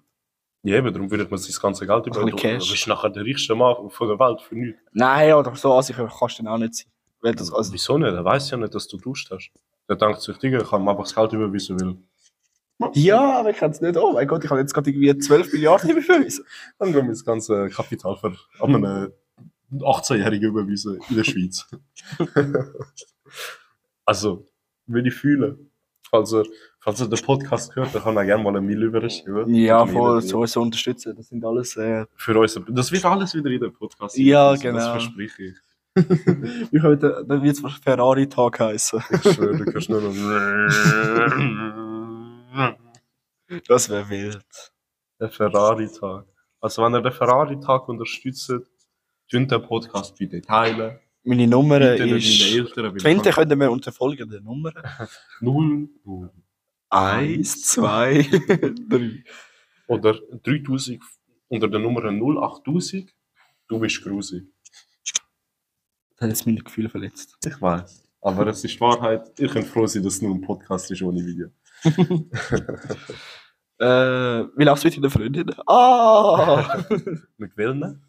ja, 0.62 0.76
eben, 0.76 0.94
darum 0.94 1.10
würde 1.10 1.24
ich 1.24 1.32
mir 1.32 1.38
das 1.38 1.60
ganze 1.60 1.88
Geld 1.88 2.04
bisschen 2.04 2.28
über. 2.28 2.38
Du 2.38 2.58
bist 2.58 2.88
nachher 2.88 3.10
der 3.10 3.24
reichste 3.26 3.56
Mann 3.56 3.90
von 3.90 4.08
der 4.08 4.20
Welt 4.20 4.40
für 4.42 4.56
nichts. 4.56 4.80
Nein, 4.94 5.34
oder 5.34 5.56
so 5.56 5.74
ansicher 5.74 6.08
kannst 6.08 6.38
du 6.38 6.44
dann 6.44 6.54
auch 6.54 6.60
nicht 6.60 6.76
sein. 6.76 6.92
Weil 7.22 7.34
das, 7.34 7.52
also, 7.52 7.74
Wieso 7.74 7.98
nicht? 7.98 8.14
Er 8.14 8.24
weiß 8.24 8.52
ja 8.52 8.58
nicht, 8.58 8.76
dass 8.76 8.88
du 8.88 8.98
duscht 8.98 9.32
hast. 9.32 9.50
Der 9.90 9.96
denkt 9.96 10.22
sich, 10.22 10.38
Digga, 10.38 10.62
ich 10.62 10.70
kann 10.70 10.84
ihm 10.84 10.90
einfach 10.90 11.06
das 11.06 11.16
Geld 11.16 11.34
überweisen, 11.34 11.82
weil. 11.82 11.98
Ja, 12.94 13.40
aber 13.40 13.50
ich 13.50 13.58
kann 13.58 13.72
es 13.72 13.82
nicht. 13.82 13.98
Oh 13.98 14.14
mein 14.14 14.28
Gott, 14.28 14.44
ich 14.44 14.50
habe 14.50 14.60
jetzt 14.60 14.74
gerade 14.74 14.90
irgendwie 14.90 15.18
12 15.18 15.54
Milliarden 15.54 15.90
überwiesen. 15.90 16.46
Dann 16.78 16.94
gehen 16.94 17.06
wir 17.06 17.10
das 17.10 17.26
ganze 17.26 17.70
Kapital 17.70 18.16
für 18.18 18.34
an 18.60 18.76
einen 18.76 19.12
18-Jährigen 19.74 20.50
überweisen 20.50 21.00
in 21.10 21.16
der 21.16 21.24
Schweiz. 21.24 21.68
also, 24.06 24.46
will 24.86 25.08
ich 25.08 25.14
fühlen. 25.14 25.72
Falls 26.10 26.32
er, 26.32 26.46
falls 26.80 27.02
er 27.02 27.08
den 27.08 27.22
Podcast 27.22 27.76
hört, 27.76 27.94
dann 27.94 28.02
kann 28.02 28.16
er 28.16 28.24
gerne 28.24 28.42
mal 28.42 28.56
ein 28.56 28.66
Mail 28.66 28.84
überschieben. 28.84 29.54
Ja, 29.54 29.86
voll, 29.86 30.22
so, 30.22 30.46
so 30.46 30.62
unterstützen. 30.62 31.14
Das 31.18 31.28
sind 31.28 31.44
alles. 31.44 31.76
Äh, 31.76 32.06
Für 32.16 32.40
uns. 32.40 32.58
Das 32.70 32.92
wird 32.92 33.04
alles 33.04 33.36
wieder 33.36 33.50
in 33.50 33.60
den 33.60 33.74
Podcast. 33.74 34.18
Ja, 34.18 34.52
Das 34.52 34.62
genau. 34.62 34.92
verspreche 34.92 35.44
ich. 35.44 35.56
ich 36.72 36.82
heute, 36.82 37.26
dann 37.28 37.42
wird 37.42 37.58
es 37.58 37.80
Ferrari-Tag 37.84 38.60
heißen. 38.60 39.04
Ich 39.12 39.34
schwöre, 39.34 39.58
du 39.58 39.66
kannst 39.66 39.90
nur 39.90 40.02
noch. 40.02 40.14
Das 43.68 43.90
wäre 43.90 44.10
wild. 44.10 44.46
Der 45.20 45.30
Ferrari-Tag. 45.30 46.26
Also, 46.60 46.84
wenn 46.84 46.94
ihr 46.96 47.02
den 47.02 47.12
Ferrari-Tag 47.14 47.88
unterstützt, 47.88 48.50
tun 49.30 49.48
den 49.48 49.62
Podcast 49.62 50.16
bitte 50.18 50.42
teilen. 50.42 51.00
Meine 51.24 51.48
Nummer 51.48 51.80
Bitte 51.80 52.04
ist. 52.18 52.42
Eltern. 52.54 52.96
ich 52.96 53.36
können 53.36 53.60
wir 53.60 53.72
unter 53.72 53.92
folgenden 53.92 54.44
Nummer. 54.44 54.72
kann- 54.72 55.08
Null, 55.42 55.90
null. 56.04 56.32
Eins, 56.90 57.62
zwei, 57.64 58.22
drei. 58.90 59.24
Oder 59.88 60.20
3000 60.44 61.02
unter 61.50 61.68
der 61.68 61.80
Nummer 61.80 62.04
08000. 62.06 63.14
Du 63.68 63.80
bist 63.80 64.02
grusig. 64.04 64.44
Das 66.12 66.22
hat 66.22 66.30
jetzt 66.30 66.46
meine 66.46 66.62
Gefühle 66.62 66.90
verletzt. 66.90 67.38
Ich 67.46 67.62
weiß. 67.62 68.04
Aber 68.22 68.48
es 68.48 68.64
ist 68.64 68.74
die 68.76 68.82
Wahrheit. 68.82 69.38
Ihr 69.40 69.48
könnt 69.50 69.68
froh 69.68 69.86
sein, 69.86 70.04
dass 70.04 70.16
es 70.16 70.22
nur 70.22 70.34
ein 70.36 70.42
Podcast 70.42 70.90
ist 70.92 71.02
ohne 71.02 71.26
Video. 71.26 71.50
Äh, 73.80 74.48
wie 74.56 74.64
läuft's 74.64 74.86
mit 74.86 74.98
deiner 74.98 75.12
Freundin? 75.12 75.54
Ah! 75.68 76.84
Mit 77.38 77.56
welchen 77.58 78.04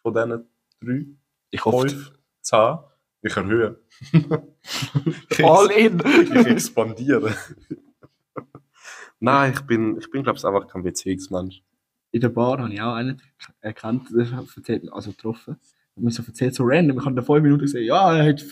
von 0.00 0.14
diesen 0.14 0.48
drei, 0.80 1.06
ich 1.50 1.64
hoffe, 1.64 1.88
fünf, 1.90 2.12
zehn? 2.40 2.78
Ich 3.20 3.36
erhöhe. 3.36 3.78
ich, 5.30 5.44
all 5.44 5.70
in! 5.70 6.00
ich 6.00 6.46
expandiere. 6.46 7.34
Nein, 9.20 9.52
ich 9.52 9.60
bin, 9.60 9.98
ich 9.98 10.10
bin 10.10 10.22
glaube 10.22 10.38
ich, 10.38 10.44
einfach 10.44 10.66
kein 10.66 10.82
Beziehungsmensch. 10.82 11.62
In 12.10 12.20
der 12.22 12.30
Bar 12.30 12.58
habe 12.58 12.72
ich 12.72 12.80
auch 12.80 12.94
einen 12.94 13.20
erkannt, 13.60 14.08
also 14.90 15.10
getroffen. 15.10 15.58
Hat 15.94 16.02
mir 16.02 16.10
so 16.10 16.22
erzählt, 16.22 16.54
so 16.54 16.64
random. 16.64 16.98
Ich 16.98 17.04
habe 17.04 17.20
in 17.20 17.24
fünf 17.24 17.42
Minuten 17.42 17.62
gesehen, 17.62 17.84
ja, 17.84 18.16
er 18.16 18.30
hat 18.30 18.42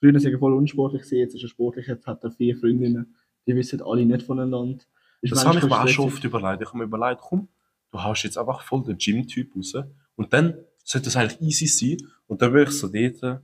früher 0.00 0.18
sehr 0.18 0.38
voll 0.38 0.54
unsportlich 0.54 1.02
gesehen, 1.02 1.20
jetzt 1.20 1.34
ist 1.34 1.42
er 1.42 1.48
sportlich, 1.50 1.86
jetzt 1.86 2.06
hat 2.06 2.24
er 2.24 2.30
vier 2.30 2.56
Freundinnen. 2.56 3.14
Die 3.50 3.56
wissen 3.56 3.82
alle 3.82 4.06
nicht 4.06 4.22
voneinander. 4.22 4.78
Ist 5.22 5.32
Das 5.32 5.44
habe 5.44 5.58
ich 5.58 5.64
mir 5.64 5.82
auch 5.82 5.88
schon 5.88 6.04
oft 6.04 6.22
überlegt. 6.22 6.62
Ich 6.62 6.68
habe 6.68 6.78
mir 6.78 6.84
überlegt, 6.84 7.20
komm, 7.20 7.48
du 7.90 8.00
haust 8.00 8.22
jetzt 8.22 8.38
einfach 8.38 8.62
voll 8.62 8.84
den 8.84 8.96
Gym-Typ 8.96 9.56
raus. 9.56 9.74
Und 10.14 10.32
dann 10.32 10.54
sollte 10.84 11.06
das 11.06 11.16
eigentlich 11.16 11.40
easy 11.40 11.66
sein. 11.66 12.08
Und 12.28 12.42
dann 12.42 12.52
bin 12.52 12.62
ich 12.62 12.70
so 12.70 12.86
dort, 12.86 13.42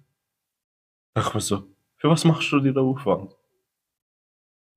ich 1.18 1.34
mir 1.34 1.40
so, 1.40 1.68
für 1.96 2.08
was 2.08 2.24
machst 2.24 2.52
du 2.52 2.60
dir 2.60 2.72
da 2.72 2.82
Aufwand? 2.82 3.34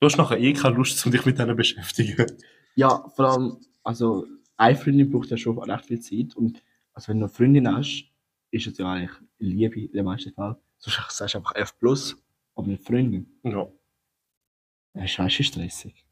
Du 0.00 0.06
hast 0.06 0.16
nachher 0.16 0.40
eh 0.40 0.52
keine 0.52 0.74
Lust, 0.74 1.06
um 1.06 1.12
dich 1.12 1.24
mit 1.24 1.38
denen 1.38 1.50
zu 1.50 1.54
beschäftigen. 1.54 2.26
Ja, 2.74 3.08
vor 3.14 3.26
allem, 3.26 3.58
also, 3.84 4.26
eine 4.56 4.76
Freundin 4.76 5.12
braucht 5.12 5.30
ja 5.30 5.36
schon 5.36 5.56
recht 5.58 5.86
viel 5.86 6.00
Zeit. 6.00 6.34
Und 6.34 6.60
also, 6.92 7.08
wenn 7.08 7.20
du 7.20 7.26
eine 7.26 7.32
Freundin 7.32 7.72
hast, 7.72 8.10
ist 8.50 8.66
es 8.66 8.78
ja 8.78 8.90
eigentlich 8.90 9.16
Liebe 9.38 9.80
in 9.80 9.92
den 9.92 10.04
meisten 10.04 10.32
Fällen. 10.32 10.56
Sonst 10.78 10.98
sagst 11.10 11.34
du 11.34 11.38
einfach 11.38 11.54
F. 11.54 11.74
Aber 12.56 12.66
eine 12.66 12.78
Freundin, 12.78 13.38
Ja. 13.44 13.68
Das 14.94 15.04
ist 15.04 15.18
weißt 15.18 15.38
du, 15.38 15.42
stressig. 15.44 16.04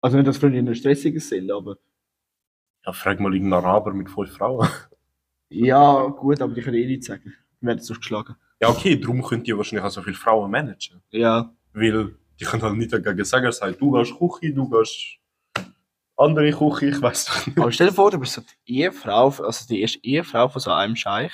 Also, 0.00 0.16
nicht, 0.16 0.26
dass 0.26 0.38
Freundinnen 0.38 0.74
stressiger 0.74 1.20
sind, 1.20 1.50
aber. 1.50 1.76
Ja, 2.84 2.92
frag 2.92 3.20
mal 3.20 3.34
irgendeinen 3.34 3.64
Araber 3.64 3.92
mit 3.92 4.10
fünf 4.10 4.32
Frauen. 4.32 4.68
Ja, 5.52 6.06
gut, 6.06 6.40
aber 6.40 6.54
die 6.54 6.62
können 6.62 6.76
eh 6.76 6.86
nichts 6.86 7.06
sagen. 7.06 7.34
Die 7.60 7.66
werden 7.66 7.80
sonst 7.80 7.98
geschlagen. 7.98 8.36
Ja, 8.60 8.68
okay, 8.68 8.96
darum 8.96 9.20
könnt 9.20 9.48
ihr 9.48 9.56
wahrscheinlich 9.56 9.84
auch 9.84 9.90
so 9.90 10.00
viele 10.00 10.14
Frauen 10.14 10.48
managen. 10.48 11.02
Ja. 11.10 11.52
Weil 11.72 12.14
die 12.38 12.44
können 12.44 12.62
halt 12.62 12.76
nicht 12.76 12.92
dagegen 12.92 13.24
sagen, 13.24 13.50
sagen, 13.50 13.76
du 13.78 13.90
gehst 13.90 14.16
Küche, 14.16 14.54
du 14.54 14.68
gehst 14.70 15.18
andere 16.16 16.52
Küche, 16.52 16.86
ich 16.86 17.02
weiß 17.02 17.24
doch 17.24 17.46
nicht. 17.46 17.58
Aber 17.58 17.72
stell 17.72 17.88
dir 17.88 17.94
vor, 17.94 18.10
du 18.10 18.18
bist 18.18 18.34
so 18.34 18.42
die 18.68 18.78
Ehefrau, 18.78 19.28
also 19.28 19.66
die 19.66 19.80
erste 19.80 20.04
Ehefrau 20.04 20.48
von 20.48 20.60
so 20.60 20.70
einem 20.70 20.94
Scheich. 20.94 21.32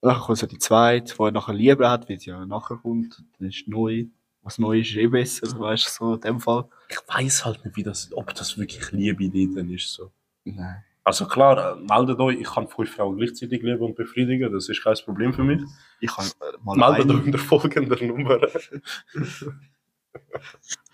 Und 0.00 0.10
dann 0.10 0.20
kommt 0.20 0.38
so 0.38 0.46
die 0.46 0.58
zweite, 0.58 1.14
die 1.14 1.22
er 1.22 1.32
nachher 1.32 1.54
lieber 1.54 1.90
hat, 1.90 2.08
weil 2.08 2.18
sie 2.20 2.30
ja 2.30 2.44
nachher 2.44 2.76
kommt. 2.76 3.22
Dann 3.38 3.48
ist 3.48 3.66
neu. 3.68 4.06
Was 4.42 4.58
neu 4.58 4.80
ist, 4.80 4.96
eh 4.96 5.06
besser, 5.06 5.46
weißt 5.58 5.86
du, 5.86 5.90
so 5.90 6.14
in 6.14 6.20
dem 6.20 6.40
Fall. 6.40 6.68
Ich 6.88 6.98
weiß 7.06 7.44
halt 7.44 7.64
nicht, 7.64 7.76
wie 7.76 7.82
das, 7.82 8.10
ob 8.12 8.34
das 8.34 8.58
wirklich 8.58 8.90
Liebe 8.92 9.28
dort 9.28 9.70
ist. 9.70 9.92
So. 9.92 10.10
Nein. 10.44 10.84
Also 11.04 11.26
klar, 11.26 11.76
äh, 11.76 11.80
meldet 11.80 12.20
euch, 12.20 12.38
ich 12.40 12.48
kann 12.48 12.68
fünf 12.68 12.94
Frauen 12.94 13.16
gleichzeitig 13.16 13.62
lieben 13.62 13.80
und 13.80 13.96
befriedigen, 13.96 14.52
das 14.52 14.68
ist 14.68 14.84
kein 14.84 14.94
Problem 15.04 15.32
für 15.32 15.42
mich. 15.42 15.60
Ich 16.00 16.14
kann 16.14 16.26
äh, 16.26 16.56
mal 16.62 16.76
Meldet 16.76 17.10
euch 17.10 17.26
in 17.26 17.32
der 17.32 17.40
folgenden 17.40 18.06
Nummer. 18.06 18.38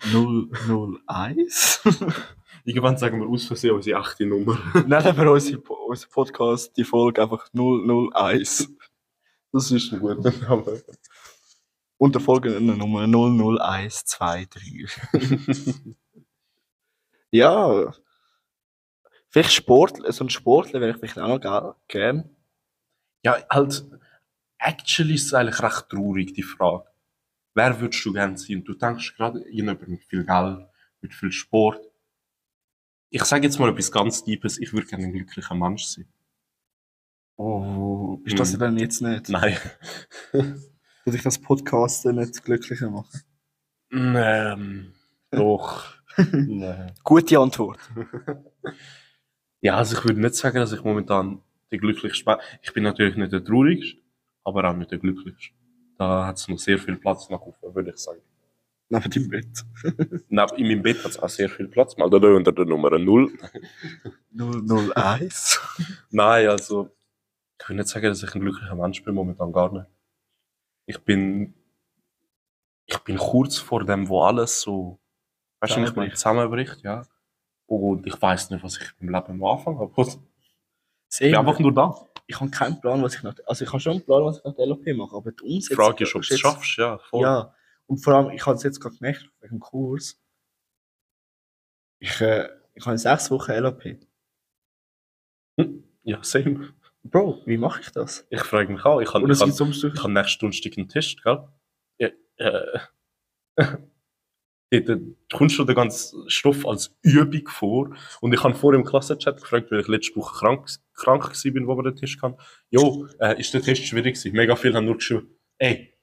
001. 0.01 1.81
Irgendwann 2.63 2.97
sagen 2.97 3.19
wir 3.21 3.27
aus 3.27 3.45
Versehen 3.45 3.75
unsere 3.75 3.99
echte 3.99 4.25
Nummer. 4.25 4.57
Nennen 4.73 5.17
wir 5.17 5.31
unsere, 5.31 5.59
unseren 5.61 6.11
Podcast, 6.11 6.75
die 6.77 6.83
Folge 6.83 7.21
einfach 7.21 7.47
001. 7.53 8.69
Das 9.51 9.71
ist 9.71 9.93
ein 9.93 9.99
guter 9.99 10.31
Name. 10.41 10.81
Und 11.99 12.15
der 12.15 12.21
folgende 12.21 12.61
Nummer 12.61 13.05
00123. 13.07 14.87
ja. 17.31 17.93
Vielleicht 19.29 19.51
Sportler, 19.53 20.11
so 20.11 20.23
ein 20.23 20.29
Sportler 20.29 20.81
wäre 20.81 20.91
ich 20.91 20.97
vielleicht 20.97 21.19
auch 21.19 21.27
noch 21.27 21.39
ge- 21.41 21.73
gern. 21.87 22.35
Ja, 23.23 23.37
halt, 23.49 23.85
actually 24.57 25.15
ist 25.15 25.25
es 25.27 25.33
eigentlich 25.33 25.61
recht 25.61 25.89
traurig, 25.89 26.33
die 26.33 26.41
Frage. 26.43 26.85
Wer 27.53 27.79
würdest 27.81 28.03
du 28.05 28.13
gerne 28.13 28.37
sein? 28.37 28.63
Du 28.63 28.73
denkst 28.73 29.15
gerade 29.17 29.47
jemand 29.51 29.85
mit 29.87 30.03
viel 30.05 30.25
Geld, 30.25 30.67
mit 31.01 31.13
viel 31.13 31.31
Sport. 31.31 31.85
Ich 33.11 33.23
sage 33.25 33.43
jetzt 33.45 33.59
mal 33.59 33.69
etwas 33.69 33.91
ganz 33.91 34.23
Deepes, 34.23 34.57
ich 34.57 34.71
würde 34.71 34.87
gerne 34.87 35.03
ein 35.05 35.11
glücklicher 35.13 35.55
Mensch 35.55 35.83
sein. 35.83 36.07
Oh, 37.37 38.17
bist 38.17 38.35
du 38.37 38.41
das 38.41 38.53
Hm. 38.53 38.59
denn 38.59 38.77
jetzt 38.77 39.01
nicht? 39.01 39.27
Nein. 39.29 39.57
Würde 41.05 41.17
ich 41.17 41.23
das 41.23 41.39
Podcast 41.39 42.05
nicht 42.05 42.43
glücklicher 42.43 42.89
machen? 42.89 43.21
ähm, 43.91 44.93
doch. 45.31 45.93
Nein. 46.17 46.91
Gute 47.03 47.39
Antwort. 47.39 47.79
Ja, 49.61 49.75
also 49.75 49.97
ich 49.97 50.05
würde 50.05 50.21
nicht 50.21 50.35
sagen, 50.35 50.55
dass 50.57 50.71
ich 50.71 50.83
momentan 50.83 51.41
der 51.71 51.79
glücklichste 51.79 52.23
bin. 52.23 52.35
Ich 52.61 52.73
bin 52.73 52.83
natürlich 52.83 53.17
nicht 53.17 53.33
der 53.33 53.43
traurigste, 53.43 53.99
aber 54.45 54.69
auch 54.69 54.75
nicht 54.75 54.91
der 54.91 54.99
glücklichste. 54.99 55.53
Da 55.97 56.27
hat 56.27 56.37
es 56.37 56.47
noch 56.47 56.57
sehr 56.57 56.79
viel 56.79 56.95
Platz 56.95 57.29
nach 57.29 57.41
oben, 57.41 57.75
würde 57.75 57.89
ich 57.89 57.97
sagen. 57.97 58.21
Neben 58.87 59.09
deinem 59.09 59.29
Bett. 59.29 59.65
Neben, 60.29 60.55
in 60.55 60.67
meinem 60.67 60.81
Bett 60.81 61.03
hat 61.03 61.11
es 61.11 61.19
auch 61.19 61.27
sehr 61.27 61.49
viel 61.49 61.67
Platz. 61.67 61.97
Mal 61.97 62.09
da 62.09 62.17
unter 62.17 62.53
der 62.53 62.65
Nummer 62.65 62.97
0. 62.97 63.37
001. 64.31 65.59
Nein, 66.09 66.47
also 66.47 66.89
ich 67.61 67.67
will 67.67 67.75
nicht 67.75 67.89
sagen, 67.89 68.05
dass 68.05 68.23
ich 68.23 68.33
ein 68.33 68.41
glücklicher 68.41 68.75
Mensch 68.75 69.03
bin, 69.03 69.13
momentan 69.13 69.51
gar 69.51 69.73
nicht. 69.73 69.85
Ich 70.89 70.97
bin, 71.03 71.53
ich 72.87 72.97
bin 72.99 73.17
kurz 73.17 73.59
vor 73.59 73.85
dem, 73.85 74.09
wo 74.09 74.23
alles 74.23 74.61
so, 74.61 74.99
weißt 75.59 75.75
du, 75.75 75.83
ich 75.83 75.95
meine, 75.95 76.11
zusammenbricht, 76.13 76.81
ja. 76.81 77.03
Und 77.67 78.07
ich 78.07 78.19
weiß 78.19 78.49
nicht, 78.49 78.63
was 78.63 78.77
ich 78.77 78.89
im 78.99 79.09
Leben 79.09 79.45
anfangen 79.45 79.77
habe. 79.77 79.93
Ich 80.01 81.19
bin 81.19 81.35
einfach 81.35 81.59
nur 81.59 81.71
da. 81.75 81.93
ich 82.25 82.39
habe 82.39 82.49
keinen 82.49 82.81
Plan, 82.81 83.03
was 83.03 83.13
ich 83.13 83.21
nach, 83.21 83.35
also 83.45 83.63
ich 83.63 83.71
habe 83.71 83.79
schon 83.79 83.91
einen 83.93 84.01
Plan, 84.03 84.23
was 84.23 84.39
ich 84.39 84.43
nach 84.43 84.55
der 84.55 84.65
LOP 84.65 84.87
mache, 84.95 85.15
aber 85.15 85.31
die 85.31 85.37
Die 85.37 85.55
Umsetzung... 85.55 85.75
Frage 85.75 86.03
ist, 86.05 86.15
ob 86.15 86.23
du 86.23 86.33
es 86.33 86.39
schaffst, 86.39 86.77
ja. 86.77 86.97
Voll. 86.97 87.21
Ja, 87.21 87.53
und 87.85 87.99
vor 87.99 88.15
allem, 88.15 88.31
ich 88.31 88.43
habe 88.47 88.55
es 88.57 88.63
jetzt 88.63 88.79
gerade 88.79 88.95
gemerkt, 88.97 89.29
wegen 89.41 89.57
dem 89.57 89.59
Kurs. 89.59 90.19
Ich, 91.99 92.19
äh, 92.19 92.49
ich 92.73 92.83
habe 92.83 92.97
sechs 92.97 93.29
Wochen 93.29 93.51
LOP. 93.51 93.83
ja, 96.01 96.23
same. 96.23 96.73
Bro, 97.03 97.41
wie 97.45 97.57
mache 97.57 97.81
ich 97.81 97.91
das? 97.91 98.27
Ich 98.29 98.41
frage 98.41 98.71
mich 98.73 98.83
auch. 98.85 98.99
Ich 98.99 99.13
habe 99.13 99.31
ich 99.31 99.39
hab, 99.39 99.49
hab 99.49 100.09
nächsten 100.09 100.39
Donnerstag 100.39 100.77
einen 100.77 100.89
Test, 100.89 101.23
gell? 101.23 101.47
Ja, 101.97 102.09
äh, 102.37 102.79
du 104.71 105.15
kommst 105.33 105.55
schon 105.55 105.67
den 105.67 105.75
ganzen 105.75 106.29
Stoff 106.29 106.65
als 106.67 106.95
Übung 107.01 107.47
vor. 107.47 107.95
Und 108.21 108.33
ich 108.33 108.43
habe 108.43 108.53
vor 108.53 108.73
im 108.73 108.83
Klassenchat 108.83 109.41
gefragt, 109.41 109.71
weil 109.71 109.79
ich 109.79 109.87
letzte 109.87 110.15
Woche 110.17 110.37
krank, 110.37 110.69
krank 110.93 111.23
war, 111.23 111.67
wo 111.67 111.77
wir 111.77 111.83
den 111.91 111.95
Test 111.95 112.21
hatten. 112.21 112.37
Jo, 112.69 113.07
äh, 113.19 113.39
ist 113.39 113.53
der 113.53 113.61
Test 113.61 113.85
schwierig 113.85 114.15
gewesen? 114.15 114.35
Mega 114.35 114.55
viele 114.55 114.75
haben 114.75 114.85
nur 114.85 114.97
geschrieben, 114.97 115.27
ey, 115.57 115.95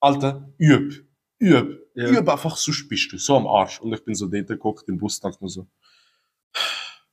Alter, 0.00 0.52
üb, 0.58 1.06
üb, 1.40 1.80
Ja. 1.94 2.08
üb 2.10 2.28
einfach, 2.28 2.56
sonst 2.56 2.88
bist 2.88 3.12
du 3.12 3.18
so 3.18 3.36
am 3.36 3.46
Arsch. 3.46 3.80
Und 3.80 3.92
ich 3.92 4.04
bin 4.04 4.14
so 4.14 4.26
dort 4.26 4.46
geguckt 4.46 4.88
im 4.88 4.98
Bus, 4.98 5.20
dachte 5.20 5.42
mir 5.42 5.48
so, 5.48 5.66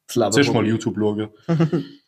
zuerst 0.07 0.53
mal. 0.53 0.65
YouTube 0.65 0.95
schauen. 0.97 1.29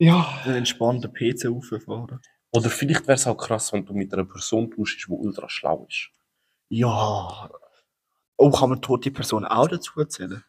ja. 0.00 0.40
Einen 0.44 0.56
entspannten 0.56 1.12
PC 1.12 1.46
auffahren. 1.46 2.20
Oder 2.52 2.70
vielleicht 2.70 3.06
wäre 3.06 3.14
es 3.14 3.26
auch 3.26 3.36
krass, 3.36 3.72
wenn 3.72 3.84
du 3.86 3.92
mit 3.92 4.12
einer 4.12 4.24
Person 4.24 4.70
tauschst, 4.70 5.06
die 5.06 5.12
ultra 5.12 5.48
schlau 5.48 5.86
ist. 5.88 6.10
Ja. 6.68 7.50
Oh, 8.36 8.50
kann 8.50 8.70
man 8.70 8.82
tote 8.82 9.10
Person 9.10 9.44
auch 9.44 9.68
dazu 9.68 10.00
erzählen? 10.00 10.42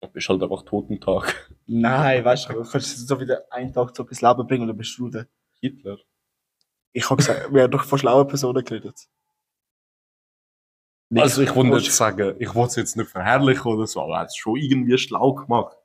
Du 0.00 0.08
bist 0.08 0.28
halt 0.28 0.42
einfach 0.42 0.62
Totentag. 0.62 1.50
Nein, 1.66 2.24
weißt 2.24 2.48
du, 2.48 2.52
du 2.54 2.62
kannst 2.62 3.08
so 3.08 3.20
wieder 3.20 3.42
einen 3.50 3.72
Tag 3.72 3.94
so 3.96 4.04
ins 4.04 4.22
Leben 4.22 4.46
bringen 4.46 4.62
und 4.62 4.68
dann 4.68 4.76
bist 4.76 4.96
du 4.96 5.08
der. 5.10 5.26
Hitler. 5.60 5.98
Ich 6.92 7.04
habe 7.10 7.16
gesagt, 7.16 7.52
wir 7.52 7.64
haben 7.64 7.70
doch 7.70 7.84
von 7.84 7.98
schlauen 7.98 8.28
Personen 8.28 8.64
geredet. 8.64 9.08
Nick, 11.10 11.22
Also 11.24 11.42
ich 11.42 11.54
wollte 11.54 11.74
nicht 11.74 11.92
sagen, 11.92 12.36
ich 12.38 12.54
wollte 12.54 12.70
es 12.70 12.76
jetzt 12.76 12.96
nicht 12.96 13.10
verherrlichen 13.10 13.72
oder 13.72 13.86
so, 13.86 14.02
aber 14.02 14.14
er 14.14 14.20
hat 14.20 14.28
es 14.28 14.36
schon 14.36 14.56
irgendwie 14.56 14.96
schlau 14.98 15.32
gemacht. 15.34 15.76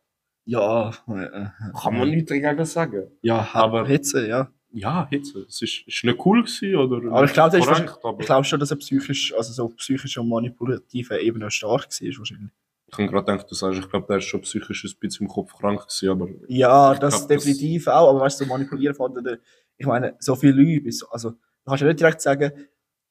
Ja, 0.46 0.90
äh, 1.08 1.46
Kann 1.82 1.98
man 1.98 2.10
nichts 2.10 2.30
dagegen 2.30 2.66
sagen. 2.66 3.04
Ja, 3.22 3.48
Aber- 3.54 3.88
Hitze, 3.88 4.28
ja. 4.28 4.52
Ja, 4.76 5.08
jetzt. 5.12 5.36
Es 5.36 5.62
ist, 5.62 5.84
ist 5.88 6.04
nicht 6.04 6.26
cool 6.26 6.42
gewesen, 6.44 6.76
oder 6.76 7.12
Aber 7.12 7.26
ich 7.26 7.34
glaube, 7.34 7.52
das 7.52 7.60
ist 7.60 7.68
korrekt, 7.68 8.00
aber 8.04 8.20
Ich 8.20 8.26
glaube 8.26 8.44
schon, 8.44 8.60
dass 8.60 8.72
er 8.72 8.78
psychisch, 8.78 9.32
also 9.36 9.54
so 9.54 9.70
psychisch 9.70 10.18
und 10.18 10.28
manipulativer 10.28 11.20
Ebene 11.22 11.52
stark 11.52 11.84
war, 11.84 12.18
wahrscheinlich. 12.18 12.52
ich 12.88 12.98
habe 12.98 13.08
gerade 13.08 13.26
gedacht, 13.34 13.52
du 13.52 13.54
sagst, 13.56 13.80
ich 13.80 13.90
glaube, 13.90 14.08
der 14.10 14.18
ist 14.18 14.26
schon 14.26 14.42
psychisch 14.42 14.84
ein 14.84 15.00
bisschen 15.00 15.28
im 15.28 15.32
Kopf 15.32 15.54
krank 15.54 15.80
gewesen, 15.82 16.10
aber 16.10 16.28
Ja, 16.48 16.96
das 16.96 17.00
glaub, 17.00 17.12
das- 17.12 17.28
definitiv 17.28 17.88
auch, 17.88 18.10
aber 18.10 18.22
weißt 18.22 18.42
du, 18.42 18.46
so 18.46 18.50
manipulieren 18.50 18.96
von 18.96 19.14
der, 19.24 19.38
ich 19.78 19.86
meine, 19.86 20.16
so 20.20 20.36
viele 20.36 20.54
Leute, 20.54 20.90
also, 21.12 21.30
du 21.32 21.38
kannst 21.68 21.82
ja 21.82 21.88
nicht 21.88 22.00
direkt 22.00 22.22
sagen, 22.22 22.52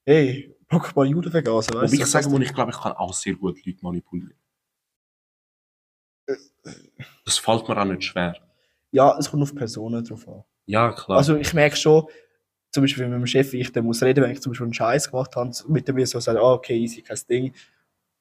hey, 0.04 0.52
block 0.66 0.94
mal 0.96 1.06
Juden 1.06 1.30
vergasen, 1.30 1.74
weißt 1.74 1.92
du? 1.92 2.18
ich 2.18 2.26
muss, 2.28 2.40
ich 2.40 2.54
glaube, 2.54 2.72
ich 2.72 2.80
kann 2.80 2.92
auch 2.94 3.12
sehr 3.14 3.34
gut 3.34 3.64
Leute 3.64 3.78
manipulieren. 3.82 4.34
Das 7.24 7.38
fällt 7.38 7.68
mir 7.68 7.76
auch 7.76 7.84
nicht 7.84 8.04
schwer. 8.04 8.36
Ja, 8.90 9.16
es 9.18 9.30
kommt 9.30 9.42
auf 9.42 9.54
Personen 9.54 10.04
drauf 10.04 10.28
an. 10.28 10.44
Ja, 10.66 10.92
klar. 10.92 11.18
Also, 11.18 11.36
ich 11.36 11.54
merke 11.54 11.76
schon, 11.76 12.06
zum 12.70 12.82
Beispiel 12.82 13.04
mit 13.04 13.12
meinem 13.12 13.26
Chef, 13.26 13.52
wie 13.52 13.60
ich 13.60 13.72
dann 13.72 13.84
muss 13.84 14.02
reden, 14.02 14.22
wenn 14.24 14.30
ich 14.30 14.40
zum 14.40 14.52
Beispiel 14.52 14.66
einen 14.66 14.74
Scheiß 14.74 15.10
gemacht 15.10 15.36
habe, 15.36 15.50
mit 15.68 15.88
dem 15.88 15.96
wir 15.96 16.06
so 16.06 16.20
sagen, 16.20 16.38
ah, 16.38 16.52
okay, 16.52 16.78
easy, 16.78 17.02
kein 17.02 17.18
Ding, 17.28 17.54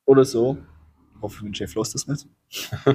oder 0.06 0.26
so. 0.26 0.58
Ich 1.16 1.22
hoffe, 1.22 1.44
mein 1.44 1.54
Chef 1.54 1.74
lässt 1.76 1.96
das 1.96 2.08
nicht. 2.08 2.28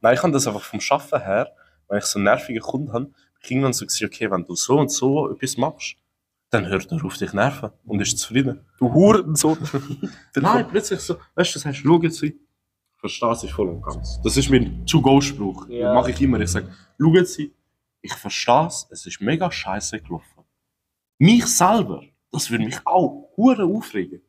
Nein, 0.00 0.14
ich 0.14 0.22
habe 0.22 0.32
das 0.32 0.46
einfach 0.46 0.62
vom 0.62 0.80
Schaffen 0.80 1.20
her, 1.20 1.52
wenn 1.88 1.98
ich 1.98 2.04
so 2.04 2.18
einen 2.18 2.24
nervigen 2.24 2.60
Kunden 2.60 2.92
habe, 2.92 3.10
ich 3.42 3.50
irgendwann 3.50 3.72
so 3.72 3.84
gesagt, 3.84 4.04
okay, 4.04 4.30
wenn 4.30 4.44
du 4.44 4.54
so 4.54 4.78
und 4.78 4.90
so 4.90 5.30
etwas 5.30 5.56
machst, 5.56 5.96
dann 6.50 6.66
hört 6.68 6.92
er 6.92 7.04
auf 7.04 7.16
dich 7.16 7.32
nerven 7.32 7.70
und 7.86 8.00
ist 8.00 8.18
zufrieden. 8.18 8.60
Du 8.78 8.92
Hurensohn. 8.92 9.58
Nein, 10.36 10.68
plötzlich 10.68 11.00
so, 11.00 11.16
weißt 11.34 11.54
du, 11.54 11.58
das 11.58 11.64
heißt, 11.64 11.78
schau 11.78 12.00
jetzt, 12.02 12.22
verstehe 13.02 13.34
sie 13.34 13.48
voll 13.48 13.68
und 13.68 13.82
ganz. 13.82 14.20
Das 14.22 14.36
ist 14.36 14.48
mein 14.48 14.86
To-Go-Spruch. 14.86 15.68
Ja. 15.68 15.88
Den 15.88 15.94
mache 15.94 16.10
ich 16.12 16.22
immer. 16.22 16.40
Ich 16.40 16.50
sage, 16.50 16.72
schau 17.00 17.12
jetzt, 17.14 17.38
ich 17.38 18.14
verstehe 18.14 18.66
es, 18.68 18.86
es 18.90 19.06
ist 19.06 19.20
mega 19.20 19.50
scheiße 19.50 20.00
gelaufen. 20.00 20.44
Mich 21.18 21.44
selber, 21.46 22.02
das 22.30 22.50
würde 22.50 22.64
mich 22.64 22.78
auch 22.86 23.28
hure 23.36 23.64
aufregen. 23.64 24.22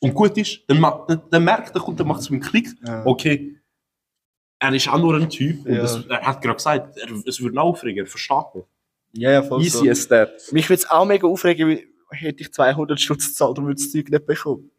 Und 0.00 0.14
gut 0.14 0.36
ist, 0.38 0.60
dann, 0.66 0.80
dann, 1.08 1.22
dann 1.30 1.44
merkt 1.44 1.74
der 1.74 1.82
Kunde, 1.82 2.04
macht 2.04 2.22
so 2.22 2.32
einen 2.32 2.40
Klick, 2.42 2.68
Ja. 2.86 3.04
okay, 3.06 3.60
er 4.58 4.72
ist 4.74 4.88
auch 4.88 4.98
nur 4.98 5.14
ein 5.16 5.28
Typ 5.28 5.66
und 5.66 5.74
Ja. 5.74 5.82
es, 5.82 6.04
er 6.06 6.22
hat 6.22 6.40
gerade 6.42 6.56
gesagt, 6.56 6.96
er, 6.96 7.08
es 7.26 7.40
würde 7.40 7.54
ihn 7.54 7.58
aufregen, 7.58 8.04
er 8.04 8.06
versteht 8.06 8.54
mich. 8.54 8.64
Ja, 9.12 9.30
ja, 9.32 9.42
voll 9.42 9.62
so. 9.64 9.88
as 9.88 10.08
that. 10.08 10.30
Mich 10.52 10.68
würde 10.68 10.80
es 10.82 10.90
auch 10.90 11.04
mega 11.06 11.26
aufregen, 11.26 11.78
hätte 12.10 12.42
ich 12.42 12.52
200 12.52 13.00
Stutz 13.00 13.28
gezahlt 13.28 13.58
und 13.58 13.66
würde 13.66 13.80
das 13.80 13.90
Zeug 13.90 14.08
nicht 14.08 14.26
bekommen. 14.26 14.70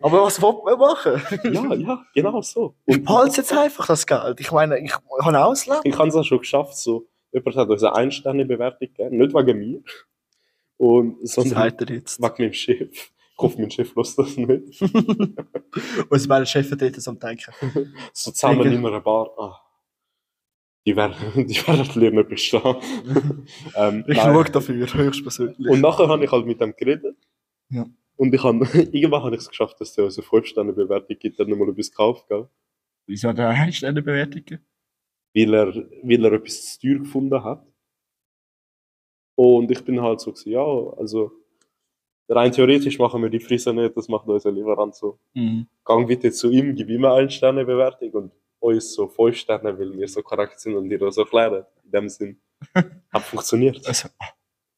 Aber 0.00 0.22
was 0.22 0.40
will 0.40 0.54
man 0.64 0.78
machen? 0.78 1.22
Ja, 1.52 1.74
ja, 1.74 2.04
genau 2.14 2.40
so. 2.42 2.74
Ich 2.86 3.02
behalte 3.04 3.38
jetzt 3.38 3.52
einfach 3.52 3.86
das 3.86 4.06
Geld. 4.06 4.40
Ich 4.40 4.52
meine, 4.52 4.78
ich 4.78 4.94
habe 4.94 5.04
auch 5.08 5.30
Leben. 5.66 5.80
Ich 5.84 5.98
habe 5.98 6.08
es 6.08 6.14
auch 6.14 6.24
schon 6.24 6.38
geschafft, 6.38 6.76
so, 6.76 7.08
jemand 7.32 7.56
hat 7.56 7.68
uns 7.68 7.82
eine 7.82 7.94
Ein-Sterne-Bewertung 7.94 8.88
gegeben, 8.88 9.18
nicht 9.18 9.34
wegen 9.34 9.58
mir, 9.58 9.82
und, 10.76 11.26
sondern 11.26 11.58
er 11.58 11.88
wegen 12.20 12.20
meinem 12.38 12.52
Chef. 12.52 13.10
Ich 13.38 13.42
hoffe, 13.42 13.60
mein 13.60 13.70
Chef 13.70 13.94
lässt 13.94 14.18
das 14.18 14.34
nicht. 14.36 14.80
Und 16.08 16.28
meine 16.28 16.46
Chef 16.46 16.70
dort 16.74 16.96
so 16.96 17.10
am 17.10 17.18
Denken. 17.18 17.52
So 18.14 18.30
zusammen 18.30 18.72
in 18.72 18.86
einer 18.86 19.00
Bar. 19.02 19.30
Ah. 19.36 19.60
Die 20.86 20.96
werden, 20.96 21.14
die 21.46 21.56
werden 21.66 22.14
nicht 22.14 22.28
bestehen. 22.28 22.62
ähm, 23.76 24.04
Ich 24.06 24.16
nein. 24.16 24.32
schaue 24.32 24.44
dafür, 24.44 24.86
höchstpersönlich. 24.86 25.68
Und 25.68 25.80
nachher 25.80 26.08
habe 26.08 26.24
ich 26.24 26.30
halt 26.30 26.46
mit 26.46 26.60
dem 26.60 26.74
geredet. 26.76 27.16
Ja. 27.70 27.86
Und 28.16 28.32
ich 28.34 28.42
habe, 28.42 28.64
irgendwann 28.92 29.22
habe 29.22 29.34
ich 29.34 29.42
es 29.42 29.48
geschafft, 29.48 29.80
dass 29.80 29.92
der 29.94 30.04
uns 30.04 30.18
eine 30.18 30.26
5-Sterne-Bewertung 30.26 31.16
gibt, 31.18 31.38
dann 31.38 31.50
nochmal 31.50 31.68
etwas 31.70 31.90
gekauft, 31.90 32.28
gell? 32.28 32.48
Wieso 33.06 33.28
hat 33.28 33.38
er 33.38 33.48
eine 33.50 33.72
Sternebewertung? 33.72 34.58
weil 35.36 35.54
er, 35.54 35.74
weil 36.02 36.24
er 36.24 36.32
etwas 36.32 36.78
zu 36.78 36.80
teuer 36.80 36.98
gefunden 37.00 37.44
hat. 37.44 37.66
Und 39.36 39.70
ich 39.70 39.84
bin 39.84 40.00
halt 40.00 40.20
so, 40.20 40.32
gewesen, 40.32 40.52
ja, 40.52 40.64
also 40.96 41.30
rein 42.28 42.50
theoretisch 42.52 42.98
machen 42.98 43.22
wir 43.22 43.28
die 43.28 43.38
Frise 43.38 43.72
nicht, 43.74 43.96
das 43.96 44.08
macht 44.08 44.26
unser 44.26 44.50
Lieferant 44.50 44.94
so. 44.94 45.18
Mhm. 45.34 45.66
Gang 45.84 46.08
bitte 46.08 46.32
zu 46.32 46.50
ihm, 46.50 46.74
gib 46.74 46.88
ihm 46.88 47.04
eine 47.04 47.30
Sterne-Bewertung 47.30 48.10
und 48.12 48.32
uns 48.66 48.94
so 48.94 49.10
Sterne, 49.32 49.78
weil 49.78 49.96
wir 49.96 50.08
so 50.08 50.22
korrekt 50.22 50.60
sind 50.60 50.76
und 50.76 50.88
dir 50.88 50.98
das 50.98 51.16
erklären. 51.16 51.64
In 51.84 51.90
dem 51.90 52.08
Sinn. 52.08 52.40
Hat 53.12 53.22
funktioniert. 53.22 53.86
Also, 53.86 54.08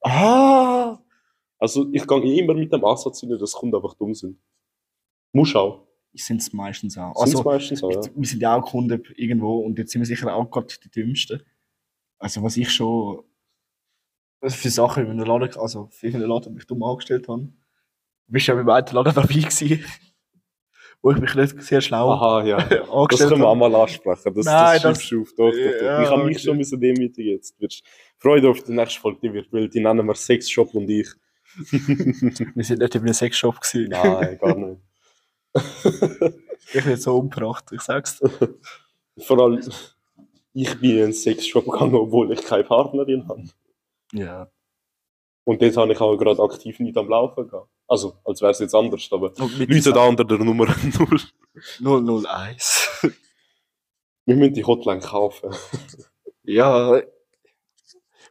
ah! 0.03 0.99
Also 1.59 1.89
ich 1.93 2.07
gehe 2.07 2.41
immer 2.41 2.55
mit 2.55 2.73
dem 2.73 2.85
Ansatz 2.85 3.23
rein, 3.23 3.39
dass 3.39 3.53
Kunden 3.53 3.77
einfach 3.77 3.95
dumm 3.95 4.15
sind. 4.15 4.39
Muss 5.33 5.55
auch. 5.55 5.87
Sind 6.15 6.41
es 6.41 6.53
meistens 6.53 6.97
auch. 6.99 7.15
Sind's 7.17 7.37
Also, 7.37 7.43
meistens 7.49 7.83
auch, 7.83 7.91
ja. 7.91 8.01
wir 8.15 8.27
sind 8.27 8.43
ja 8.43 8.57
auch 8.57 8.63
Kunden 8.63 9.03
irgendwo 9.17 9.59
und 9.61 9.79
jetzt 9.79 9.93
sind 9.93 10.01
wir 10.01 10.07
sicher 10.07 10.35
auch 10.35 10.51
gerade 10.51 10.67
die 10.83 10.91
Dümmsten. 10.91 11.43
Also, 12.19 12.43
was 12.43 12.57
ich 12.57 12.71
schon 12.71 13.23
für 14.43 14.71
Sachen 14.71 15.05
in 15.05 15.11
einem 15.11 15.27
Laden, 15.27 15.57
also 15.61 15.89
für 15.91 16.09
einen 16.09 16.23
Laden 16.23 16.55
mich 16.55 16.67
dumm 16.67 16.83
angestellt 16.83 17.29
habe. 17.29 17.43
Du 17.43 18.33
bist 18.33 18.47
ja 18.47 18.55
beim 18.55 18.69
einen 18.69 18.87
Laden 18.87 19.15
dabei 19.15 19.35
gewesen, 19.35 19.85
wo 21.03 21.13
ich 21.13 21.19
mich 21.19 21.35
nicht 21.35 21.63
sehr 21.63 21.81
schlau 21.81 22.11
Aha, 22.11 22.45
ja. 22.45 22.57
Das 23.11 23.21
können 23.21 23.41
wir 23.41 23.49
auch 23.49 23.55
mal 23.55 23.75
ansprechen. 23.75 24.35
Das, 24.35 24.45
Nein, 24.47 24.75
das 24.75 24.83
das- 24.83 25.03
schiebst 25.03 25.39
du 25.39 25.47
auf. 25.49 25.53
Doch, 25.53 25.57
doch, 25.59 25.79
doch. 25.79 25.85
Ja, 25.85 26.03
ich 26.03 26.09
habe 26.09 26.25
mich 26.25 26.37
okay. 26.37 26.45
schon 26.47 26.57
müssen 26.57 26.81
demütigen 26.81 27.33
jetzt. 27.33 27.61
Wirst 27.61 27.83
Freude 28.19 28.51
auf 28.51 28.63
die 28.63 28.73
nächste 28.73 29.01
Folge, 29.01 29.21
die 29.23 29.33
wird, 29.33 29.53
weil 29.53 29.69
die 29.69 29.81
nennen 29.81 30.07
wir 30.07 30.15
Sexshop 30.15 30.75
und 30.75 30.89
ich. 30.91 31.09
Wir 31.71 32.65
sind 32.65 32.81
nicht 32.81 32.95
in 32.95 33.01
einem 33.03 33.15
Sexshop 33.15 33.61
gewesen. 33.61 33.89
Nein, 33.89 34.39
gar 34.39 34.55
nicht. 34.55 34.81
Ich 36.75 36.85
bin 36.85 36.97
so 36.97 37.17
umgebracht, 37.17 37.65
ich 37.73 37.81
sag's 37.81 38.19
dir. 38.19 38.31
Vor 39.21 39.41
allem, 39.41 39.61
ich 40.53 40.81
bin 40.81 40.99
in 40.99 41.05
einen 41.05 41.13
Sexshop 41.15 41.65
gegangen, 41.65 41.95
obwohl 41.95 42.31
ich 42.33 42.45
keine 42.45 42.65
Partnerin 42.65 43.27
habe. 43.29 43.45
Ja. 44.13 44.51
Und 45.45 45.63
dort 45.63 45.77
habe 45.79 45.93
ich 45.93 46.01
auch 46.01 46.17
gerade 46.17 46.43
aktiv 46.43 46.79
nicht 46.81 46.97
am 46.99 47.09
Laufen 47.09 47.49
gehabt. 47.49 47.71
Also, 47.89 48.19
als 48.25 48.41
wäre 48.43 48.53
es 48.53 48.59
jetzt 48.59 48.75
anders, 48.75 49.09
aber 49.11 49.33
Und 49.41 49.59
mit 49.59 49.71
Leute 49.71 49.93
da 49.93 50.07
unter 50.07 50.25
der 50.25 50.39
Nummer 50.39 50.67
0. 50.99 51.21
001. 51.81 53.07
Wir 54.27 54.37
müssen 54.37 54.55
die 54.55 54.65
Hotline 54.65 55.01
kaufen. 55.01 55.51
Ja. 56.43 57.01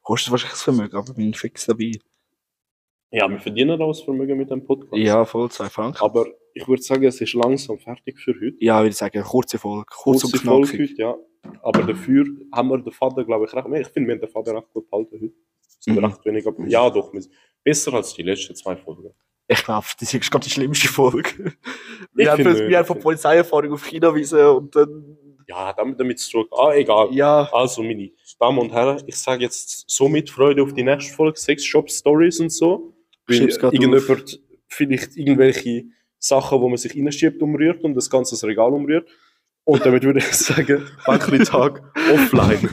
Kostet 0.03 0.31
wahrscheinlich 0.31 0.53
das 0.53 0.63
Vermögen, 0.63 0.95
aber 0.95 1.13
bin 1.13 1.33
fix 1.33 1.65
dabei. 1.65 1.91
Ja, 3.11 3.27
wir 3.29 3.39
verdienen 3.39 3.81
auch 3.81 3.87
das 3.89 4.01
Vermögen 4.01 4.37
mit 4.37 4.49
dem 4.51 4.63
Podcast. 4.63 4.93
Ja, 4.95 5.25
voll 5.25 5.49
zwei 5.49 5.69
Franken. 5.69 5.99
Aber 6.01 6.27
ich 6.53 6.67
würde 6.67 6.81
sagen, 6.83 7.03
es 7.05 7.19
ist 7.19 7.33
langsam 7.33 7.79
fertig 7.79 8.19
für 8.19 8.33
heute. 8.35 8.57
Ja, 8.59 8.79
ich 8.79 8.85
würde 8.85 8.95
sagen, 8.95 9.23
kurze 9.23 9.57
Folge. 9.57 9.85
Kurz 9.89 10.23
und 10.23 10.31
Kurze 10.31 10.45
Folge 10.45 10.67
knackig. 10.67 10.91
heute, 10.91 11.01
ja. 11.01 11.17
Aber 11.63 11.83
dafür 11.83 12.25
haben 12.53 12.69
wir 12.69 12.77
den 12.79 12.91
Vater, 12.91 13.23
glaube 13.23 13.45
ich, 13.45 13.53
recht. 13.53 13.87
Ich 13.87 13.93
finde, 13.93 14.09
wir 14.09 14.15
haben 14.15 14.21
den 14.21 14.29
Vater 14.29 14.55
recht 14.55 14.71
gut 14.73 14.89
behalten 14.89 15.15
heute. 15.21 15.33
Es 15.67 15.77
sind 15.83 15.95
Mhm. 15.97 16.05
recht 16.05 16.25
wenig, 16.25 16.45
aber 16.47 16.67
ja, 16.67 16.89
doch. 16.89 17.11
wir 17.13 17.21
sind 17.21 17.33
Besser 17.63 17.93
als 17.93 18.13
die 18.13 18.23
letzten 18.23 18.55
zwei 18.55 18.75
Folgen. 18.75 19.13
Ich 19.47 19.63
glaube, 19.63 19.87
das 19.99 20.13
ist 20.13 20.31
gerade 20.31 20.43
die 20.43 20.49
schlimmste 20.49 20.87
Folge. 20.89 21.53
Wir 22.13 22.31
haben, 22.31 22.43
wir 22.43 22.77
haben 22.77 22.85
von 22.85 22.99
Polizeierfahrung 22.99 23.73
auf 23.73 23.85
China 23.85 24.13
wiesen 24.13 24.39
und 24.39 24.75
dann. 24.75 25.17
Ja, 25.47 25.71
damit, 25.71 25.97
damit 25.97 26.19
zu 26.19 26.31
tun. 26.31 26.45
Ah, 26.51 26.73
egal. 26.73 27.07
Ja. 27.11 27.49
Also, 27.53 27.81
meine 27.81 28.11
Damen 28.39 28.59
und 28.59 28.73
Herren, 28.73 29.01
ich 29.07 29.15
sage 29.15 29.43
jetzt 29.43 29.85
somit 29.87 30.29
Freude 30.29 30.61
auf 30.61 30.73
die 30.73 30.83
nächste 30.83 31.13
Folge, 31.13 31.39
Sex 31.39 31.63
Shop 31.63 31.89
Stories 31.89 32.41
und 32.41 32.51
so. 32.51 32.93
Weil 33.27 33.47
irgendjemand 33.47 34.41
vielleicht 34.67 35.15
irgendwelche 35.15 35.85
Sachen, 36.19 36.59
wo 36.59 36.67
man 36.67 36.77
sich 36.77 36.95
reinschiebt, 36.95 37.41
umrührt 37.41 37.83
und 37.83 37.95
das 37.95 38.09
ganze 38.09 38.45
Regal 38.45 38.73
umrührt. 38.73 39.07
Und 39.63 39.85
damit 39.85 40.03
würde 40.03 40.19
ich 40.19 40.25
sagen, 40.33 40.87
Bankli-Tag 41.05 41.81
offline. 42.13 42.69